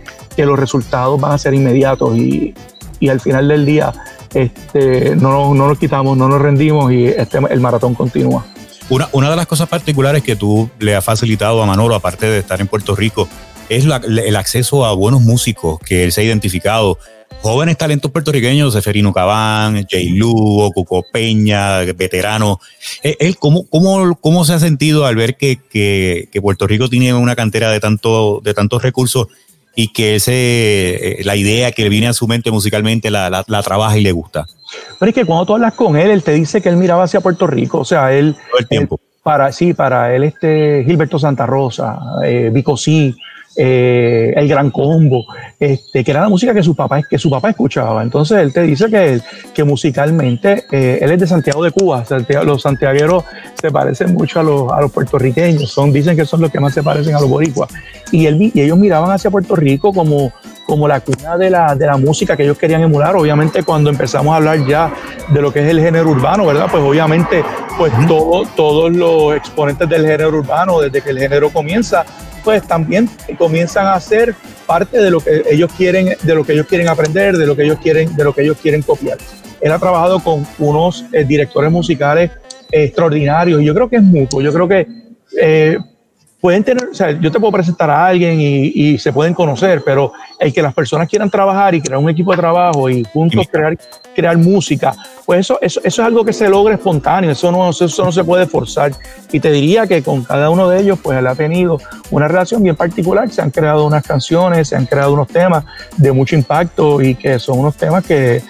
que 0.41 0.47
los 0.47 0.57
resultados 0.57 1.21
van 1.21 1.33
a 1.33 1.37
ser 1.37 1.53
inmediatos 1.53 2.17
y, 2.17 2.55
y 2.99 3.09
al 3.09 3.19
final 3.19 3.47
del 3.47 3.63
día 3.63 3.93
este, 4.33 5.15
no, 5.15 5.53
no 5.53 5.67
nos 5.67 5.77
quitamos, 5.77 6.17
no 6.17 6.27
nos 6.27 6.41
rendimos 6.41 6.91
y 6.91 7.05
este, 7.05 7.37
el 7.47 7.59
maratón 7.59 7.93
continúa. 7.93 8.43
Una, 8.89 9.07
una 9.11 9.29
de 9.29 9.35
las 9.35 9.45
cosas 9.45 9.69
particulares 9.69 10.23
que 10.23 10.35
tú 10.35 10.67
le 10.79 10.95
has 10.95 11.05
facilitado 11.05 11.61
a 11.61 11.67
Manolo, 11.67 11.93
aparte 11.93 12.25
de 12.25 12.39
estar 12.39 12.59
en 12.59 12.65
Puerto 12.65 12.95
Rico, 12.95 13.29
es 13.69 13.85
el 13.85 14.35
acceso 14.35 14.83
a 14.83 14.93
buenos 14.93 15.21
músicos 15.21 15.79
que 15.79 16.03
él 16.05 16.11
se 16.11 16.21
ha 16.21 16.23
identificado. 16.23 16.97
Jóvenes 17.43 17.77
talentos 17.77 18.09
puertorriqueños, 18.09 18.73
Seferino 18.73 19.13
Cabán, 19.13 19.85
Jay 19.87 20.09
Lugo, 20.09 20.71
Cuco 20.71 21.05
Peña, 21.13 21.81
veterano. 21.95 22.59
¿Él 23.03 23.37
cómo, 23.37 23.67
cómo, 23.69 24.15
cómo 24.15 24.43
se 24.43 24.53
ha 24.53 24.59
sentido 24.59 25.05
al 25.05 25.15
ver 25.15 25.37
que, 25.37 25.59
que, 25.69 26.29
que 26.31 26.41
Puerto 26.41 26.65
Rico 26.65 26.89
tiene 26.89 27.13
una 27.13 27.35
cantera 27.35 27.69
de, 27.69 27.79
tanto, 27.79 28.41
de 28.43 28.55
tantos 28.55 28.81
recursos 28.81 29.27
y 29.75 29.89
que 29.89 30.15
ese, 30.15 30.31
eh, 30.33 31.23
la 31.23 31.35
idea 31.35 31.71
que 31.71 31.83
le 31.83 31.89
viene 31.89 32.07
a 32.07 32.13
su 32.13 32.27
mente 32.27 32.51
musicalmente 32.51 33.09
la, 33.09 33.29
la, 33.29 33.43
la, 33.47 33.63
trabaja 33.63 33.97
y 33.97 34.01
le 34.01 34.11
gusta. 34.11 34.45
Pero 34.99 35.09
es 35.09 35.15
que 35.15 35.25
cuando 35.25 35.45
tú 35.45 35.53
hablas 35.53 35.73
con 35.73 35.97
él, 35.97 36.11
él 36.11 36.23
te 36.23 36.33
dice 36.33 36.61
que 36.61 36.69
él 36.69 36.77
miraba 36.77 37.03
hacia 37.03 37.21
Puerto 37.21 37.47
Rico, 37.47 37.79
o 37.79 37.85
sea, 37.85 38.13
él... 38.13 38.35
Todo 38.49 38.59
el 38.59 38.67
tiempo. 38.67 38.99
Él, 39.01 39.11
para, 39.23 39.51
sí, 39.51 39.73
para 39.73 40.15
él, 40.15 40.23
este, 40.23 40.83
Gilberto 40.85 41.19
Santa 41.19 41.45
Rosa, 41.45 41.99
eh, 42.23 42.49
Vico 42.51 42.75
sí, 42.75 43.15
eh, 43.55 44.33
el 44.35 44.47
Gran 44.47 44.71
Combo, 44.71 45.25
este, 45.59 46.03
que 46.03 46.11
era 46.11 46.21
la 46.21 46.29
música 46.29 46.53
que 46.53 46.63
su 46.63 46.75
papá, 46.75 47.01
que 47.03 47.17
su 47.17 47.29
papá 47.29 47.49
escuchaba. 47.49 48.01
Entonces 48.01 48.37
él 48.39 48.53
te 48.53 48.61
dice 48.61 48.89
que, 48.89 49.21
que 49.53 49.63
musicalmente 49.63 50.65
eh, 50.71 50.99
él 51.01 51.11
es 51.11 51.19
de 51.19 51.27
Santiago 51.27 51.63
de 51.63 51.71
Cuba. 51.71 52.05
Santiago, 52.05 52.45
los 52.45 52.61
santiagueros 52.61 53.23
se 53.59 53.69
parecen 53.69 54.13
mucho 54.13 54.39
a 54.39 54.43
los, 54.43 54.71
a 54.71 54.79
los 54.81 54.91
puertorriqueños, 54.91 55.69
son, 55.69 55.91
dicen 55.91 56.15
que 56.15 56.25
son 56.25 56.41
los 56.41 56.51
que 56.51 56.59
más 56.59 56.73
se 56.73 56.81
parecen 56.81 57.15
a 57.15 57.19
los 57.19 57.29
boricuas. 57.29 57.69
Y, 58.11 58.25
él, 58.25 58.51
y 58.53 58.61
ellos 58.61 58.77
miraban 58.77 59.11
hacia 59.11 59.29
Puerto 59.29 59.55
Rico 59.55 59.93
como, 59.93 60.31
como 60.65 60.87
la 60.87 61.01
cuna 61.01 61.37
de 61.37 61.49
la, 61.49 61.75
de 61.75 61.85
la 61.85 61.97
música 61.97 62.37
que 62.37 62.43
ellos 62.43 62.57
querían 62.57 62.81
emular. 62.81 63.15
Obviamente 63.15 63.63
cuando 63.63 63.89
empezamos 63.89 64.33
a 64.33 64.37
hablar 64.37 64.65
ya 64.65 64.93
de 65.29 65.41
lo 65.41 65.51
que 65.51 65.59
es 65.59 65.69
el 65.69 65.79
género 65.79 66.09
urbano, 66.09 66.45
¿verdad? 66.45 66.67
Pues 66.71 66.83
obviamente 66.83 67.43
pues 67.77 67.91
todo, 68.07 68.43
todos 68.55 68.91
los 68.91 69.35
exponentes 69.35 69.87
del 69.89 70.05
género 70.05 70.29
urbano, 70.29 70.79
desde 70.79 71.01
que 71.01 71.09
el 71.09 71.19
género 71.19 71.49
comienza, 71.49 72.05
pues 72.43 72.67
también 72.67 73.09
comienzan 73.37 73.87
a 73.87 73.99
ser 73.99 74.35
parte 74.65 75.01
de 75.01 75.11
lo 75.11 75.19
que 75.19 75.43
ellos 75.49 75.71
quieren, 75.77 76.15
de 76.21 76.35
lo 76.35 76.43
que 76.43 76.53
ellos 76.53 76.67
quieren 76.67 76.87
aprender, 76.87 77.37
de 77.37 77.45
lo 77.45 77.55
que 77.55 77.63
ellos 77.63 77.79
quieren, 77.81 78.15
de 78.15 78.23
lo 78.23 78.33
que 78.33 78.41
ellos 78.41 78.57
quieren 78.61 78.81
copiar. 78.81 79.17
Él 79.59 79.71
ha 79.71 79.79
trabajado 79.79 80.19
con 80.19 80.45
unos 80.59 81.05
eh, 81.11 81.23
directores 81.23 81.71
musicales 81.71 82.31
eh, 82.71 82.85
extraordinarios 82.85 83.61
y 83.61 83.65
yo 83.65 83.73
creo 83.73 83.89
que 83.89 83.97
es 83.97 84.03
mutuo. 84.03 84.41
Yo 84.41 84.51
creo 84.51 84.67
que 84.67 84.87
eh, 85.39 85.77
pueden 86.41 86.63
tener, 86.63 86.89
o 86.89 86.93
sea, 86.93 87.11
yo 87.11 87.31
te 87.31 87.39
puedo 87.39 87.53
presentar 87.53 87.91
a 87.91 88.07
alguien 88.07 88.41
y, 88.41 88.71
y, 88.73 88.97
se 88.97 89.13
pueden 89.13 89.35
conocer, 89.35 89.83
pero 89.85 90.11
el 90.39 90.51
que 90.51 90.63
las 90.63 90.73
personas 90.73 91.07
quieran 91.07 91.29
trabajar 91.29 91.75
y 91.75 91.81
crear 91.81 91.99
un 91.99 92.09
equipo 92.09 92.31
de 92.31 92.37
trabajo 92.37 92.89
y 92.89 93.03
juntos 93.03 93.47
crear, 93.49 93.77
crear 94.15 94.35
música, 94.37 94.91
pues 95.23 95.41
eso, 95.41 95.59
eso, 95.61 95.79
eso 95.83 96.01
es 96.01 96.05
algo 96.05 96.25
que 96.25 96.33
se 96.33 96.49
logra 96.49 96.73
espontáneo, 96.73 97.29
eso 97.29 97.51
no, 97.51 97.69
eso 97.69 98.03
no 98.03 98.11
se 98.11 98.23
puede 98.23 98.47
forzar. 98.47 98.91
Y 99.31 99.39
te 99.39 99.51
diría 99.51 99.85
que 99.85 100.01
con 100.01 100.23
cada 100.23 100.49
uno 100.49 100.67
de 100.67 100.81
ellos, 100.81 100.97
pues 101.01 101.19
él 101.19 101.27
ha 101.27 101.35
tenido 101.35 101.77
una 102.09 102.27
relación 102.27 102.63
bien 102.63 102.75
particular, 102.75 103.29
se 103.29 103.43
han 103.43 103.51
creado 103.51 103.85
unas 103.85 104.03
canciones, 104.03 104.69
se 104.69 104.75
han 104.75 104.87
creado 104.87 105.13
unos 105.13 105.27
temas 105.27 105.63
de 105.97 106.11
mucho 106.11 106.35
impacto 106.35 107.01
y 107.03 107.13
que 107.13 107.37
son 107.37 107.59
unos 107.59 107.75
temas 107.75 108.03
que, 108.03 108.41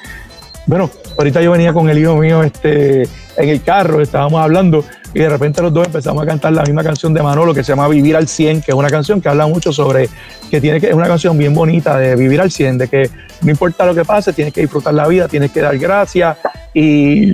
bueno, 0.65 0.89
ahorita 1.17 1.41
yo 1.41 1.51
venía 1.51 1.73
con 1.73 1.89
el 1.89 1.97
hijo 1.97 2.15
mío, 2.15 2.41
este, 2.41 3.03
en 3.35 3.49
el 3.49 3.61
carro, 3.61 3.99
estábamos 3.99 4.41
hablando 4.41 4.85
y 5.13 5.19
de 5.19 5.29
repente 5.29 5.61
los 5.61 5.73
dos 5.73 5.85
empezamos 5.85 6.23
a 6.23 6.25
cantar 6.25 6.53
la 6.53 6.63
misma 6.63 6.83
canción 6.83 7.13
de 7.13 7.21
Manolo 7.21 7.53
que 7.53 7.63
se 7.63 7.73
llama 7.73 7.87
Vivir 7.87 8.15
al 8.15 8.27
100, 8.27 8.61
que 8.61 8.71
es 8.71 8.75
una 8.75 8.89
canción 8.89 9.19
que 9.19 9.27
habla 9.29 9.45
mucho 9.45 9.73
sobre, 9.73 10.09
que 10.49 10.61
tiene 10.61 10.79
que, 10.79 10.87
es 10.87 10.93
una 10.93 11.07
canción 11.07 11.37
bien 11.37 11.53
bonita 11.53 11.97
de 11.97 12.15
vivir 12.15 12.39
al 12.39 12.51
100, 12.51 12.77
de 12.77 12.87
que 12.87 13.09
no 13.41 13.51
importa 13.51 13.85
lo 13.85 13.93
que 13.93 14.05
pase, 14.05 14.31
tienes 14.31 14.53
que 14.53 14.61
disfrutar 14.61 14.93
la 14.93 15.07
vida, 15.07 15.27
tienes 15.27 15.51
que 15.51 15.61
dar 15.61 15.77
gracias 15.77 16.37
y, 16.73 17.33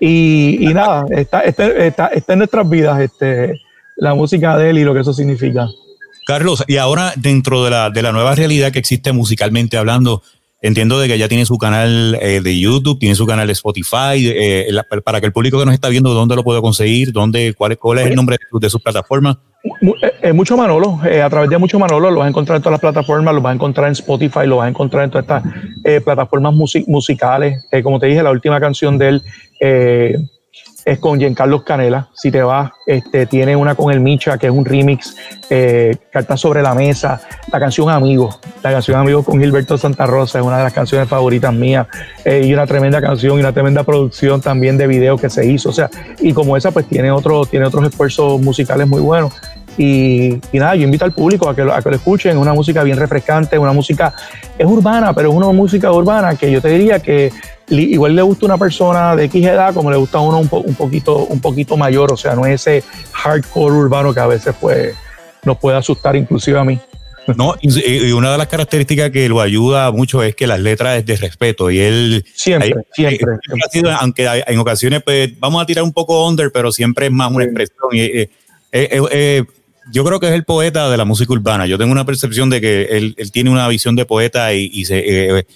y, 0.00 0.70
nada, 0.74 1.04
está, 1.10 1.42
está, 1.42 1.66
está, 1.68 2.06
está, 2.08 2.32
en 2.32 2.38
nuestras 2.40 2.68
vidas 2.68 3.00
este, 3.00 3.60
la 3.96 4.14
música 4.14 4.58
de 4.58 4.70
él 4.70 4.78
y 4.78 4.84
lo 4.84 4.92
que 4.92 5.00
eso 5.00 5.12
significa. 5.12 5.68
Carlos, 6.26 6.64
y 6.66 6.78
ahora 6.78 7.12
dentro 7.16 7.64
de 7.64 7.70
la, 7.70 7.90
de 7.90 8.02
la 8.02 8.10
nueva 8.10 8.34
realidad 8.34 8.72
que 8.72 8.78
existe 8.78 9.12
musicalmente 9.12 9.76
hablando, 9.76 10.22
entiendo 10.64 10.98
de 10.98 11.08
que 11.08 11.18
ya 11.18 11.28
tiene 11.28 11.44
su 11.44 11.58
canal 11.58 12.18
eh, 12.22 12.40
de 12.42 12.58
YouTube, 12.58 12.98
tiene 12.98 13.14
su 13.14 13.26
canal 13.26 13.46
de 13.46 13.52
Spotify, 13.52 14.16
eh, 14.16 14.66
para 15.04 15.20
que 15.20 15.26
el 15.26 15.32
público 15.32 15.58
que 15.58 15.66
nos 15.66 15.74
está 15.74 15.90
viendo, 15.90 16.14
¿dónde 16.14 16.36
lo 16.36 16.42
puede 16.42 16.62
conseguir? 16.62 17.12
¿Dónde, 17.12 17.52
cuál, 17.52 17.76
¿Cuál 17.76 17.98
es 17.98 18.06
el 18.06 18.14
nombre 18.14 18.38
de, 18.50 18.70
su 18.70 18.80
plataforma? 18.80 19.38
Eh, 20.22 20.32
mucho 20.32 20.56
Manolo, 20.56 20.98
a 21.02 21.28
través 21.28 21.50
de 21.50 21.58
Mucho 21.58 21.78
Manolo 21.78 22.10
lo 22.10 22.20
vas 22.20 22.26
a 22.26 22.28
encontrar 22.30 22.56
en 22.56 22.62
todas 22.62 22.72
las 22.72 22.80
plataformas, 22.80 23.34
lo 23.34 23.42
vas 23.42 23.50
a 23.50 23.54
encontrar 23.54 23.88
en 23.88 23.92
Spotify, 23.92 24.46
lo 24.46 24.56
vas 24.56 24.66
a 24.66 24.70
encontrar 24.70 25.04
en 25.04 25.10
todas 25.10 25.24
estas 25.84 26.02
plataformas 26.02 26.54
musicales. 26.54 27.62
como 27.82 28.00
te 28.00 28.06
dije, 28.06 28.22
la 28.22 28.30
última 28.30 28.58
canción 28.58 28.96
de 28.96 29.08
él 29.08 29.22
es 30.84 30.98
con 30.98 31.18
Giancarlo 31.18 31.64
Canela. 31.64 32.08
Si 32.12 32.30
te 32.30 32.42
vas, 32.42 32.70
este, 32.86 33.26
tiene 33.26 33.56
una 33.56 33.74
con 33.74 33.92
el 33.92 34.00
Micha, 34.00 34.38
que 34.38 34.46
es 34.46 34.52
un 34.52 34.64
remix, 34.64 35.16
eh, 35.50 35.96
sobre 36.36 36.62
la 36.62 36.74
Mesa, 36.74 37.20
la 37.50 37.58
canción 37.58 37.88
Amigo, 37.90 38.38
la 38.62 38.72
canción 38.72 38.98
Amigo 38.98 39.22
con 39.22 39.40
Gilberto 39.40 39.78
Santa 39.78 40.06
Rosa, 40.06 40.38
es 40.38 40.44
una 40.44 40.58
de 40.58 40.64
las 40.64 40.72
canciones 40.72 41.08
favoritas 41.08 41.52
mías, 41.52 41.86
eh, 42.24 42.42
y 42.44 42.52
una 42.52 42.66
tremenda 42.66 43.00
canción 43.00 43.36
y 43.36 43.40
una 43.40 43.52
tremenda 43.52 43.82
producción 43.84 44.40
también 44.40 44.76
de 44.76 44.86
video 44.86 45.16
que 45.16 45.30
se 45.30 45.46
hizo. 45.46 45.70
O 45.70 45.72
sea, 45.72 45.90
y 46.20 46.32
como 46.32 46.56
esa, 46.56 46.70
pues 46.70 46.86
tiene, 46.86 47.10
otro, 47.10 47.46
tiene 47.46 47.66
otros 47.66 47.86
esfuerzos 47.86 48.40
musicales 48.40 48.86
muy 48.86 49.00
buenos. 49.00 49.32
Y, 49.76 50.40
nada, 50.52 50.76
yo 50.76 50.84
invito 50.84 51.04
al 51.04 51.12
público 51.12 51.48
a 51.48 51.56
que, 51.56 51.62
a 51.62 51.82
que 51.82 51.90
lo 51.90 51.96
escuchen, 51.96 52.38
una 52.38 52.52
música 52.52 52.82
bien 52.84 52.96
refrescante, 52.96 53.58
una 53.58 53.72
música, 53.72 54.14
es 54.56 54.66
urbana, 54.66 55.12
pero 55.12 55.30
es 55.30 55.34
una 55.34 55.50
música 55.50 55.90
urbana 55.90 56.36
que 56.36 56.50
yo 56.50 56.60
te 56.60 56.68
diría 56.68 57.00
que 57.00 57.32
igual 57.68 58.14
le 58.14 58.22
gusta 58.22 58.46
una 58.46 58.58
persona 58.58 59.16
de 59.16 59.24
X 59.24 59.44
edad 59.44 59.74
como 59.74 59.90
le 59.90 59.96
gusta 59.96 60.18
a 60.18 60.20
uno 60.20 60.38
un, 60.38 60.48
un, 60.50 60.74
poquito, 60.74 61.18
un 61.18 61.40
poquito 61.40 61.76
mayor, 61.76 62.12
o 62.12 62.16
sea, 62.16 62.34
no 62.34 62.46
es 62.46 62.66
ese 62.66 62.84
hardcore 63.12 63.74
urbano 63.74 64.12
que 64.12 64.20
a 64.20 64.26
veces 64.26 64.54
pues, 64.60 64.94
nos 65.44 65.58
puede 65.58 65.76
asustar 65.76 66.16
inclusive 66.16 66.58
a 66.58 66.64
mí. 66.64 66.78
No, 67.36 67.54
y 67.62 68.12
una 68.12 68.32
de 68.32 68.38
las 68.38 68.48
características 68.48 69.10
que 69.10 69.28
lo 69.30 69.40
ayuda 69.40 69.90
mucho 69.92 70.22
es 70.22 70.34
que 70.34 70.46
las 70.46 70.60
letras 70.60 70.98
es 70.98 71.06
de 71.06 71.16
respeto 71.16 71.70
y 71.70 71.80
él 71.80 72.24
siempre, 72.34 72.74
siempre, 72.92 73.92
aunque 73.98 74.42
en 74.46 74.58
ocasiones 74.58 75.02
pues 75.02 75.38
vamos 75.40 75.62
a 75.62 75.64
tirar 75.64 75.84
un 75.84 75.92
poco 75.94 76.28
under, 76.28 76.52
pero 76.52 76.70
siempre 76.70 77.06
es 77.06 77.12
más 77.12 77.32
una 77.32 77.44
expresión. 77.44 77.88
Y, 77.92 78.00
eh, 78.00 78.30
eh, 78.72 79.00
eh, 79.10 79.44
yo 79.90 80.04
creo 80.04 80.20
que 80.20 80.28
es 80.28 80.34
el 80.34 80.44
poeta 80.44 80.90
de 80.90 80.96
la 80.96 81.04
música 81.04 81.32
urbana. 81.32 81.66
Yo 81.66 81.78
tengo 81.78 81.92
una 81.92 82.04
percepción 82.04 82.50
de 82.50 82.60
que 82.60 82.82
él, 82.90 83.14
él 83.16 83.32
tiene 83.32 83.48
una 83.48 83.68
visión 83.68 83.96
de 83.96 84.04
poeta 84.04 84.52
y, 84.52 84.70
y 84.72 84.84
se, 84.84 85.46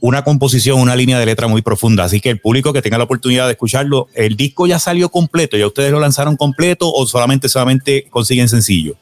una 0.00 0.24
composición, 0.24 0.80
una 0.80 0.96
línea 0.96 1.18
de 1.18 1.26
letra 1.26 1.48
muy 1.48 1.62
profunda. 1.62 2.04
Así 2.04 2.20
que 2.20 2.30
el 2.30 2.40
público 2.40 2.72
que 2.72 2.82
tenga 2.82 2.98
la 2.98 3.04
oportunidad 3.04 3.46
de 3.46 3.52
escucharlo, 3.52 4.08
el 4.14 4.36
disco 4.36 4.66
ya 4.66 4.78
salió 4.78 5.10
completo, 5.10 5.56
ya 5.56 5.66
ustedes 5.66 5.92
lo 5.92 6.00
lanzaron 6.00 6.36
completo 6.36 6.92
o 6.92 7.06
solamente 7.06 7.48
solamente 7.48 8.06
consiguen 8.10 8.48
sencillo. 8.48 8.96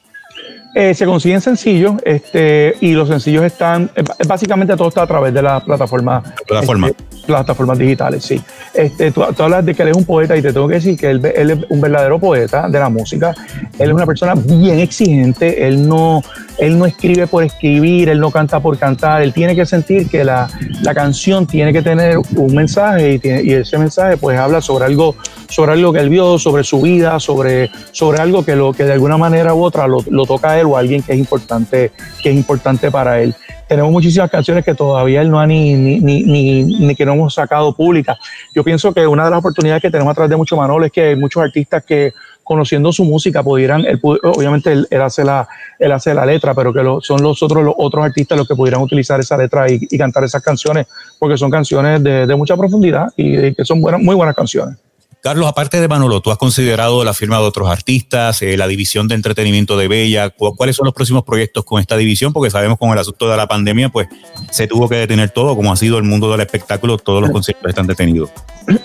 Eh, 0.77 0.93
se 0.93 1.05
consiguen 1.05 1.39
sencillos 1.39 1.93
este, 2.03 2.75
y 2.81 2.91
los 2.91 3.07
sencillos 3.07 3.45
están, 3.45 3.89
eh, 3.95 4.03
básicamente 4.27 4.75
todo 4.75 4.89
está 4.89 5.03
a 5.03 5.07
través 5.07 5.33
de 5.33 5.41
la 5.41 5.61
plataforma. 5.61 6.21
Plataforma. 6.45 6.87
Este, 6.87 7.03
plataformas 7.25 7.79
digitales, 7.79 8.25
sí. 8.25 8.41
Este, 8.73 9.09
tú, 9.11 9.23
hablas 9.23 9.65
de 9.65 9.73
que 9.73 9.83
él 9.83 9.89
es 9.89 9.95
un 9.95 10.03
poeta 10.03 10.35
y 10.35 10.41
te 10.41 10.51
tengo 10.51 10.67
que 10.67 10.75
decir 10.75 10.97
que 10.97 11.11
él, 11.11 11.25
es 11.25 11.57
un 11.69 11.79
verdadero 11.79 12.19
poeta 12.19 12.67
de 12.67 12.77
la 12.77 12.89
música. 12.89 13.33
Él 13.79 13.89
es 13.89 13.95
una 13.95 14.05
persona 14.05 14.33
bien 14.35 14.79
exigente, 14.79 15.65
él 15.65 15.87
no, 15.87 16.21
él 16.57 16.77
no 16.77 16.85
escribe 16.85 17.25
por 17.25 17.43
escribir, 17.43 18.09
él 18.09 18.19
no 18.19 18.29
canta 18.29 18.59
por 18.59 18.77
cantar, 18.77 19.21
él 19.21 19.31
tiene 19.31 19.55
que 19.55 19.65
sentir 19.65 20.09
que 20.09 20.25
la, 20.25 20.49
la 20.81 20.93
canción 20.93 21.47
tiene 21.47 21.71
que 21.71 21.81
tener 21.81 22.17
un 22.35 22.53
mensaje 22.53 23.13
y, 23.13 23.19
tiene, 23.19 23.43
y, 23.43 23.53
ese 23.53 23.77
mensaje 23.77 24.17
pues 24.17 24.37
habla 24.37 24.61
sobre 24.61 24.85
algo, 24.85 25.15
sobre 25.47 25.71
algo 25.71 25.93
que 25.93 25.99
él 25.99 26.09
vio, 26.09 26.37
sobre 26.37 26.65
su 26.65 26.81
vida, 26.81 27.19
sobre, 27.19 27.71
sobre 27.91 28.19
algo 28.19 28.43
que, 28.43 28.55
lo, 28.57 28.73
que 28.73 28.83
de 28.83 28.93
alguna 28.93 29.17
manera 29.17 29.53
u 29.53 29.63
otra 29.63 29.87
lo, 29.87 30.03
lo 30.09 30.25
toca 30.25 30.51
a 30.51 30.59
él 30.59 30.64
o 30.65 30.77
alguien 30.77 31.01
que 31.01 31.13
es 31.13 31.19
importante, 31.19 31.91
que 32.21 32.29
es 32.29 32.35
importante 32.35 32.91
para 32.91 33.21
él 33.21 33.35
tenemos 33.67 33.91
muchísimas 33.91 34.29
canciones 34.29 34.63
que 34.63 34.75
todavía 34.75 35.21
él 35.21 35.29
no 35.29 35.39
ha 35.39 35.47
ni, 35.47 35.73
ni, 35.73 35.99
ni, 35.99 36.63
ni, 36.63 36.95
que 36.95 37.05
no 37.05 37.13
hemos 37.13 37.33
sacado 37.33 37.75
públicas. 37.75 38.17
Yo 38.53 38.63
pienso 38.63 38.93
que 38.93 39.07
una 39.07 39.25
de 39.25 39.31
las 39.31 39.39
oportunidades 39.39 39.81
que 39.81 39.89
tenemos 39.89 40.11
a 40.11 40.13
través 40.13 40.29
de 40.29 40.37
Mucho 40.37 40.55
Manolo 40.55 40.85
es 40.85 40.91
que 40.91 41.01
hay 41.01 41.15
muchos 41.15 41.41
artistas 41.41 41.83
que 41.83 42.13
conociendo 42.43 42.91
su 42.91 43.03
música 43.05 43.41
pudieran, 43.41 43.83
él, 43.85 43.99
obviamente 44.03 44.71
él, 44.71 45.01
hace 45.01 45.23
la, 45.23 45.47
él 45.79 45.91
hace 45.91 46.13
la 46.13 46.27
letra, 46.27 46.53
pero 46.53 46.71
que 46.71 46.83
son 47.01 47.23
los 47.23 47.41
otros, 47.41 47.63
los 47.63 47.73
otros 47.75 48.05
artistas 48.05 48.37
los 48.37 48.47
que 48.47 48.55
pudieran 48.55 48.81
utilizar 48.81 49.19
esa 49.19 49.35
letra 49.35 49.65
y, 49.69 49.97
cantar 49.97 50.23
esas 50.23 50.43
canciones, 50.43 50.85
porque 51.17 51.37
son 51.37 51.49
canciones 51.49 52.03
de, 52.03 52.35
mucha 52.35 52.55
profundidad 52.55 53.07
y 53.17 53.55
que 53.55 53.65
son 53.65 53.81
buenas, 53.81 53.99
muy 53.99 54.13
buenas 54.13 54.35
canciones. 54.35 54.77
Carlos, 55.25 55.47
aparte 55.47 55.81
de 55.81 55.87
Manolo, 55.87 56.21
¿tú 56.21 56.29
has 56.29 56.37
considerado 56.37 57.03
la 57.03 57.15
firma 57.15 57.37
de 57.37 57.45
otros 57.45 57.67
artistas, 57.67 58.43
eh, 58.43 58.57
la 58.57 58.67
división 58.67 59.07
de 59.07 59.15
entretenimiento 59.15 59.75
de 59.75 59.87
Bella? 59.87 60.29
¿Cuáles 60.29 60.75
son 60.75 60.85
los 60.85 60.93
próximos 60.93 61.23
proyectos 61.23 61.65
con 61.65 61.81
esta 61.81 61.97
división? 61.97 62.31
Porque 62.31 62.51
sabemos 62.51 62.77
con 62.77 62.91
el 62.91 62.99
asunto 62.99 63.27
de 63.27 63.35
la 63.35 63.47
pandemia, 63.47 63.89
pues 63.89 64.07
se 64.51 64.67
tuvo 64.67 64.87
que 64.87 64.97
detener 64.97 65.31
todo, 65.31 65.55
como 65.55 65.73
ha 65.73 65.77
sido 65.77 65.97
el 65.97 66.03
mundo 66.03 66.29
del 66.29 66.41
espectáculo, 66.41 66.99
todos 66.99 67.23
los 67.23 67.31
conciertos 67.31 67.67
están 67.67 67.87
detenidos. 67.87 68.29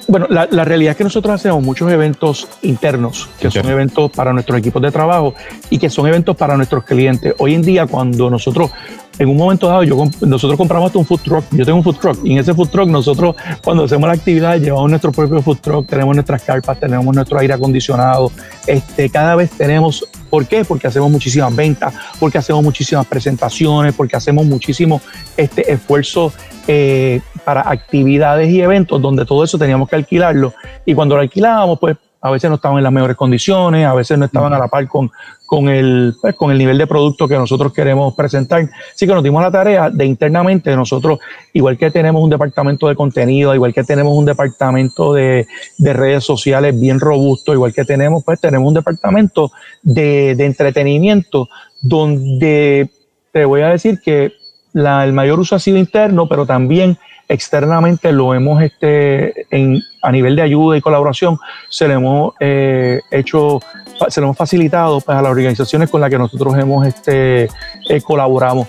Bueno, 0.08 0.28
la, 0.30 0.46
realidad 0.64 0.92
es 0.92 0.96
que 0.96 1.04
nosotros 1.04 1.34
hacemos 1.34 1.62
muchos 1.62 1.92
eventos 1.92 2.48
internos, 2.62 3.28
que 3.38 3.50
son 3.50 3.68
eventos 3.68 4.10
para 4.10 4.32
nuestros 4.32 4.58
equipos 4.58 4.80
de 4.80 4.90
trabajo 4.90 5.34
y 5.68 5.78
que 5.78 5.90
son 5.90 6.06
eventos 6.06 6.38
para 6.38 6.56
nuestros 6.56 6.84
clientes. 6.84 7.34
Hoy 7.36 7.52
en 7.52 7.60
día, 7.60 7.86
cuando 7.86 8.30
nosotros 8.30 8.70
en 9.20 9.28
un 9.28 9.36
momento 9.36 9.68
dado, 9.68 9.82
yo, 9.84 10.02
nosotros 10.22 10.56
compramos 10.56 10.86
hasta 10.86 10.98
un 10.98 11.04
food 11.04 11.20
truck. 11.20 11.44
Yo 11.50 11.66
tengo 11.66 11.76
un 11.76 11.84
food 11.84 11.96
truck 11.96 12.18
y 12.24 12.32
en 12.32 12.38
ese 12.38 12.54
food 12.54 12.70
truck 12.70 12.88
nosotros, 12.88 13.36
cuando 13.62 13.84
hacemos 13.84 14.08
la 14.08 14.14
actividad, 14.14 14.58
llevamos 14.58 14.88
nuestro 14.88 15.12
propio 15.12 15.42
food 15.42 15.58
truck, 15.58 15.86
tenemos 15.86 16.16
nuestras 16.16 16.42
carpas, 16.42 16.80
tenemos 16.80 17.14
nuestro 17.14 17.38
aire 17.38 17.52
acondicionado. 17.52 18.32
Este, 18.66 19.10
cada 19.10 19.36
vez 19.36 19.50
tenemos. 19.50 20.08
¿Por 20.30 20.46
qué? 20.46 20.64
Porque 20.64 20.86
hacemos 20.86 21.10
muchísimas 21.10 21.54
ventas, 21.54 21.92
porque 22.18 22.38
hacemos 22.38 22.62
muchísimas 22.62 23.04
presentaciones, 23.04 23.92
porque 23.94 24.16
hacemos 24.16 24.46
muchísimo 24.46 25.02
este, 25.36 25.70
esfuerzo 25.70 26.32
eh, 26.66 27.20
para 27.44 27.68
actividades 27.68 28.48
y 28.48 28.62
eventos 28.62 29.02
donde 29.02 29.26
todo 29.26 29.44
eso 29.44 29.58
teníamos 29.58 29.86
que 29.86 29.96
alquilarlo. 29.96 30.54
Y 30.86 30.94
cuando 30.94 31.16
lo 31.16 31.20
alquilábamos, 31.20 31.78
pues 31.78 31.98
a 32.22 32.30
veces 32.30 32.48
no 32.48 32.56
estaban 32.56 32.78
en 32.78 32.84
las 32.84 32.92
mejores 32.92 33.16
condiciones, 33.16 33.86
a 33.86 33.92
veces 33.92 34.16
no 34.16 34.24
estaban 34.24 34.52
a 34.54 34.58
la 34.58 34.68
par 34.68 34.86
con, 34.88 35.10
con, 35.50 35.68
el, 35.68 36.14
pues, 36.20 36.36
con 36.36 36.52
el 36.52 36.58
nivel 36.58 36.78
de 36.78 36.86
producto 36.86 37.26
que 37.26 37.34
nosotros 37.34 37.72
queremos 37.72 38.14
presentar. 38.14 38.70
Así 38.94 39.04
que 39.04 39.12
nos 39.12 39.24
dimos 39.24 39.42
la 39.42 39.50
tarea 39.50 39.90
de 39.90 40.06
internamente 40.06 40.76
nosotros, 40.76 41.18
igual 41.52 41.76
que 41.76 41.90
tenemos 41.90 42.22
un 42.22 42.30
departamento 42.30 42.86
de 42.86 42.94
contenido, 42.94 43.52
igual 43.52 43.74
que 43.74 43.82
tenemos 43.82 44.16
un 44.16 44.26
departamento 44.26 45.12
de, 45.12 45.48
de 45.76 45.92
redes 45.92 46.22
sociales 46.22 46.80
bien 46.80 47.00
robusto, 47.00 47.52
igual 47.52 47.74
que 47.74 47.84
tenemos, 47.84 48.22
pues 48.22 48.40
tenemos 48.40 48.68
un 48.68 48.74
departamento 48.74 49.50
de, 49.82 50.36
de 50.36 50.46
entretenimiento 50.46 51.48
donde 51.82 52.88
te 53.32 53.44
voy 53.44 53.62
a 53.62 53.70
decir 53.70 53.98
que 54.04 54.32
la, 54.72 55.04
el 55.04 55.12
mayor 55.12 55.40
uso 55.40 55.56
ha 55.56 55.58
sido 55.58 55.78
interno, 55.78 56.28
pero 56.28 56.46
también 56.46 56.96
externamente 57.28 58.12
lo 58.12 58.34
hemos, 58.34 58.62
este, 58.62 59.46
en, 59.50 59.80
a 60.00 60.12
nivel 60.12 60.36
de 60.36 60.42
ayuda 60.42 60.76
y 60.76 60.80
colaboración, 60.80 61.38
se 61.68 61.88
le 61.88 61.94
hemos 61.94 62.34
eh, 62.40 63.00
hecho, 63.10 63.60
se 64.08 64.20
lo 64.20 64.28
hemos 64.28 64.36
facilitado 64.36 65.00
pues, 65.00 65.16
a 65.16 65.22
las 65.22 65.30
organizaciones 65.30 65.90
con 65.90 66.00
las 66.00 66.10
que 66.10 66.18
nosotros 66.18 66.56
hemos 66.56 66.86
este, 66.86 67.44
eh, 67.88 68.00
colaborado 68.02 68.66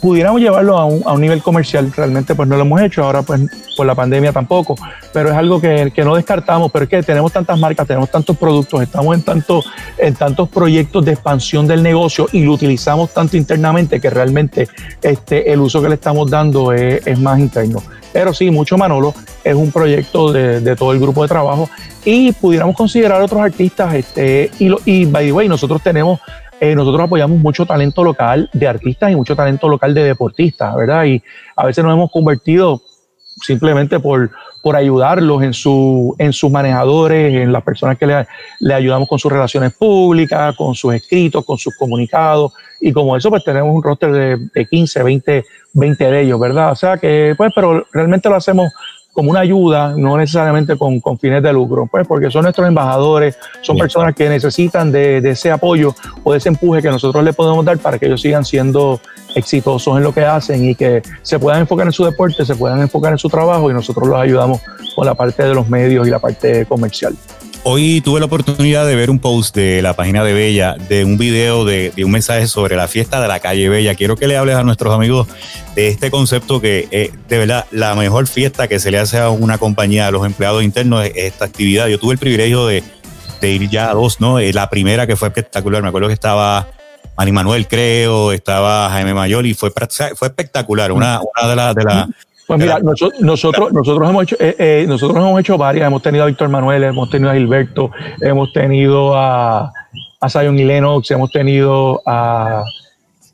pudiéramos 0.00 0.40
llevarlo 0.40 0.78
a 0.78 0.84
un, 0.84 1.02
a 1.04 1.12
un, 1.12 1.20
nivel 1.20 1.42
comercial, 1.42 1.92
realmente 1.92 2.34
pues 2.34 2.48
no 2.48 2.56
lo 2.56 2.62
hemos 2.62 2.80
hecho, 2.80 3.04
ahora 3.04 3.22
pues 3.22 3.40
por 3.76 3.86
la 3.86 3.94
pandemia 3.94 4.32
tampoco, 4.32 4.76
pero 5.12 5.30
es 5.30 5.34
algo 5.34 5.60
que, 5.60 5.92
que, 5.94 6.04
no 6.04 6.14
descartamos, 6.14 6.70
pero 6.70 6.84
es 6.84 6.88
que 6.88 7.02
tenemos 7.02 7.32
tantas 7.32 7.58
marcas, 7.58 7.86
tenemos 7.86 8.10
tantos 8.10 8.36
productos, 8.36 8.82
estamos 8.82 9.16
en, 9.16 9.22
tanto, 9.22 9.62
en 9.98 10.14
tantos 10.14 10.48
proyectos 10.48 11.04
de 11.04 11.12
expansión 11.12 11.66
del 11.66 11.82
negocio 11.82 12.28
y 12.32 12.44
lo 12.44 12.52
utilizamos 12.52 13.12
tanto 13.12 13.36
internamente 13.36 14.00
que 14.00 14.10
realmente 14.10 14.68
este, 15.02 15.52
el 15.52 15.60
uso 15.60 15.82
que 15.82 15.88
le 15.88 15.94
estamos 15.94 16.30
dando 16.30 16.72
es, 16.72 17.06
es 17.06 17.18
más 17.18 17.38
interno. 17.38 17.82
Pero 18.16 18.32
sí, 18.32 18.50
mucho 18.50 18.78
Manolo 18.78 19.12
es 19.44 19.54
un 19.54 19.70
proyecto 19.70 20.32
de, 20.32 20.60
de, 20.60 20.74
todo 20.74 20.90
el 20.92 20.98
grupo 20.98 21.20
de 21.20 21.28
trabajo 21.28 21.68
y 22.02 22.32
pudiéramos 22.32 22.74
considerar 22.74 23.20
otros 23.20 23.42
artistas 23.42 23.92
este, 23.92 24.50
y, 24.58 24.70
lo, 24.70 24.80
y 24.86 25.04
by 25.04 25.26
the 25.26 25.32
way, 25.32 25.48
nosotros 25.50 25.82
tenemos 25.82 26.18
eh, 26.58 26.74
nosotros 26.74 27.04
apoyamos 27.04 27.38
mucho 27.38 27.66
talento 27.66 28.02
local 28.02 28.48
de 28.54 28.66
artistas 28.66 29.12
y 29.12 29.16
mucho 29.16 29.36
talento 29.36 29.68
local 29.68 29.92
de 29.92 30.04
deportistas, 30.04 30.74
¿verdad? 30.74 31.04
Y 31.04 31.22
a 31.56 31.66
veces 31.66 31.84
nos 31.84 31.92
hemos 31.92 32.10
convertido 32.10 32.80
simplemente 33.42 34.00
por, 34.00 34.30
por 34.62 34.76
ayudarlos 34.76 35.42
en, 35.42 35.52
su, 35.52 36.16
en 36.18 36.32
sus 36.32 36.50
manejadores, 36.50 37.34
en 37.34 37.52
las 37.52 37.62
personas 37.64 37.98
que 37.98 38.06
le, 38.06 38.26
le, 38.60 38.72
ayudamos 38.72 39.10
con 39.10 39.18
sus 39.18 39.30
relaciones 39.30 39.74
públicas, 39.74 40.56
con 40.56 40.74
sus 40.74 40.94
escritos, 40.94 41.44
con 41.44 41.58
sus 41.58 41.76
comunicados. 41.76 42.54
Y 42.80 42.92
como 42.92 43.16
eso, 43.16 43.30
pues 43.30 43.44
tenemos 43.44 43.74
un 43.74 43.82
roster 43.82 44.12
de, 44.12 44.36
de 44.54 44.66
15, 44.66 45.02
20, 45.02 45.44
20 45.72 46.10
de 46.10 46.20
ellos, 46.22 46.40
¿verdad? 46.40 46.72
O 46.72 46.76
sea 46.76 46.96
que, 46.98 47.34
pues, 47.36 47.52
pero 47.54 47.86
realmente 47.92 48.28
lo 48.28 48.36
hacemos 48.36 48.72
como 49.16 49.30
una 49.30 49.40
ayuda, 49.40 49.94
no 49.96 50.18
necesariamente 50.18 50.76
con, 50.76 51.00
con, 51.00 51.18
fines 51.18 51.42
de 51.42 51.50
lucro, 51.50 51.88
pues 51.90 52.06
porque 52.06 52.30
son 52.30 52.42
nuestros 52.42 52.68
embajadores, 52.68 53.38
son 53.62 53.78
personas 53.78 54.14
que 54.14 54.28
necesitan 54.28 54.92
de, 54.92 55.22
de, 55.22 55.30
ese 55.30 55.50
apoyo 55.50 55.94
o 56.22 56.32
de 56.32 56.38
ese 56.38 56.50
empuje 56.50 56.82
que 56.82 56.90
nosotros 56.90 57.24
les 57.24 57.34
podemos 57.34 57.64
dar 57.64 57.78
para 57.78 57.98
que 57.98 58.04
ellos 58.04 58.20
sigan 58.20 58.44
siendo 58.44 59.00
exitosos 59.34 59.96
en 59.96 60.02
lo 60.02 60.12
que 60.12 60.22
hacen 60.22 60.68
y 60.68 60.74
que 60.74 61.02
se 61.22 61.38
puedan 61.38 61.60
enfocar 61.60 61.86
en 61.86 61.92
su 61.92 62.04
deporte, 62.04 62.44
se 62.44 62.56
puedan 62.56 62.82
enfocar 62.82 63.12
en 63.12 63.18
su 63.18 63.30
trabajo 63.30 63.70
y 63.70 63.72
nosotros 63.72 64.06
los 64.06 64.20
ayudamos 64.20 64.60
con 64.94 65.06
la 65.06 65.14
parte 65.14 65.44
de 65.44 65.54
los 65.54 65.66
medios 65.66 66.06
y 66.06 66.10
la 66.10 66.18
parte 66.18 66.66
comercial. 66.66 67.16
Hoy 67.68 68.00
tuve 68.00 68.20
la 68.20 68.26
oportunidad 68.26 68.86
de 68.86 68.94
ver 68.94 69.10
un 69.10 69.18
post 69.18 69.52
de 69.56 69.82
la 69.82 69.96
página 69.96 70.22
de 70.22 70.32
Bella, 70.32 70.76
de 70.88 71.04
un 71.04 71.18
video, 71.18 71.64
de, 71.64 71.92
un 71.98 72.12
mensaje 72.12 72.46
sobre 72.46 72.76
la 72.76 72.86
fiesta 72.86 73.20
de 73.20 73.26
la 73.26 73.40
calle 73.40 73.68
Bella. 73.68 73.96
Quiero 73.96 74.14
que 74.14 74.28
le 74.28 74.36
hables 74.36 74.54
a 74.54 74.62
nuestros 74.62 74.94
amigos 74.94 75.26
de 75.74 75.88
este 75.88 76.12
concepto 76.12 76.60
que 76.60 76.86
es 76.92 77.10
de 77.26 77.38
verdad 77.38 77.66
la 77.72 77.96
mejor 77.96 78.28
fiesta 78.28 78.68
que 78.68 78.78
se 78.78 78.92
le 78.92 79.00
hace 79.00 79.18
a 79.18 79.30
una 79.30 79.58
compañía, 79.58 80.06
a 80.06 80.12
los 80.12 80.24
empleados 80.24 80.62
internos, 80.62 81.06
es 81.06 81.12
esta 81.16 81.46
actividad. 81.46 81.88
Yo 81.88 81.98
tuve 81.98 82.12
el 82.12 82.20
privilegio 82.20 82.68
de, 82.68 82.84
ir 83.42 83.68
ya 83.68 83.90
a 83.90 83.94
dos, 83.94 84.20
¿no? 84.20 84.38
Eh, 84.38 84.52
la 84.52 84.70
primera 84.70 85.08
que 85.08 85.16
fue 85.16 85.26
espectacular, 85.26 85.82
me 85.82 85.88
acuerdo 85.88 86.06
que 86.06 86.14
estaba 86.14 86.68
Mani 87.18 87.32
Manuel, 87.32 87.66
creo, 87.66 88.30
estaba 88.30 88.88
Jaime 88.90 89.12
Mayoli, 89.12 89.54
fue, 89.54 89.72
fue 90.14 90.28
espectacular, 90.28 90.92
una, 90.92 91.20
una 91.20 91.48
de 91.48 91.56
las... 91.56 91.74
De 91.74 91.82
la, 91.82 92.08
pues 92.46 92.60
mira, 92.60 92.78
nosotros, 92.78 93.72
nosotros, 93.72 94.08
hemos 94.08 94.22
hecho, 94.22 94.36
eh, 94.38 94.54
eh, 94.58 94.84
nosotros 94.86 95.18
hemos 95.18 95.40
hecho 95.40 95.58
varias, 95.58 95.88
hemos 95.88 96.00
tenido 96.00 96.24
a 96.24 96.26
Víctor 96.28 96.48
Manuel, 96.48 96.84
hemos 96.84 97.10
tenido 97.10 97.30
a 97.30 97.34
Gilberto, 97.34 97.90
hemos 98.20 98.52
tenido 98.52 99.16
a, 99.16 99.72
a 100.20 100.28
Zion 100.28 100.56
y 100.58 100.64
Lennox, 100.64 101.10
hemos 101.10 101.32
tenido 101.32 102.00
a, 102.06 102.62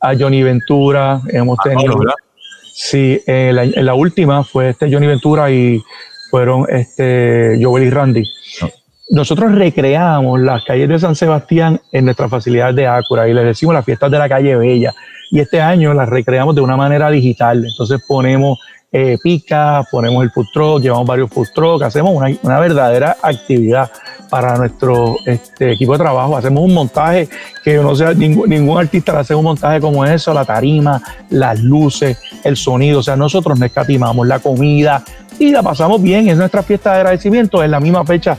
a 0.01 0.17
Johnny 0.19 0.43
Ventura, 0.43 1.21
hemos 1.29 1.59
ah, 1.61 1.69
tenido. 1.69 2.01
sí, 2.73 3.21
en 3.27 3.85
la, 3.85 3.95
última 3.95 4.45
fue 4.45 4.71
este 4.71 4.91
Johnny 4.91 5.07
Ventura 5.07 5.51
y 5.51 5.83
fueron 6.31 6.65
este 6.71 7.59
Joel 7.63 7.85
y 7.85 7.91
Randy. 7.91 8.25
Nosotros 9.11 9.55
recreamos 9.55 10.41
las 10.41 10.65
calles 10.65 10.89
de 10.89 10.99
San 10.99 11.15
Sebastián 11.15 11.79
en 11.93 12.07
nuestra 12.07 12.31
facilidad 12.31 12.73
de 12.73 12.87
Acura 12.87 13.29
y 13.29 13.35
les 13.35 13.45
decimos 13.45 13.75
las 13.75 13.85
fiestas 13.85 14.11
de 14.11 14.19
la 14.19 14.27
calle 14.27 14.57
Bella. 14.57 14.95
Y 15.31 15.41
este 15.41 15.61
año 15.61 15.93
las 15.93 16.09
recreamos 16.09 16.55
de 16.55 16.63
una 16.63 16.79
manera 16.79 17.11
digital. 17.11 17.63
Entonces 17.63 18.03
ponemos 18.09 18.59
eh, 18.93 19.17
pica, 19.23 19.87
ponemos 19.91 20.23
el 20.23 20.31
food 20.31 20.47
truck, 20.53 20.83
llevamos 20.83 21.07
varios 21.07 21.31
food 21.31 21.83
hacemos 21.83 22.15
una, 22.15 22.29
una 22.43 22.61
verdadera 22.61 23.17
actividad 23.23 23.91
para 24.29 24.57
nuestro 24.57 25.17
este, 25.25 25.73
equipo 25.73 25.93
de 25.93 25.99
trabajo. 25.99 26.37
Hacemos 26.37 26.63
un 26.63 26.75
montaje 26.75 27.29
que 27.65 27.77
no 27.77 27.95
sea 27.97 28.13
ningún, 28.13 28.51
ningún 28.51 28.79
artista 28.79 29.13
le 29.13 29.19
hace 29.19 29.35
un 29.35 29.45
montaje 29.45 29.81
como 29.81 30.05
eso, 30.05 30.35
la 30.35 30.45
tarima, 30.45 31.03
las 31.31 31.61
luces, 31.61 32.19
el 32.45 32.57
sonido. 32.57 33.01
O 33.01 33.03
sea, 33.03 33.17
nosotros 33.17 33.59
no 33.59 33.65
escatimamos 33.65 34.27
la 34.27 34.39
comida 34.41 35.03
y 35.39 35.51
la 35.51 35.63
pasamos 35.63 36.03
bien. 36.03 36.29
Es 36.29 36.37
nuestra 36.37 36.63
fiesta 36.63 36.93
de 36.93 36.97
agradecimiento, 36.97 37.63
es 37.63 37.71
la 37.71 37.81
misma 37.81 38.05
fecha 38.05 38.37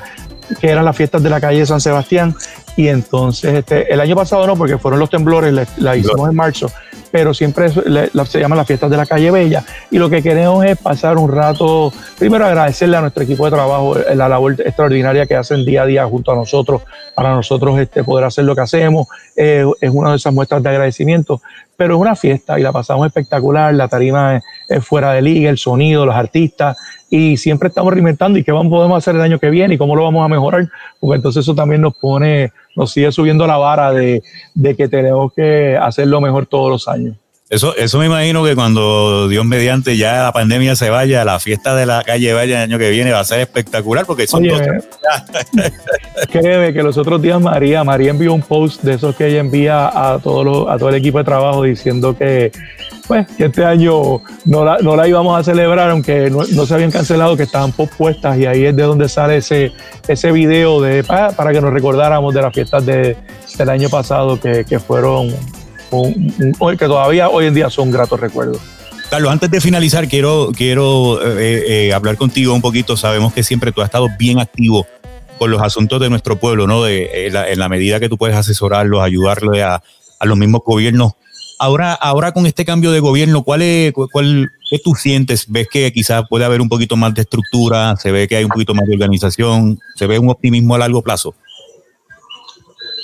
que 0.59 0.69
eran 0.69 0.85
las 0.85 0.95
fiestas 0.95 1.23
de 1.23 1.29
la 1.29 1.41
calle 1.41 1.59
de 1.59 1.65
San 1.65 1.81
Sebastián. 1.81 2.35
Y 2.75 2.87
entonces, 2.87 3.53
este, 3.55 3.91
el 3.91 3.99
año 3.99 4.15
pasado 4.15 4.45
no, 4.47 4.55
porque 4.55 4.77
fueron 4.77 4.99
los 4.99 5.09
temblores, 5.09 5.53
la 5.77 5.95
hicimos 5.95 6.29
en 6.29 6.35
marzo, 6.35 6.71
pero 7.13 7.31
siempre 7.31 7.69
se 7.69 8.39
llaman 8.39 8.57
las 8.57 8.65
fiestas 8.65 8.89
de 8.89 8.97
la 8.97 9.05
calle 9.05 9.29
Bella. 9.29 9.63
Y 9.91 9.99
lo 9.99 10.09
que 10.09 10.23
queremos 10.23 10.65
es 10.65 10.79
pasar 10.79 11.19
un 11.19 11.31
rato, 11.31 11.93
primero 12.17 12.43
agradecerle 12.43 12.97
a 12.97 13.01
nuestro 13.01 13.21
equipo 13.21 13.45
de 13.45 13.51
trabajo 13.51 13.99
eh, 13.99 14.15
la 14.15 14.27
labor 14.27 14.59
extraordinaria 14.59 15.27
que 15.27 15.35
hacen 15.35 15.63
día 15.63 15.83
a 15.83 15.85
día 15.85 16.07
junto 16.07 16.31
a 16.31 16.35
nosotros, 16.35 16.81
para 17.13 17.35
nosotros 17.35 17.79
este, 17.79 18.03
poder 18.03 18.25
hacer 18.25 18.45
lo 18.45 18.55
que 18.55 18.61
hacemos. 18.61 19.05
Eh, 19.35 19.63
es 19.79 19.91
una 19.91 20.09
de 20.09 20.15
esas 20.15 20.33
muestras 20.33 20.63
de 20.63 20.69
agradecimiento, 20.69 21.39
pero 21.77 21.93
es 21.93 22.01
una 22.01 22.15
fiesta 22.15 22.59
y 22.59 22.63
la 22.63 22.71
pasamos 22.71 23.05
espectacular. 23.05 23.75
La 23.75 23.87
tarima 23.87 24.41
es, 24.67 24.83
fuera 24.83 25.13
de 25.13 25.21
liga, 25.21 25.51
el 25.51 25.59
sonido, 25.59 26.07
los 26.07 26.15
artistas 26.15 26.77
y 27.15 27.37
siempre 27.37 27.69
estamos 27.69 27.93
reinventando 27.93 28.39
y 28.39 28.43
qué 28.43 28.51
vamos, 28.51 28.71
podemos 28.71 28.97
hacer 28.97 29.13
el 29.13 29.21
año 29.21 29.37
que 29.37 29.51
viene 29.51 29.75
y 29.75 29.77
cómo 29.77 29.95
lo 29.95 30.03
vamos 30.03 30.25
a 30.25 30.27
mejorar, 30.27 30.67
porque 30.99 31.17
entonces 31.17 31.41
eso 31.41 31.53
también 31.53 31.79
nos 31.79 31.93
pone 31.93 32.51
nos 32.75 32.91
sigue 32.91 33.11
subiendo 33.11 33.45
la 33.45 33.57
vara 33.57 33.93
de, 33.93 34.23
que 34.75 34.87
tenemos 34.87 35.31
que 35.31 35.77
hacerlo 35.79 36.19
mejor 36.21 36.47
todos 36.47 36.71
los 36.71 36.87
años. 36.87 37.15
Eso, 37.51 37.75
eso 37.77 37.99
me 37.99 38.07
imagino 38.07 38.43
que 38.43 38.55
cuando 38.55 39.27
Dios 39.27 39.45
mediante 39.45 39.95
ya 39.95 40.23
la 40.23 40.31
pandemia 40.31 40.75
se 40.75 40.89
vaya, 40.89 41.23
la 41.23 41.39
fiesta 41.39 41.75
de 41.75 41.85
la 41.85 42.03
calle 42.03 42.33
Vaya 42.33 42.63
el 42.63 42.71
año 42.71 42.79
que 42.79 42.89
viene 42.89 43.11
va 43.11 43.19
a 43.19 43.23
ser 43.25 43.41
espectacular 43.41 44.07
porque 44.07 44.25
son 44.25 44.41
Oye, 44.43 44.59
Créeme 46.31 46.73
que 46.73 46.81
los 46.81 46.97
otros 46.97 47.21
días 47.21 47.39
María, 47.39 47.83
María 47.83 48.09
envió 48.09 48.33
un 48.33 48.41
post 48.41 48.81
de 48.81 48.95
esos 48.95 49.15
que 49.15 49.27
ella 49.27 49.39
envía 49.39 49.87
a, 49.87 50.17
todo 50.17 50.67
a 50.67 50.79
todo 50.79 50.89
el 50.89 50.95
equipo 50.95 51.19
de 51.19 51.25
trabajo 51.25 51.61
diciendo 51.61 52.17
que 52.17 52.51
pues 53.07 53.27
que 53.37 53.45
este 53.45 53.65
año 53.65 54.21
no 54.45 54.63
la, 54.63 54.77
no 54.79 54.95
la 54.95 55.07
íbamos 55.07 55.37
a 55.37 55.43
celebrar, 55.43 55.89
aunque 55.89 56.29
no, 56.29 56.43
se 56.43 56.73
habían 56.73 56.91
cancelado, 56.91 57.35
que 57.35 57.43
estaban 57.43 57.71
pospuestas, 57.71 58.37
y 58.37 58.45
ahí 58.45 58.65
es 58.65 58.75
de 58.75 58.83
donde 58.83 59.09
sale 59.09 59.37
ese, 59.37 59.71
ese 60.07 60.31
video 60.31 60.81
de, 60.81 61.03
para, 61.03 61.51
que 61.51 61.61
nos 61.61 61.73
recordáramos 61.73 62.33
de 62.33 62.41
las 62.41 62.53
fiestas 62.53 62.85
de, 62.85 63.17
del 63.57 63.69
año 63.69 63.89
pasado, 63.89 64.39
que, 64.39 64.65
que 64.65 64.79
fueron, 64.79 65.29
que 65.29 66.85
todavía 66.85 67.29
hoy 67.29 67.47
en 67.47 67.53
día 67.53 67.69
son 67.69 67.91
gratos 67.91 68.19
recuerdos. 68.19 68.61
Carlos, 69.09 69.31
antes 69.31 69.51
de 69.51 69.61
finalizar, 69.61 70.07
quiero, 70.07 70.49
quiero 70.55 71.21
eh, 71.37 71.87
eh, 71.87 71.93
hablar 71.93 72.17
contigo 72.17 72.53
un 72.55 72.61
poquito. 72.61 72.97
Sabemos 72.97 73.31
que 73.31 73.43
siempre 73.43 73.71
tú 73.71 73.81
has 73.81 73.85
estado 73.85 74.07
bien 74.17 74.39
activo 74.39 74.87
con 75.37 75.51
los 75.51 75.61
asuntos 75.61 76.01
de 76.01 76.09
nuestro 76.09 76.39
pueblo, 76.39 76.65
¿no? 76.65 76.83
De, 76.83 77.03
eh, 77.03 77.27
en 77.27 77.59
la 77.59 77.69
medida 77.69 77.99
que 77.99 78.09
tú 78.09 78.17
puedes 78.17 78.35
asesorarlos, 78.35 79.03
ayudarle 79.03 79.61
a, 79.61 79.83
a 80.19 80.25
los 80.25 80.35
mismos 80.35 80.61
gobiernos 80.65 81.13
Ahora, 81.59 81.93
ahora 81.93 82.31
con 82.31 82.45
este 82.45 82.65
cambio 82.65 82.91
de 82.91 82.99
gobierno, 82.99 83.43
¿cuál 83.43 83.61
es, 83.61 83.93
cuál, 83.93 84.49
¿qué 84.69 84.79
tú 84.79 84.95
sientes? 84.95 85.45
¿Ves 85.49 85.67
que 85.71 85.91
quizás 85.93 86.23
puede 86.29 86.45
haber 86.45 86.61
un 86.61 86.69
poquito 86.69 86.95
más 86.95 87.13
de 87.13 87.21
estructura? 87.21 87.95
¿Se 87.97 88.11
ve 88.11 88.27
que 88.27 88.35
hay 88.35 88.43
un 88.43 88.49
poquito 88.49 88.73
más 88.73 88.85
de 88.85 88.93
organización? 88.93 89.79
¿Se 89.95 90.07
ve 90.07 90.19
un 90.19 90.29
optimismo 90.29 90.75
a 90.75 90.79
largo 90.79 91.01
plazo? 91.01 91.35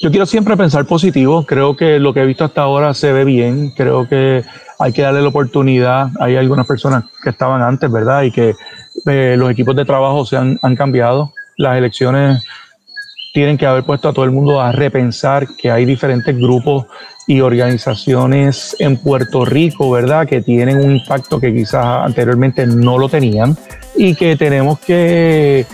Yo 0.01 0.11
quiero 0.11 0.25
siempre 0.25 0.55
pensar 0.55 0.85
positivo. 0.85 1.45
Creo 1.45 1.75
que 1.75 1.99
lo 1.99 2.13
que 2.13 2.21
he 2.21 2.25
visto 2.25 2.45
hasta 2.45 2.61
ahora 2.61 2.93
se 2.93 3.11
ve 3.11 3.25
bien. 3.25 3.71
Creo 3.75 4.07
que 4.07 4.43
hay 4.79 4.93
que 4.93 5.01
darle 5.01 5.21
la 5.21 5.27
oportunidad. 5.27 6.09
Hay 6.19 6.37
algunas 6.37 6.65
personas 6.65 7.03
que 7.21 7.29
estaban 7.29 7.61
antes, 7.61 7.91
¿verdad? 7.91 8.23
Y 8.23 8.31
que 8.31 8.55
eh, 9.05 9.35
los 9.37 9.51
equipos 9.51 9.75
de 9.75 9.85
trabajo 9.85 10.25
se 10.25 10.37
han, 10.37 10.57
han 10.61 10.75
cambiado. 10.75 11.33
Las 11.57 11.77
elecciones 11.77 12.41
tienen 13.33 13.57
que 13.57 13.65
haber 13.65 13.83
puesto 13.83 14.09
a 14.09 14.13
todo 14.13 14.25
el 14.25 14.31
mundo 14.31 14.61
a 14.61 14.71
repensar 14.71 15.47
que 15.55 15.69
hay 15.69 15.85
diferentes 15.85 16.35
grupos 16.37 16.85
y 17.29 17.41
organizaciones 17.41 18.75
en 18.79 18.97
Puerto 18.97 19.45
Rico, 19.45 19.91
¿verdad? 19.91 20.27
Que 20.27 20.41
tienen 20.41 20.77
un 20.77 20.95
impacto 20.95 21.39
que 21.39 21.53
quizás 21.53 21.85
anteriormente 22.03 22.65
no 22.65 22.97
lo 22.97 23.07
tenían 23.07 23.55
y 23.95 24.15
que 24.15 24.35
tenemos 24.35 24.79
que 24.79 25.67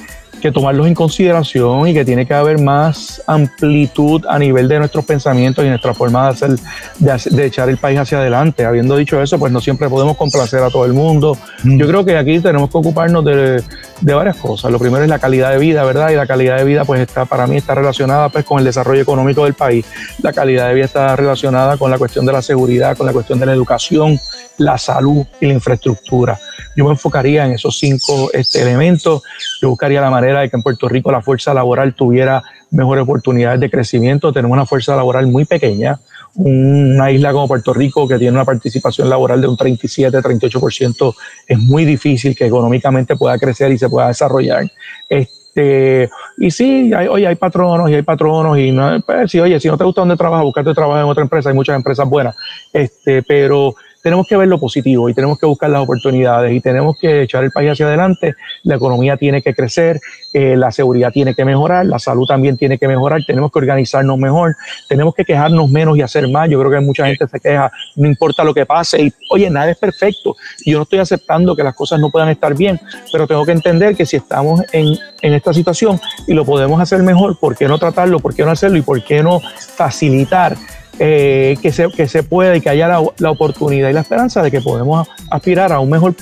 que 0.45 0.51
tomarlos 0.51 0.85
en 0.85 0.93
consideración 0.93 1.87
y 1.87 1.93
que 1.95 2.05
tiene 2.05 2.27
que 2.27 2.35
haber 2.35 2.61
más 2.61 3.19
amplitud 3.25 4.23
a 4.29 4.37
nivel 4.37 4.67
de 4.67 4.77
nuestros 4.77 5.03
pensamientos 5.03 5.65
y 5.65 5.69
nuestra 5.69 5.95
forma 5.95 6.25
de, 6.25 6.29
hacer, 6.29 7.31
de, 7.31 7.45
echar 7.47 7.67
el 7.67 7.77
país 7.77 7.97
hacia 7.97 8.19
adelante. 8.19 8.63
Habiendo 8.63 8.95
dicho 8.95 9.19
eso, 9.19 9.39
pues 9.39 9.51
no 9.51 9.59
siempre 9.59 9.89
podemos 9.89 10.15
complacer 10.15 10.61
a 10.61 10.69
todo 10.69 10.85
el 10.85 10.93
mundo. 10.93 11.35
Mm. 11.63 11.79
Yo 11.79 11.87
creo 11.87 12.05
que 12.05 12.15
aquí 12.15 12.39
tenemos 12.41 12.69
que 12.69 12.77
ocuparnos 12.77 13.25
de, 13.25 13.63
de, 14.01 14.13
varias 14.13 14.35
cosas. 14.35 14.69
Lo 14.71 14.77
primero 14.77 15.03
es 15.03 15.09
la 15.09 15.17
calidad 15.17 15.49
de 15.49 15.57
vida, 15.57 15.83
¿verdad? 15.83 16.11
Y 16.11 16.15
la 16.15 16.27
calidad 16.27 16.57
de 16.57 16.63
vida, 16.63 16.85
pues 16.85 17.01
está 17.01 17.25
para 17.25 17.47
mí 17.47 17.57
está 17.57 17.73
relacionada 17.73 18.29
pues 18.29 18.45
con 18.45 18.59
el 18.59 18.65
desarrollo 18.65 19.01
económico 19.01 19.45
del 19.45 19.55
país. 19.55 19.83
La 20.21 20.31
calidad 20.31 20.67
de 20.67 20.75
vida 20.75 20.85
está 20.85 21.15
relacionada 21.15 21.77
con 21.77 21.89
la 21.89 21.97
cuestión 21.97 22.23
de 22.23 22.33
la 22.33 22.43
seguridad, 22.43 22.95
con 22.95 23.07
la 23.07 23.13
cuestión 23.13 23.39
de 23.39 23.47
la 23.47 23.53
educación, 23.53 24.19
la 24.59 24.77
salud 24.77 25.25
y 25.41 25.47
la 25.47 25.53
infraestructura. 25.53 26.37
Yo 26.75 26.83
me 26.83 26.91
enfocaría 26.91 27.45
en 27.45 27.53
esos 27.53 27.79
cinco 27.79 28.29
este, 28.33 28.61
elementos. 28.61 29.23
Yo 29.61 29.69
buscaría 29.69 30.01
la 30.01 30.09
manera 30.09 30.34
de 30.41 30.49
que 30.49 30.55
en 30.55 30.63
Puerto 30.63 30.88
Rico 30.88 31.11
la 31.11 31.21
fuerza 31.21 31.53
laboral 31.53 31.93
tuviera 31.93 32.43
mejores 32.71 33.03
oportunidades 33.03 33.59
de 33.59 33.69
crecimiento. 33.69 34.33
Tenemos 34.33 34.55
una 34.55 34.65
fuerza 34.65 34.95
laboral 34.95 35.27
muy 35.27 35.45
pequeña. 35.45 35.99
Una 36.36 37.11
isla 37.11 37.31
como 37.31 37.47
Puerto 37.47 37.73
Rico 37.73 38.07
que 38.07 38.17
tiene 38.17 38.33
una 38.33 38.45
participación 38.45 39.09
laboral 39.09 39.41
de 39.41 39.47
un 39.47 39.55
37, 39.55 40.17
38%, 40.17 41.15
es 41.47 41.59
muy 41.59 41.86
difícil 41.86 42.36
que 42.36 42.45
económicamente 42.45 43.15
pueda 43.15 43.38
crecer 43.38 43.71
y 43.71 43.77
se 43.77 43.88
pueda 43.88 44.09
desarrollar. 44.09 44.69
Este, 45.07 46.09
y 46.38 46.51
sí, 46.51 46.91
hay, 46.93 47.07
oye, 47.07 47.27
hay 47.27 47.36
patronos 47.36 47.89
y 47.89 47.93
hay 47.93 48.01
patronos 48.01 48.57
y 48.57 48.71
no, 48.71 48.99
pues, 48.99 49.31
sí, 49.31 49.39
oye, 49.39 49.57
si 49.61 49.69
no 49.69 49.77
te 49.77 49.86
gusta 49.86 50.01
donde 50.01 50.17
trabajas, 50.17 50.43
buscarte 50.43 50.73
trabajo 50.73 50.99
en 50.99 51.07
otra 51.07 51.23
empresa, 51.23 51.49
hay 51.49 51.55
muchas 51.55 51.77
empresas 51.77 52.09
buenas, 52.09 52.36
este, 52.73 53.23
pero 53.23 53.75
tenemos 54.05 54.27
que 54.27 54.37
ver 54.37 54.47
lo 54.47 54.59
positivo 54.59 55.09
y 55.09 55.15
tenemos 55.15 55.39
que 55.39 55.47
buscar 55.47 55.67
las 55.71 55.81
oportunidades 55.81 56.53
y 56.53 56.61
tenemos 56.61 56.95
que 56.95 57.23
echar 57.23 57.43
el 57.43 57.49
país 57.49 57.71
hacia 57.71 57.87
adelante. 57.87 58.35
La 58.61 58.75
economía 58.75 59.17
tiene 59.17 59.41
que 59.41 59.55
crecer, 59.55 59.99
eh, 60.31 60.55
la 60.55 60.71
seguridad 60.71 61.11
tiene 61.11 61.33
que 61.33 61.43
mejorar, 61.43 61.87
la 61.87 61.97
salud 61.97 62.27
también 62.27 62.55
tiene 62.55 62.77
que 62.77 62.87
mejorar, 62.87 63.25
tenemos 63.25 63.51
que 63.51 63.57
organizarnos 63.57 64.19
mejor, 64.19 64.55
tenemos 64.87 65.15
que 65.15 65.25
quejarnos 65.25 65.71
menos 65.71 65.97
y 65.97 66.03
hacer 66.03 66.29
más. 66.29 66.47
Yo 66.51 66.59
creo 66.59 66.71
que 66.71 66.81
mucha 66.81 67.07
gente 67.07 67.27
se 67.27 67.39
queja, 67.39 67.71
no 67.95 68.07
importa 68.07 68.43
lo 68.43 68.53
que 68.53 68.67
pase 68.67 69.01
y 69.01 69.13
oye, 69.31 69.49
nada 69.49 69.71
es 69.71 69.77
perfecto. 69.77 70.35
Yo 70.63 70.77
no 70.77 70.83
estoy 70.83 70.99
aceptando 70.99 71.55
que 71.55 71.63
las 71.63 71.73
cosas 71.73 71.99
no 71.99 72.11
puedan 72.11 72.29
estar 72.29 72.55
bien, 72.55 72.79
pero 73.11 73.25
tengo 73.25 73.43
que 73.43 73.53
entender 73.53 73.95
que 73.95 74.05
si 74.05 74.17
estamos 74.17 74.61
en, 74.71 74.85
en 75.23 75.33
esta 75.33 75.51
situación 75.51 75.99
y 76.27 76.35
lo 76.35 76.45
podemos 76.45 76.79
hacer 76.79 77.01
mejor, 77.01 77.39
¿por 77.39 77.57
qué 77.57 77.67
no 77.67 77.79
tratarlo? 77.79 78.19
¿Por 78.19 78.35
qué 78.35 78.45
no 78.45 78.51
hacerlo? 78.51 78.77
¿Y 78.77 78.83
por 78.83 79.03
qué 79.03 79.23
no 79.23 79.39
facilitar? 79.39 80.55
Eh, 80.97 81.57
que, 81.61 81.73
se, 81.73 81.89
que 81.89 82.07
se 82.07 82.23
pueda 82.23 82.55
y 82.55 82.61
que 82.61 82.69
haya 82.69 82.87
la, 82.87 83.29
oportunidad 83.29 83.89
y 83.89 83.93
la 83.93 83.99
esperanza 83.99 84.41
de 84.41 84.49
que 84.49 84.61
podemos 84.61 85.07
aspirar 85.29 85.73
a 85.73 85.79
un 85.79 85.89
mejor 85.89 86.15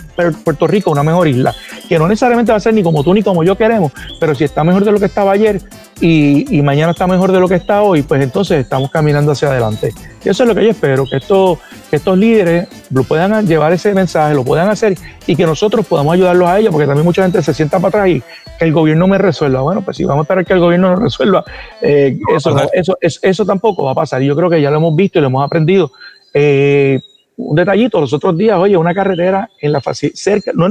Puerto 0.43 0.65
Rico, 0.65 0.89
una 0.89 1.03
mejor 1.03 1.27
isla, 1.27 1.53
que 1.87 1.99
no 1.99 2.07
necesariamente 2.07 2.51
va 2.51 2.57
a 2.57 2.61
ser 2.61 2.73
ni 2.73 2.81
como 2.81 3.03
tú 3.03 3.13
ni 3.13 3.21
como 3.21 3.43
yo 3.43 3.55
queremos, 3.55 3.91
pero 4.19 4.33
si 4.33 4.43
está 4.43 4.63
mejor 4.63 4.83
de 4.83 4.91
lo 4.91 4.99
que 4.99 5.05
estaba 5.05 5.31
ayer 5.31 5.61
y, 6.01 6.61
mañana 6.63 6.91
está 6.91 7.05
mejor 7.07 7.31
de 7.31 7.39
lo 7.39 7.47
que 7.47 7.55
está 7.55 7.81
hoy, 7.81 8.01
pues 8.01 8.21
entonces 8.23 8.61
estamos 8.61 8.89
caminando 8.89 9.33
hacia 9.33 9.49
adelante. 9.49 9.93
Y 10.25 10.29
eso 10.29 10.43
es 10.43 10.49
lo 10.49 10.55
que 10.55 10.63
yo 10.63 10.71
espero, 10.71 11.05
que, 11.05 11.17
esto, 11.17 11.59
que 11.89 11.97
estos 11.97 12.17
líderes 12.17 12.67
lo 12.89 13.03
puedan 13.03 13.45
llevar 13.45 13.73
ese 13.73 13.93
mensaje, 13.93 14.33
lo 14.33 14.43
puedan 14.43 14.69
hacer 14.69 14.97
y 15.27 15.35
que 15.35 15.45
nosotros 15.45 15.85
podamos 15.85 16.13
ayudarlos 16.13 16.47
a 16.49 16.59
ellos, 16.59 16.71
porque 16.71 16.87
también 16.87 17.05
mucha 17.05 17.21
gente 17.21 17.43
se 17.43 17.53
sienta 17.53 17.79
para 17.79 17.89
atrás 17.89 18.07
y 18.09 18.23
que 18.63 18.67
el 18.67 18.73
gobierno 18.73 19.07
me 19.07 19.17
resuelva. 19.17 19.61
Bueno, 19.61 19.81
pues 19.81 19.97
si 19.97 20.05
vamos 20.05 20.21
a 20.21 20.23
esperar 20.23 20.45
que 20.45 20.53
el 20.53 20.59
gobierno 20.59 20.91
nos 20.91 20.99
resuelva, 20.99 21.43
eh, 21.81 22.17
eso, 22.35 22.55
eso, 22.71 23.19
eso, 23.21 23.45
tampoco 23.45 23.83
va 23.83 23.91
a 23.91 23.95
pasar. 23.95 24.21
Y 24.23 24.27
yo 24.27 24.35
creo 24.35 24.49
que 24.49 24.61
ya 24.61 24.71
lo 24.71 24.77
hemos 24.77 24.95
visto 24.95 25.19
y 25.19 25.21
lo 25.21 25.27
hemos 25.27 25.45
aprendido. 25.45 25.91
Eh, 26.33 26.99
un 27.35 27.55
detallito, 27.55 27.99
los 27.99 28.13
otros 28.13 28.37
días, 28.37 28.57
oye, 28.57 28.77
una 28.77 28.93
carretera 28.93 29.49
en 29.59 29.71
la 29.71 29.81
cerca, 29.81 30.51
no, 30.53 30.69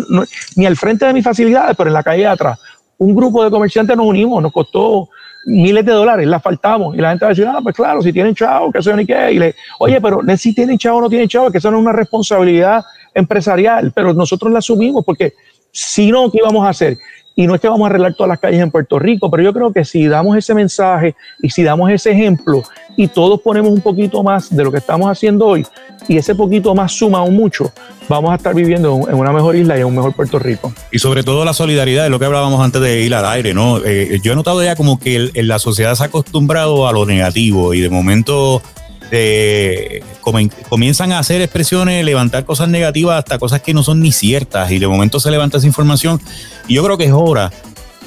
ni 0.56 0.66
al 0.66 0.76
frente 0.76 1.06
de 1.06 1.12
mis 1.12 1.24
facilidades, 1.24 1.76
pero 1.76 1.88
en 1.88 1.94
la 1.94 2.02
calle 2.02 2.22
de 2.22 2.28
atrás, 2.28 2.58
un 2.98 3.14
grupo 3.14 3.42
de 3.42 3.50
comerciantes 3.50 3.96
nos 3.96 4.06
unimos, 4.06 4.40
nos 4.42 4.52
costó 4.52 5.08
miles 5.44 5.84
de 5.84 5.92
dólares, 5.92 6.26
la 6.26 6.40
faltamos. 6.40 6.94
Y 6.94 6.98
la 6.98 7.10
gente 7.10 7.24
va 7.24 7.30
a 7.30 7.34
decir, 7.34 7.46
ah, 7.46 7.58
pues 7.62 7.74
claro, 7.74 8.00
si 8.00 8.12
tienen 8.12 8.34
chavo, 8.34 8.70
que 8.70 8.78
eso 8.78 8.94
ni 8.94 9.04
qué. 9.04 9.32
Y 9.32 9.38
le, 9.38 9.54
oye, 9.80 10.00
pero 10.00 10.20
si 10.36 10.54
tienen 10.54 10.78
chavo 10.78 10.98
o 10.98 11.00
no 11.02 11.08
tienen 11.08 11.28
chavo, 11.28 11.50
que 11.50 11.58
eso 11.58 11.70
no 11.70 11.78
es 11.78 11.82
una 11.82 11.92
responsabilidad 11.92 12.84
empresarial, 13.12 13.92
pero 13.92 14.14
nosotros 14.14 14.52
la 14.52 14.60
asumimos 14.60 15.04
porque 15.04 15.34
si 15.72 16.10
no, 16.10 16.30
¿qué 16.30 16.38
íbamos 16.38 16.64
a 16.66 16.68
hacer? 16.68 16.98
Y 17.34 17.46
no 17.46 17.54
es 17.54 17.60
que 17.60 17.68
vamos 17.68 17.84
a 17.84 17.86
arreglar 17.86 18.14
todas 18.14 18.28
las 18.28 18.38
calles 18.38 18.60
en 18.60 18.70
Puerto 18.70 18.98
Rico, 18.98 19.30
pero 19.30 19.42
yo 19.42 19.52
creo 19.52 19.72
que 19.72 19.84
si 19.84 20.06
damos 20.06 20.36
ese 20.36 20.54
mensaje 20.54 21.14
y 21.40 21.50
si 21.50 21.62
damos 21.62 21.90
ese 21.90 22.10
ejemplo 22.10 22.62
y 22.96 23.08
todos 23.08 23.40
ponemos 23.40 23.72
un 23.72 23.80
poquito 23.80 24.22
más 24.22 24.54
de 24.54 24.62
lo 24.64 24.70
que 24.70 24.78
estamos 24.78 25.08
haciendo 25.10 25.46
hoy 25.46 25.66
y 26.08 26.18
ese 26.18 26.34
poquito 26.34 26.74
más 26.74 26.92
suma 26.92 27.18
aún 27.18 27.34
mucho, 27.34 27.72
vamos 28.08 28.32
a 28.32 28.34
estar 28.34 28.54
viviendo 28.54 29.08
en 29.08 29.14
una 29.14 29.32
mejor 29.32 29.56
isla 29.56 29.76
y 29.76 29.80
en 29.80 29.86
un 29.86 29.96
mejor 29.96 30.12
Puerto 30.12 30.38
Rico. 30.38 30.72
Y 30.90 30.98
sobre 30.98 31.22
todo 31.22 31.44
la 31.44 31.54
solidaridad, 31.54 32.04
de 32.04 32.10
lo 32.10 32.18
que 32.18 32.26
hablábamos 32.26 32.60
antes 32.60 32.82
de 32.82 33.02
ir 33.02 33.14
al 33.14 33.24
aire, 33.24 33.54
¿no? 33.54 33.78
Eh, 33.78 34.18
yo 34.22 34.32
he 34.32 34.36
notado 34.36 34.62
ya 34.62 34.76
como 34.76 34.98
que 34.98 35.30
la 35.34 35.58
sociedad 35.58 35.94
se 35.94 36.02
ha 36.02 36.06
acostumbrado 36.06 36.86
a 36.86 36.92
lo 36.92 37.06
negativo 37.06 37.72
y 37.72 37.80
de 37.80 37.88
momento 37.88 38.62
comienzan 40.68 41.12
a 41.12 41.18
hacer 41.18 41.42
expresiones, 41.42 42.04
levantar 42.04 42.44
cosas 42.44 42.68
negativas 42.68 43.18
hasta 43.18 43.38
cosas 43.38 43.60
que 43.60 43.74
no 43.74 43.82
son 43.82 44.00
ni 44.00 44.12
ciertas 44.12 44.70
y 44.70 44.78
de 44.78 44.88
momento 44.88 45.20
se 45.20 45.30
levanta 45.30 45.58
esa 45.58 45.66
información 45.66 46.20
y 46.66 46.74
yo 46.74 46.84
creo 46.84 46.96
que 46.96 47.04
es 47.04 47.12
hora. 47.12 47.50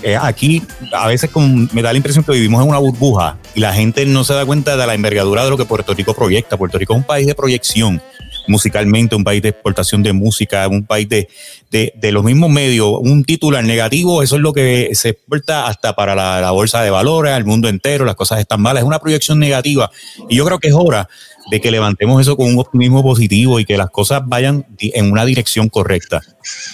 Eh, 0.03 0.17
aquí 0.21 0.61
a 0.93 1.07
veces 1.07 1.29
me 1.73 1.81
da 1.81 1.91
la 1.91 1.97
impresión 1.97 2.23
que 2.23 2.33
vivimos 2.33 2.61
en 2.61 2.69
una 2.69 2.77
burbuja 2.77 3.37
y 3.55 3.59
la 3.59 3.73
gente 3.73 4.05
no 4.05 4.23
se 4.23 4.33
da 4.33 4.45
cuenta 4.45 4.75
de 4.77 4.85
la 4.85 4.93
envergadura 4.93 5.43
de 5.43 5.49
lo 5.49 5.57
que 5.57 5.65
Puerto 5.65 5.93
Rico 5.93 6.13
proyecta. 6.13 6.57
Puerto 6.57 6.77
Rico 6.77 6.93
es 6.93 6.97
un 6.97 7.05
país 7.05 7.25
de 7.25 7.33
proyección 7.33 8.01
musicalmente, 8.47 9.15
un 9.15 9.23
país 9.23 9.41
de 9.41 9.49
exportación 9.49 10.03
de 10.03 10.13
música, 10.13 10.67
un 10.67 10.85
país 10.85 11.07
de, 11.09 11.27
de, 11.71 12.11
los 12.11 12.23
mismos 12.23 12.49
medios, 12.49 12.99
un 13.01 13.23
titular 13.23 13.63
negativo, 13.63 14.23
eso 14.23 14.35
es 14.35 14.41
lo 14.41 14.53
que 14.53 14.89
se 14.93 15.09
exporta 15.09 15.67
hasta 15.67 15.95
para 15.95 16.15
la, 16.15 16.51
bolsa 16.51 16.81
de 16.81 16.89
valores, 16.89 17.33
al 17.33 17.45
mundo 17.45 17.67
entero, 17.67 18.05
las 18.05 18.15
cosas 18.15 18.39
están 18.39 18.61
malas, 18.61 18.83
es 18.83 18.87
una 18.87 18.99
proyección 18.99 19.39
negativa. 19.39 19.91
Y 20.29 20.37
yo 20.37 20.45
creo 20.45 20.59
que 20.59 20.69
es 20.69 20.73
hora 20.73 21.09
de 21.51 21.61
que 21.61 21.71
levantemos 21.71 22.21
eso 22.21 22.37
con 22.37 22.47
un 22.47 22.59
optimismo 22.59 23.03
positivo 23.03 23.59
y 23.59 23.65
que 23.65 23.77
las 23.77 23.89
cosas 23.89 24.21
vayan 24.25 24.65
en 24.79 25.11
una 25.11 25.25
dirección 25.25 25.69
correcta. 25.69 26.21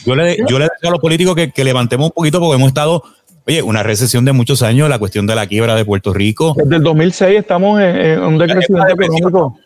Yo 0.05 0.15
le, 0.15 0.38
yo 0.47 0.59
le 0.59 0.65
digo 0.65 0.89
a 0.89 0.91
los 0.91 0.99
políticos 0.99 1.36
que, 1.36 1.51
que 1.51 1.63
levantemos 1.63 2.07
un 2.07 2.11
poquito 2.11 2.39
porque 2.39 2.55
hemos 2.55 2.69
estado 2.69 3.03
Oye, 3.47 3.63
una 3.63 3.82
recesión 3.82 4.24
de 4.24 4.34
muchos 4.34 4.61
años, 4.61 4.88
la 4.88 4.99
cuestión 4.99 5.26
de 5.26 5.34
la 5.34 5.47
quiebra 5.47 5.76
de 5.76 5.84
Puerto 5.84 6.13
Rico. 6.13 6.53
Desde 6.55 6.76
el 6.76 6.84
2006 6.84 7.39
estamos 7.39 7.82
en, 7.82 8.19
un 8.22 8.38
decrecimiento 8.38 8.93
económico. 8.93 9.57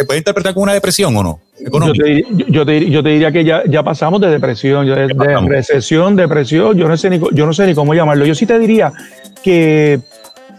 ¿Se 0.00 0.06
puede 0.06 0.20
interpretar 0.20 0.54
como 0.54 0.62
una 0.64 0.72
depresión 0.72 1.14
o 1.14 1.22
no? 1.22 1.40
Yo 2.48 2.64
te, 2.64 2.72
diría 2.72 3.30
que 3.30 3.44
ya, 3.44 3.62
ya 3.66 3.82
pasamos 3.82 4.18
de 4.18 4.30
depresión, 4.30 4.86
de, 4.86 5.08
recesión, 5.46 6.16
depresión, 6.16 6.74
yo 6.74 6.88
no, 6.88 6.96
sé 6.96 7.10
ni, 7.10 7.20
yo 7.32 7.44
no 7.44 7.52
sé 7.52 7.66
ni 7.66 7.74
cómo 7.74 7.92
llamarlo. 7.92 8.24
Yo 8.24 8.34
sí 8.34 8.46
te 8.46 8.58
diría 8.58 8.94
que, 9.42 10.00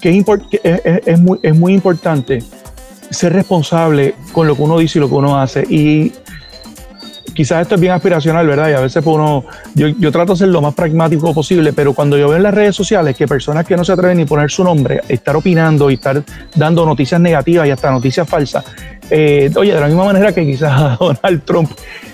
es, 0.04 1.02
es, 1.08 1.20
muy, 1.20 1.40
es 1.42 1.56
muy 1.56 1.74
importante 1.74 2.44
ser 3.10 3.34
responsable 3.34 4.14
con 4.32 4.46
lo 4.46 4.56
que 4.56 4.62
uno 4.62 4.78
dice 4.78 5.00
y 5.00 5.02
lo 5.02 5.10
que 5.10 5.16
uno 5.16 5.42
hace. 5.42 5.64
Y 5.68 6.12
quizás 7.34 7.64
esto 7.64 7.74
es 7.74 7.82
bien 7.82 7.94
aspiracional, 7.94 8.46
¿verdad? 8.46 8.70
Y 8.70 8.74
a 8.74 8.80
veces 8.80 9.04
uno, 9.04 9.44
yo, 9.74 9.88
yo, 9.88 10.12
trato 10.12 10.34
de 10.34 10.38
ser 10.38 10.50
lo 10.50 10.62
más 10.62 10.76
pragmático 10.76 11.34
posible, 11.34 11.74
pero 11.74 11.94
cuando 11.94 12.16
yo 12.16 12.28
veo 12.30 12.38
en 12.38 12.44
las 12.44 12.54
redes 12.54 12.76
sociales 12.76 13.16
que 13.16 13.28
personas 13.28 13.66
que 13.66 13.76
no 13.76 13.84
se 13.84 13.94
atreven 13.94 14.18
ni 14.18 14.26
poner 14.26 14.52
su 14.52 14.64
nombre, 14.64 15.02
estar 15.08 15.36
opinando 15.36 15.90
y 15.90 15.96
estar 15.96 16.22
dando 16.56 16.86
noticias 16.86 17.20
negativas 17.20 17.68
y 17.68 17.72
hasta 17.72 17.90
noticias 17.90 18.30
falsas, 18.30 18.66
eh, 19.14 19.52
oye, 19.58 19.74
de 19.74 19.80
la 19.82 19.88
misma 19.88 20.06
manera 20.06 20.32
que 20.32 20.46
quizás 20.46 20.98
Donald 21.00 21.44
Trump. 21.44 21.70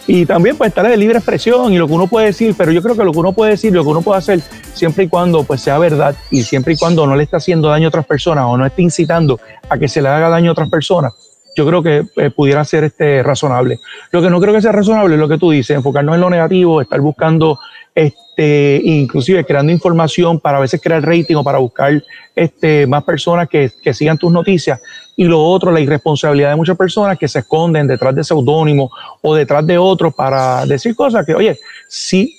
Y 0.08 0.26
también 0.26 0.58
pues 0.58 0.70
estar 0.70 0.88
de 0.88 0.98
libre 0.98 1.18
expresión 1.18 1.72
y 1.72 1.78
lo 1.78 1.86
que 1.86 1.94
uno 1.94 2.08
puede 2.08 2.28
decir, 2.28 2.56
pero 2.58 2.72
yo 2.72 2.82
creo 2.82 2.96
que 2.96 3.04
lo 3.04 3.12
que 3.12 3.20
uno 3.20 3.34
puede 3.34 3.52
decir, 3.52 3.72
lo 3.72 3.84
que 3.84 3.90
uno 3.90 4.02
puede 4.02 4.18
hacer, 4.18 4.42
siempre 4.74 5.04
y 5.04 5.08
cuando 5.08 5.44
pues 5.44 5.62
sea 5.62 5.78
verdad 5.78 6.16
y 6.32 6.42
siempre 6.42 6.74
y 6.74 6.78
cuando 6.78 7.06
no 7.06 7.16
le 7.16 7.24
esté 7.24 7.36
haciendo 7.36 7.68
daño 7.68 7.86
a 7.86 7.90
otras 7.90 8.06
personas 8.06 8.46
o 8.48 8.58
no 8.58 8.66
esté 8.66 8.82
incitando 8.82 9.40
a 9.70 9.78
que 9.78 9.88
se 9.88 10.02
le 10.02 10.08
haga 10.08 10.30
daño 10.30 10.50
a 10.50 10.54
otras 10.54 10.70
personas, 10.70 11.14
yo 11.56 11.68
creo 11.68 11.84
que 11.84 12.06
eh, 12.16 12.32
pudiera 12.32 12.64
ser 12.64 12.86
este 12.86 13.22
razonable. 13.22 13.80
Lo 14.12 14.22
que 14.22 14.30
no 14.30 14.40
creo 14.40 14.54
que 14.54 14.62
sea 14.62 14.72
razonable 14.72 15.16
es 15.16 15.20
lo 15.20 15.28
que 15.28 15.38
tú 15.38 15.52
dices, 15.52 15.76
enfocarnos 15.76 16.16
en 16.16 16.22
lo 16.22 16.30
negativo, 16.30 16.82
estar 16.82 17.02
buscando 17.02 17.60
este, 17.94 18.80
inclusive 18.84 19.44
creando 19.44 19.72
información 19.72 20.40
para 20.40 20.60
a 20.60 20.62
veces 20.62 20.80
crear 20.82 21.04
rating 21.04 21.36
o 21.36 21.44
para 21.44 21.58
buscar 21.58 22.04
este, 22.36 22.88
más 22.88 23.04
personas 23.04 23.50
que, 23.50 23.72
que, 23.82 23.94
sigan 23.94 24.18
tus 24.18 24.32
noticias. 24.32 24.80
Y 25.20 25.26
lo 25.26 25.44
otro, 25.44 25.72
la 25.72 25.80
irresponsabilidad 25.80 26.52
de 26.52 26.56
muchas 26.56 26.78
personas 26.78 27.18
que 27.18 27.28
se 27.28 27.40
esconden 27.40 27.88
detrás 27.88 28.14
de 28.14 28.24
seudónimos 28.24 28.92
o 29.22 29.34
detrás 29.36 29.66
de 29.66 29.78
otros 29.78 30.14
para 30.14 30.64
decir 30.66 30.96
cosas 30.96 31.26
que, 31.26 31.34
oye, 31.34 31.60
sí, 31.90 32.38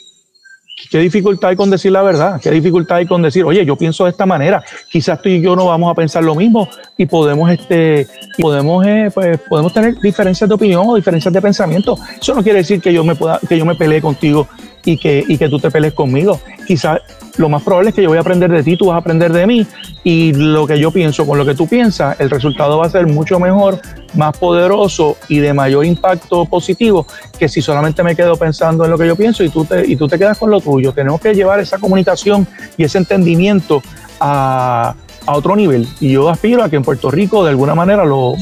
qué 0.88 1.00
dificultad 1.00 1.50
hay 1.50 1.56
con 1.56 1.70
decir 1.70 1.90
la 1.90 2.02
verdad, 2.02 2.40
qué 2.40 2.52
dificultad 2.52 2.98
hay 2.98 3.06
con 3.06 3.20
decir, 3.20 3.44
oye, 3.44 3.64
yo 3.64 3.76
pienso 3.76 4.04
de 4.04 4.10
esta 4.10 4.26
manera, 4.26 4.62
quizás 4.88 5.20
tú 5.20 5.28
y 5.28 5.40
yo 5.40 5.56
no 5.56 5.66
vamos 5.66 5.90
a 5.90 5.94
pensar 5.94 6.22
lo 6.22 6.36
mismo 6.36 6.68
y 6.96 7.06
podemos, 7.06 7.50
este, 7.50 8.06
podemos, 8.38 8.86
eh, 8.86 9.10
pues, 9.12 9.40
podemos 9.48 9.72
tener 9.72 9.98
diferencias 9.98 10.48
de 10.48 10.54
opinión 10.54 10.84
o 10.86 10.94
diferencias 10.94 11.34
de 11.34 11.42
pensamiento. 11.42 11.98
Eso 12.20 12.32
no 12.32 12.44
quiere 12.44 12.60
decir 12.60 12.80
que 12.80 12.92
yo 12.92 13.02
me 13.02 13.16
pueda, 13.16 13.40
que 13.46 13.58
yo 13.58 13.66
me 13.66 13.74
pelee 13.74 14.00
contigo 14.00 14.46
y 14.88 14.96
que, 14.96 15.22
y 15.28 15.36
que 15.36 15.50
tú 15.50 15.58
te 15.58 15.70
pelees 15.70 15.92
conmigo. 15.92 16.40
Quizás 16.66 17.00
lo 17.36 17.50
más 17.50 17.62
probable 17.62 17.90
es 17.90 17.94
que 17.94 18.02
yo 18.02 18.08
voy 18.08 18.16
a 18.16 18.22
aprender 18.22 18.50
de 18.50 18.62
ti, 18.62 18.74
tú 18.74 18.86
vas 18.86 18.94
a 18.94 18.98
aprender 18.98 19.30
de 19.34 19.46
mí 19.46 19.66
y 20.02 20.32
lo 20.32 20.66
que 20.66 20.78
yo 20.78 20.90
pienso 20.90 21.26
con 21.26 21.36
lo 21.36 21.44
que 21.44 21.54
tú 21.54 21.68
piensas, 21.68 22.18
el 22.20 22.30
resultado 22.30 22.78
va 22.78 22.86
a 22.86 22.90
ser 22.90 23.06
mucho 23.06 23.38
mejor, 23.38 23.80
más 24.14 24.36
poderoso 24.38 25.18
y 25.28 25.40
de 25.40 25.52
mayor 25.52 25.84
impacto 25.84 26.46
positivo 26.46 27.06
que 27.38 27.50
si 27.50 27.60
solamente 27.60 28.02
me 28.02 28.16
quedo 28.16 28.36
pensando 28.36 28.86
en 28.86 28.90
lo 28.90 28.96
que 28.96 29.06
yo 29.06 29.14
pienso 29.14 29.44
y 29.44 29.50
tú 29.50 29.66
te, 29.66 29.86
y 29.86 29.94
tú 29.94 30.08
te 30.08 30.18
quedas 30.18 30.38
con 30.38 30.50
lo 30.50 30.58
tuyo. 30.58 30.92
Tenemos 30.92 31.20
que 31.20 31.34
llevar 31.34 31.60
esa 31.60 31.78
comunicación 31.78 32.46
y 32.78 32.84
ese 32.84 32.96
entendimiento 32.96 33.82
a, 34.20 34.94
a 35.26 35.36
otro 35.36 35.54
nivel 35.54 35.86
y 36.00 36.12
yo 36.12 36.30
aspiro 36.30 36.64
a 36.64 36.70
que 36.70 36.76
en 36.76 36.82
Puerto 36.82 37.10
Rico 37.10 37.44
de 37.44 37.50
alguna 37.50 37.74
manera 37.74 38.06
lo, 38.06 38.34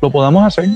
lo 0.00 0.10
podamos 0.12 0.46
hacer. 0.46 0.68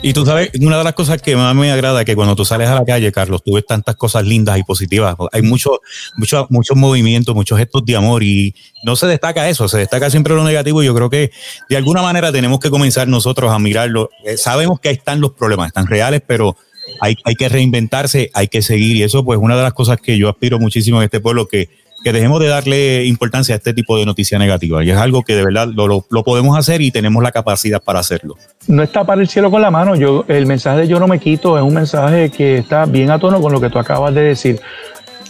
Y 0.00 0.12
tú 0.12 0.24
sabes, 0.24 0.50
una 0.60 0.78
de 0.78 0.84
las 0.84 0.94
cosas 0.94 1.20
que 1.20 1.36
más 1.36 1.54
me 1.54 1.70
agrada 1.70 2.00
es 2.00 2.06
que 2.06 2.14
cuando 2.14 2.34
tú 2.34 2.44
sales 2.44 2.68
a 2.68 2.74
la 2.76 2.84
calle, 2.84 3.12
Carlos, 3.12 3.42
tú 3.44 3.54
ves 3.54 3.66
tantas 3.66 3.96
cosas 3.96 4.24
lindas 4.24 4.58
y 4.58 4.62
positivas. 4.62 5.16
Hay 5.32 5.42
muchos 5.42 5.78
mucho, 6.16 6.46
muchos 6.50 6.76
movimientos, 6.76 7.34
muchos 7.34 7.58
gestos 7.58 7.84
de 7.84 7.96
amor 7.96 8.22
y 8.22 8.54
no 8.84 8.96
se 8.96 9.06
destaca 9.06 9.48
eso, 9.48 9.68
se 9.68 9.78
destaca 9.78 10.08
siempre 10.10 10.34
lo 10.34 10.44
negativo. 10.44 10.82
Y 10.82 10.86
yo 10.86 10.94
creo 10.94 11.10
que 11.10 11.30
de 11.68 11.76
alguna 11.76 12.02
manera 12.02 12.32
tenemos 12.32 12.60
que 12.60 12.70
comenzar 12.70 13.08
nosotros 13.08 13.52
a 13.52 13.58
mirarlo. 13.58 14.10
Eh, 14.24 14.36
sabemos 14.36 14.80
que 14.80 14.88
ahí 14.88 14.94
están 14.94 15.20
los 15.20 15.32
problemas, 15.32 15.68
están 15.68 15.86
reales, 15.86 16.22
pero 16.26 16.56
hay, 17.00 17.16
hay 17.24 17.34
que 17.34 17.48
reinventarse, 17.48 18.30
hay 18.34 18.48
que 18.48 18.62
seguir. 18.62 18.96
Y 18.96 19.02
eso, 19.02 19.24
pues, 19.24 19.38
una 19.40 19.56
de 19.56 19.62
las 19.62 19.72
cosas 19.72 19.98
que 20.00 20.16
yo 20.18 20.28
aspiro 20.28 20.58
muchísimo 20.58 20.98
en 20.98 21.04
este 21.04 21.20
pueblo, 21.20 21.46
que 21.46 21.68
que 22.02 22.12
dejemos 22.12 22.40
de 22.40 22.48
darle 22.48 23.04
importancia 23.04 23.54
a 23.54 23.58
este 23.58 23.74
tipo 23.74 23.96
de 23.96 24.04
noticia 24.04 24.38
negativa. 24.38 24.82
Y 24.84 24.90
es 24.90 24.96
algo 24.96 25.22
que 25.22 25.34
de 25.34 25.44
verdad 25.44 25.68
lo, 25.68 26.02
podemos 26.24 26.58
hacer 26.58 26.80
y 26.80 26.90
tenemos 26.90 27.22
la 27.22 27.32
capacidad 27.32 27.80
para 27.82 28.00
hacerlo. 28.00 28.36
No 28.66 28.82
está 28.82 29.04
para 29.04 29.20
el 29.20 29.28
cielo 29.28 29.50
con 29.50 29.62
la 29.62 29.70
mano. 29.70 29.94
Yo, 29.94 30.24
el 30.28 30.46
mensaje 30.46 30.80
de 30.80 30.88
yo 30.88 30.98
no 30.98 31.06
me 31.06 31.18
quito 31.18 31.56
es 31.56 31.62
un 31.62 31.74
mensaje 31.74 32.30
que 32.30 32.58
está 32.58 32.86
bien 32.86 33.10
a 33.10 33.18
tono 33.18 33.40
con 33.40 33.52
lo 33.52 33.60
que 33.60 33.70
tú 33.70 33.78
acabas 33.78 34.14
de 34.14 34.22
decir. 34.22 34.60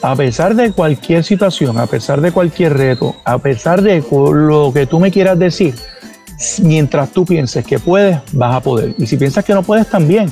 A 0.02 0.16
pesar 0.16 0.56
de 0.56 0.72
cualquier 0.72 1.22
situación, 1.22 1.78
a 1.78 1.86
pesar 1.86 2.20
de 2.20 2.32
cualquier 2.32 2.76
reto, 2.76 3.14
a 3.24 3.38
pesar 3.38 3.82
de 3.82 4.02
lo 4.10 4.72
que 4.74 4.86
tú 4.86 4.98
me 4.98 5.12
quieras 5.12 5.38
decir, 5.38 5.74
mientras 6.62 7.12
tú 7.12 7.24
pienses 7.24 7.64
que 7.64 7.78
puedes, 7.78 8.18
vas 8.32 8.56
a 8.56 8.60
poder. 8.60 8.94
Y 8.98 9.06
si 9.06 9.16
piensas 9.16 9.44
que 9.44 9.54
no 9.54 9.62
puedes, 9.62 9.88
también. 9.88 10.28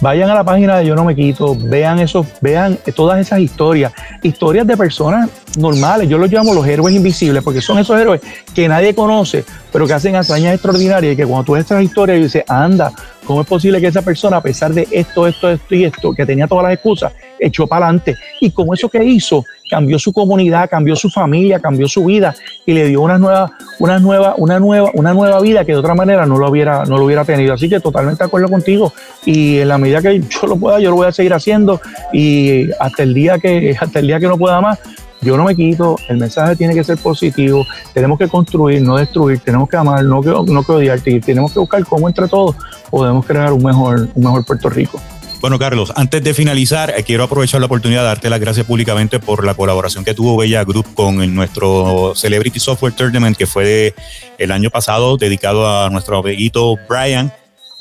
Vayan 0.00 0.30
a 0.30 0.34
la 0.34 0.44
página 0.44 0.78
de 0.78 0.86
Yo 0.86 0.94
No 0.94 1.04
Me 1.04 1.14
Quito, 1.14 1.56
vean 1.56 1.98
eso, 2.00 2.26
vean 2.40 2.78
todas 2.94 3.20
esas 3.20 3.40
historias, 3.40 3.92
historias 4.22 4.66
de 4.66 4.76
personas 4.76 5.30
normales. 5.56 6.08
Yo 6.08 6.18
los 6.18 6.30
llamo 6.30 6.54
los 6.54 6.66
héroes 6.66 6.94
invisibles, 6.94 7.42
porque 7.42 7.60
son 7.60 7.78
esos 7.78 8.00
héroes 8.00 8.20
que 8.54 8.68
nadie 8.68 8.94
conoce, 8.94 9.44
pero 9.72 9.86
que 9.86 9.92
hacen 9.92 10.16
hazañas 10.16 10.54
extraordinarias 10.54 11.14
y 11.14 11.16
que 11.16 11.26
cuando 11.26 11.44
tú 11.44 11.52
ves 11.52 11.62
estas 11.62 11.82
historias 11.82 12.20
dices, 12.20 12.44
anda, 12.48 12.92
¿cómo 13.24 13.42
es 13.42 13.46
posible 13.46 13.80
que 13.80 13.88
esa 13.88 14.02
persona, 14.02 14.38
a 14.38 14.42
pesar 14.42 14.72
de 14.72 14.86
esto, 14.90 15.26
esto, 15.26 15.50
esto 15.50 15.74
y 15.74 15.84
esto, 15.84 16.12
que 16.12 16.26
tenía 16.26 16.46
todas 16.46 16.64
las 16.64 16.74
excusas, 16.74 17.12
echó 17.38 17.66
para 17.66 17.86
adelante? 17.86 18.16
Y 18.40 18.50
como 18.50 18.74
eso 18.74 18.88
que 18.88 19.02
hizo, 19.04 19.44
cambió 19.70 19.98
su 19.98 20.12
comunidad, 20.12 20.68
cambió 20.68 20.94
su 20.94 21.08
familia, 21.08 21.58
cambió 21.58 21.88
su 21.88 22.04
vida 22.04 22.34
y 22.66 22.74
le 22.74 22.88
dio 22.88 23.00
una 23.00 23.18
nueva, 23.18 23.52
una 23.78 23.98
nueva, 23.98 24.34
una 24.36 24.60
nueva, 24.60 24.90
una 24.94 25.14
nueva 25.14 25.40
vida 25.40 25.64
que 25.64 25.72
de 25.72 25.78
otra 25.78 25.94
manera 25.94 26.26
no 26.26 26.36
lo 26.36 26.50
hubiera, 26.50 26.84
no 26.84 26.98
lo 26.98 27.04
hubiera 27.06 27.24
tenido. 27.24 27.54
Así 27.54 27.68
que 27.68 27.80
totalmente 27.80 28.22
de 28.22 28.26
acuerdo 28.26 28.48
contigo. 28.48 28.92
Y 29.24 29.58
en 29.58 29.68
la 29.68 29.78
medida 29.78 30.02
que 30.02 30.20
yo 30.20 30.46
lo 30.46 30.56
pueda, 30.56 30.78
yo 30.78 30.90
lo 30.90 30.96
voy 30.96 31.06
a 31.06 31.12
seguir 31.12 31.32
haciendo. 31.32 31.80
Y 32.12 32.70
hasta 32.78 33.02
el 33.02 33.14
día 33.14 33.38
que, 33.38 33.76
hasta 33.80 34.00
el 34.00 34.08
día 34.08 34.20
que 34.20 34.28
no 34.28 34.36
pueda 34.36 34.60
más, 34.60 34.78
yo 35.22 35.36
no 35.36 35.44
me 35.44 35.54
quito, 35.54 35.96
el 36.08 36.18
mensaje 36.18 36.56
tiene 36.56 36.74
que 36.74 36.84
ser 36.84 36.98
positivo, 36.98 37.64
tenemos 37.94 38.18
que 38.18 38.28
construir, 38.28 38.82
no 38.82 38.96
destruir, 38.96 39.38
tenemos 39.40 39.68
que 39.68 39.76
amar, 39.76 40.04
no 40.04 40.20
no 40.20 40.64
que 40.64 41.20
tenemos 41.20 41.52
que 41.52 41.58
buscar 41.58 41.84
cómo 41.84 42.08
entre 42.08 42.28
todos 42.28 42.56
podemos 42.90 43.24
crear 43.24 43.52
un 43.52 43.62
mejor, 43.62 44.08
un 44.14 44.24
mejor 44.24 44.44
Puerto 44.44 44.68
Rico. 44.68 45.00
Bueno, 45.42 45.58
Carlos, 45.58 45.92
antes 45.96 46.22
de 46.22 46.34
finalizar, 46.34 46.94
eh, 46.96 47.02
quiero 47.02 47.24
aprovechar 47.24 47.58
la 47.58 47.66
oportunidad 47.66 48.02
de 48.02 48.06
darte 48.06 48.30
las 48.30 48.38
gracias 48.38 48.64
públicamente 48.64 49.18
por 49.18 49.44
la 49.44 49.54
colaboración 49.54 50.04
que 50.04 50.14
tuvo 50.14 50.36
Bella 50.36 50.62
Group 50.62 50.94
con 50.94 51.34
nuestro 51.34 52.12
Celebrity 52.14 52.60
Software 52.60 52.92
Tournament 52.92 53.36
que 53.36 53.46
fue 53.46 53.92
el 54.38 54.52
año 54.52 54.70
pasado 54.70 55.16
dedicado 55.16 55.68
a 55.68 55.90
nuestro 55.90 56.18
amiguito 56.18 56.76
Brian. 56.88 57.32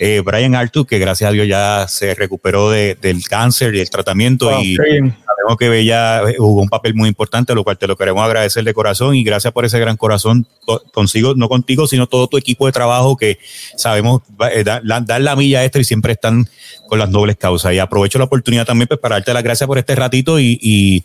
Eh, 0.03 0.23
Brian 0.25 0.55
Artur, 0.55 0.87
que 0.87 0.97
gracias 0.97 1.29
a 1.29 1.31
Dios 1.31 1.47
ya 1.47 1.85
se 1.87 2.15
recuperó 2.15 2.71
del 2.71 3.23
cáncer 3.29 3.75
y 3.75 3.81
el 3.81 3.89
tratamiento 3.91 4.49
y 4.59 4.75
sabemos 4.75 5.57
que 5.59 5.69
Bella 5.69 6.23
eh, 6.27 6.37
jugó 6.39 6.63
un 6.63 6.69
papel 6.69 6.95
muy 6.95 7.07
importante, 7.07 7.53
lo 7.53 7.63
cual 7.63 7.77
te 7.77 7.85
lo 7.85 7.95
queremos 7.95 8.25
agradecer 8.25 8.63
de 8.63 8.73
corazón 8.73 9.13
y 9.13 9.23
gracias 9.23 9.53
por 9.53 9.63
ese 9.63 9.79
gran 9.79 9.97
corazón 9.97 10.47
consigo, 10.91 11.35
no 11.35 11.47
contigo, 11.47 11.85
sino 11.85 12.07
todo 12.07 12.25
tu 12.25 12.39
equipo 12.39 12.65
de 12.65 12.71
trabajo 12.71 13.15
que 13.15 13.37
sabemos 13.77 14.23
dar 14.65 15.21
la 15.21 15.35
milla 15.35 15.63
extra 15.63 15.83
y 15.83 15.85
siempre 15.85 16.13
están 16.13 16.49
con 16.87 16.97
las 16.97 17.11
nobles 17.11 17.35
causas. 17.37 17.71
Y 17.75 17.77
aprovecho 17.77 18.17
la 18.17 18.25
oportunidad 18.25 18.65
también 18.65 18.87
pues, 18.87 18.99
para 18.99 19.17
darte 19.17 19.35
las 19.35 19.43
gracias 19.43 19.67
por 19.67 19.77
este 19.77 19.93
ratito 19.93 20.39
y, 20.39 20.57
y, 20.59 21.03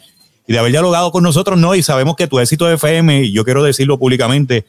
de 0.50 0.58
haber 0.58 0.72
dialogado 0.72 1.12
con 1.12 1.22
nosotros, 1.22 1.58
¿no? 1.58 1.74
Y 1.74 1.82
sabemos 1.82 2.16
que 2.16 2.28
tu 2.28 2.40
éxito 2.40 2.66
de 2.66 2.76
FM, 2.76 3.24
y 3.24 3.32
yo 3.32 3.44
quiero 3.44 3.62
decirlo 3.62 3.98
públicamente, 3.98 4.64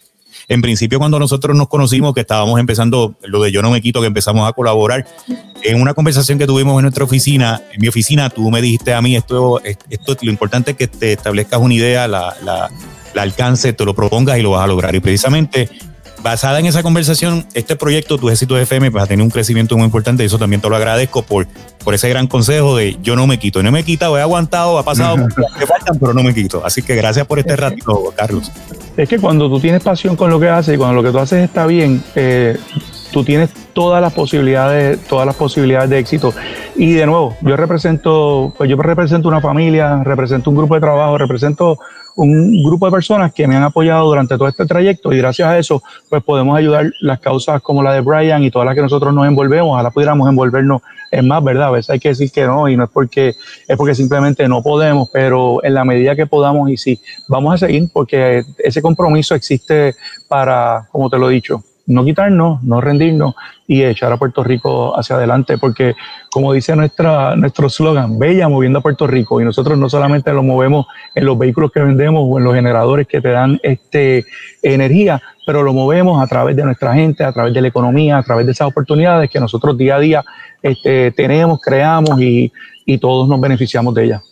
en 0.48 0.62
principio 0.62 1.00
cuando 1.00 1.20
nosotros 1.20 1.56
nos 1.56 1.68
conocimos, 1.68 2.14
que 2.14 2.22
estábamos 2.22 2.60
empezando, 2.60 3.16
lo 3.24 3.42
de 3.42 3.52
Yo 3.52 3.62
no 3.62 3.72
me 3.72 3.82
quito, 3.82 4.02
que 4.02 4.08
empezamos 4.08 4.48
a 4.48 4.54
colaborar, 4.54 5.06
en 5.64 5.82
una 5.82 5.94
conversación 5.94 6.38
que 6.38 6.46
tuvimos 6.46 6.78
en 6.78 6.84
nuestra 6.84 7.04
oficina, 7.04 7.62
en 7.74 7.82
mi 7.82 7.88
oficina, 7.88 8.30
tú 8.30 8.50
me 8.52 8.62
dijiste 8.62 8.94
a 8.94 9.02
mí, 9.02 9.16
esto, 9.16 9.62
esto 9.64 10.18
lo 10.22 10.32
importante 10.32 10.72
es 10.72 10.78
que 10.78 10.88
te 10.88 11.14
establezcas 11.14 11.60
una 11.60 11.74
idea, 11.74 12.08
la, 12.08 12.36
la, 12.44 12.70
la 13.14 13.22
alcance, 13.22 13.74
te 13.74 13.86
lo 13.86 13.94
propongas 13.96 14.38
y 14.38 14.42
lo 14.42 14.52
vas 14.52 14.64
a 14.64 14.68
lograr. 14.68 14.96
Y 14.96 15.00
precisamente 15.00 15.70
basada 16.28 16.60
en 16.60 16.66
esa 16.66 16.84
conversación, 16.84 17.46
este 17.54 17.78
proyecto, 17.78 18.18
Tu 18.18 18.30
Éxito 18.30 18.58
FM, 18.58 18.90
va 18.90 19.04
a 19.04 19.08
tener 19.08 19.24
un 19.24 19.30
crecimiento 19.30 19.78
muy 19.78 19.86
importante 19.86 20.24
y 20.24 20.26
eso 20.26 20.38
también 20.38 20.62
te 20.62 20.70
lo 20.70 20.76
agradezco 20.76 21.22
por, 21.22 21.48
por 21.86 21.94
ese 21.94 22.10
gran 22.10 22.28
consejo 22.28 22.76
de 22.76 22.98
yo 23.02 23.16
no 23.16 23.28
me 23.28 23.40
quito. 23.40 23.64
No 23.64 23.72
me 23.72 23.80
he 23.80 23.84
quitado, 23.84 24.18
he 24.18 24.22
aguantado, 24.22 24.78
ha 24.78 24.84
pasado, 24.84 25.16
me 25.60 25.66
faltan, 25.66 25.98
pero 25.98 26.14
no 26.14 26.24
me 26.24 26.34
quito. 26.34 26.66
Así 26.66 26.82
que 26.82 26.96
gracias 26.96 27.26
por 27.26 27.40
este 27.40 27.56
ratito, 27.56 28.14
Carlos. 28.14 28.52
Es 28.98 29.08
que 29.08 29.20
cuando 29.20 29.50
tú 29.50 29.62
tienes 29.62 29.82
pasión 29.82 30.18
con 30.18 30.30
lo 30.30 30.38
que 30.38 30.50
haces 30.50 30.76
y 30.76 30.78
cuando 30.78 30.96
lo 30.96 31.04
que 31.04 31.12
tú 31.12 31.20
haces 31.20 31.46
está 31.46 31.66
bien, 31.66 32.04
eh, 32.16 32.58
tú 33.14 33.24
tienes 33.24 33.50
todas 33.72 34.02
las 34.02 34.12
posibilidades, 34.12 35.00
todas 35.08 35.26
las 35.26 35.36
posibilidades 35.36 35.90
de 35.90 36.00
éxito. 36.00 36.34
Y 36.76 36.94
de 36.94 37.06
nuevo, 37.06 37.38
yo 37.42 37.56
represento, 37.56 38.54
pues 38.58 38.70
yo 38.70 38.76
represento 38.76 39.30
una 39.30 39.40
familia, 39.40 40.04
represento 40.04 40.50
un 40.50 40.58
grupo 40.58 40.76
de 40.76 40.82
trabajo, 40.82 41.18
represento 41.18 41.78
un 42.18 42.63
grupo 42.63 42.88
de 42.88 42.91
personas 42.91 43.32
que 43.32 43.47
me 43.47 43.55
han 43.55 43.63
apoyado 43.63 44.07
durante 44.07 44.38
todo 44.38 44.47
este 44.47 44.65
trayecto 44.65 45.13
y 45.13 45.18
gracias 45.18 45.47
a 45.47 45.57
eso 45.57 45.84
pues 46.09 46.24
podemos 46.24 46.57
ayudar 46.57 46.91
las 47.01 47.20
causas 47.20 47.61
como 47.61 47.84
la 47.84 47.93
de 47.93 48.01
Brian 48.01 48.43
y 48.43 48.49
todas 48.49 48.65
las 48.65 48.76
que 48.76 48.82
nosotros 48.82 49.13
nos 49.13 49.28
envolvemos, 49.28 49.74
ojalá 49.74 49.91
pudiéramos 49.91 50.28
envolvernos 50.28 50.82
en 51.11 51.28
más, 51.28 51.43
¿verdad? 51.43 51.68
A 51.68 51.72
veces 51.72 51.91
hay 51.91 51.99
que 51.99 52.09
decir 52.09 52.32
que 52.32 52.45
no 52.45 52.68
y 52.68 52.76
no 52.76 52.86
es 52.86 52.89
porque 52.89 53.36
es 53.68 53.78
porque 53.78 53.93
simplemente 53.93 54.47
no 54.47 54.63
podemos, 54.63 55.09
pero 55.13 55.63
en 55.63 55.74
la 55.76 55.86
medida 55.86 56.15
que 56.15 56.26
podamos 56.26 56.70
y 56.70 56.78
sí, 56.78 56.99
vamos 57.28 57.53
a 57.53 57.57
seguir 57.68 57.88
porque 57.93 58.43
ese 58.57 58.82
compromiso 58.82 59.36
existe 59.36 59.95
para, 60.28 60.88
como 60.91 61.09
te 61.09 61.20
lo 61.20 61.30
he 61.30 61.34
dicho, 61.34 61.63
no 61.88 62.04
quitarnos, 62.04 62.62
no 62.64 62.82
rendirnos 62.82 63.34
y 63.66 63.84
echar 63.84 64.12
a 64.12 64.18
Puerto 64.18 64.44
Rico 64.44 64.98
hacia 64.98 65.16
adelante, 65.16 65.58
porque 65.58 65.96
como 66.30 66.54
dice 66.54 66.76
nuestra, 66.76 67.36
nuestro 67.36 67.70
slogan, 67.70 68.20
Bella 68.20 68.50
moviendo 68.50 68.80
a 68.80 68.82
Puerto 68.82 69.08
Rico, 69.08 69.42
y 69.42 69.46
nosotros 69.46 69.78
no 69.78 69.90
solamente 69.90 70.32
lo 70.34 70.44
movemos 70.44 70.86
en 71.16 71.26
los 71.26 71.38
vehículos 71.38 71.72
que 71.72 71.80
vendemos 71.80 72.24
o 72.26 72.38
en 72.38 72.44
los 72.44 72.54
generadores 72.54 73.08
que 73.08 73.22
te 73.22 73.30
dan 73.30 73.60
este, 73.64 74.26
energía, 74.62 75.22
pero 75.46 75.64
lo 75.64 75.74
movemos 75.74 76.22
a 76.22 76.28
través 76.28 76.56
de 76.56 76.64
nuestra 76.64 76.94
gente, 76.94 77.24
a 77.24 77.32
través 77.32 77.54
de 77.54 77.62
la 77.62 77.70
economía, 77.70 78.18
a 78.18 78.24
través 78.24 78.46
de 78.46 78.52
esas 78.52 78.68
oportunidades 78.68 79.30
que 79.30 79.40
nosotros 79.40 79.78
día 79.78 79.96
a 79.96 80.00
día 80.00 80.26
este, 80.62 81.12
tenemos, 81.12 81.62
creamos 81.62 82.20
y, 82.22 82.52
y 82.86 82.98
todos 82.98 83.30
nos 83.30 83.40
beneficiamos 83.40 83.94
de 83.94 84.04
ellas. 84.04 84.27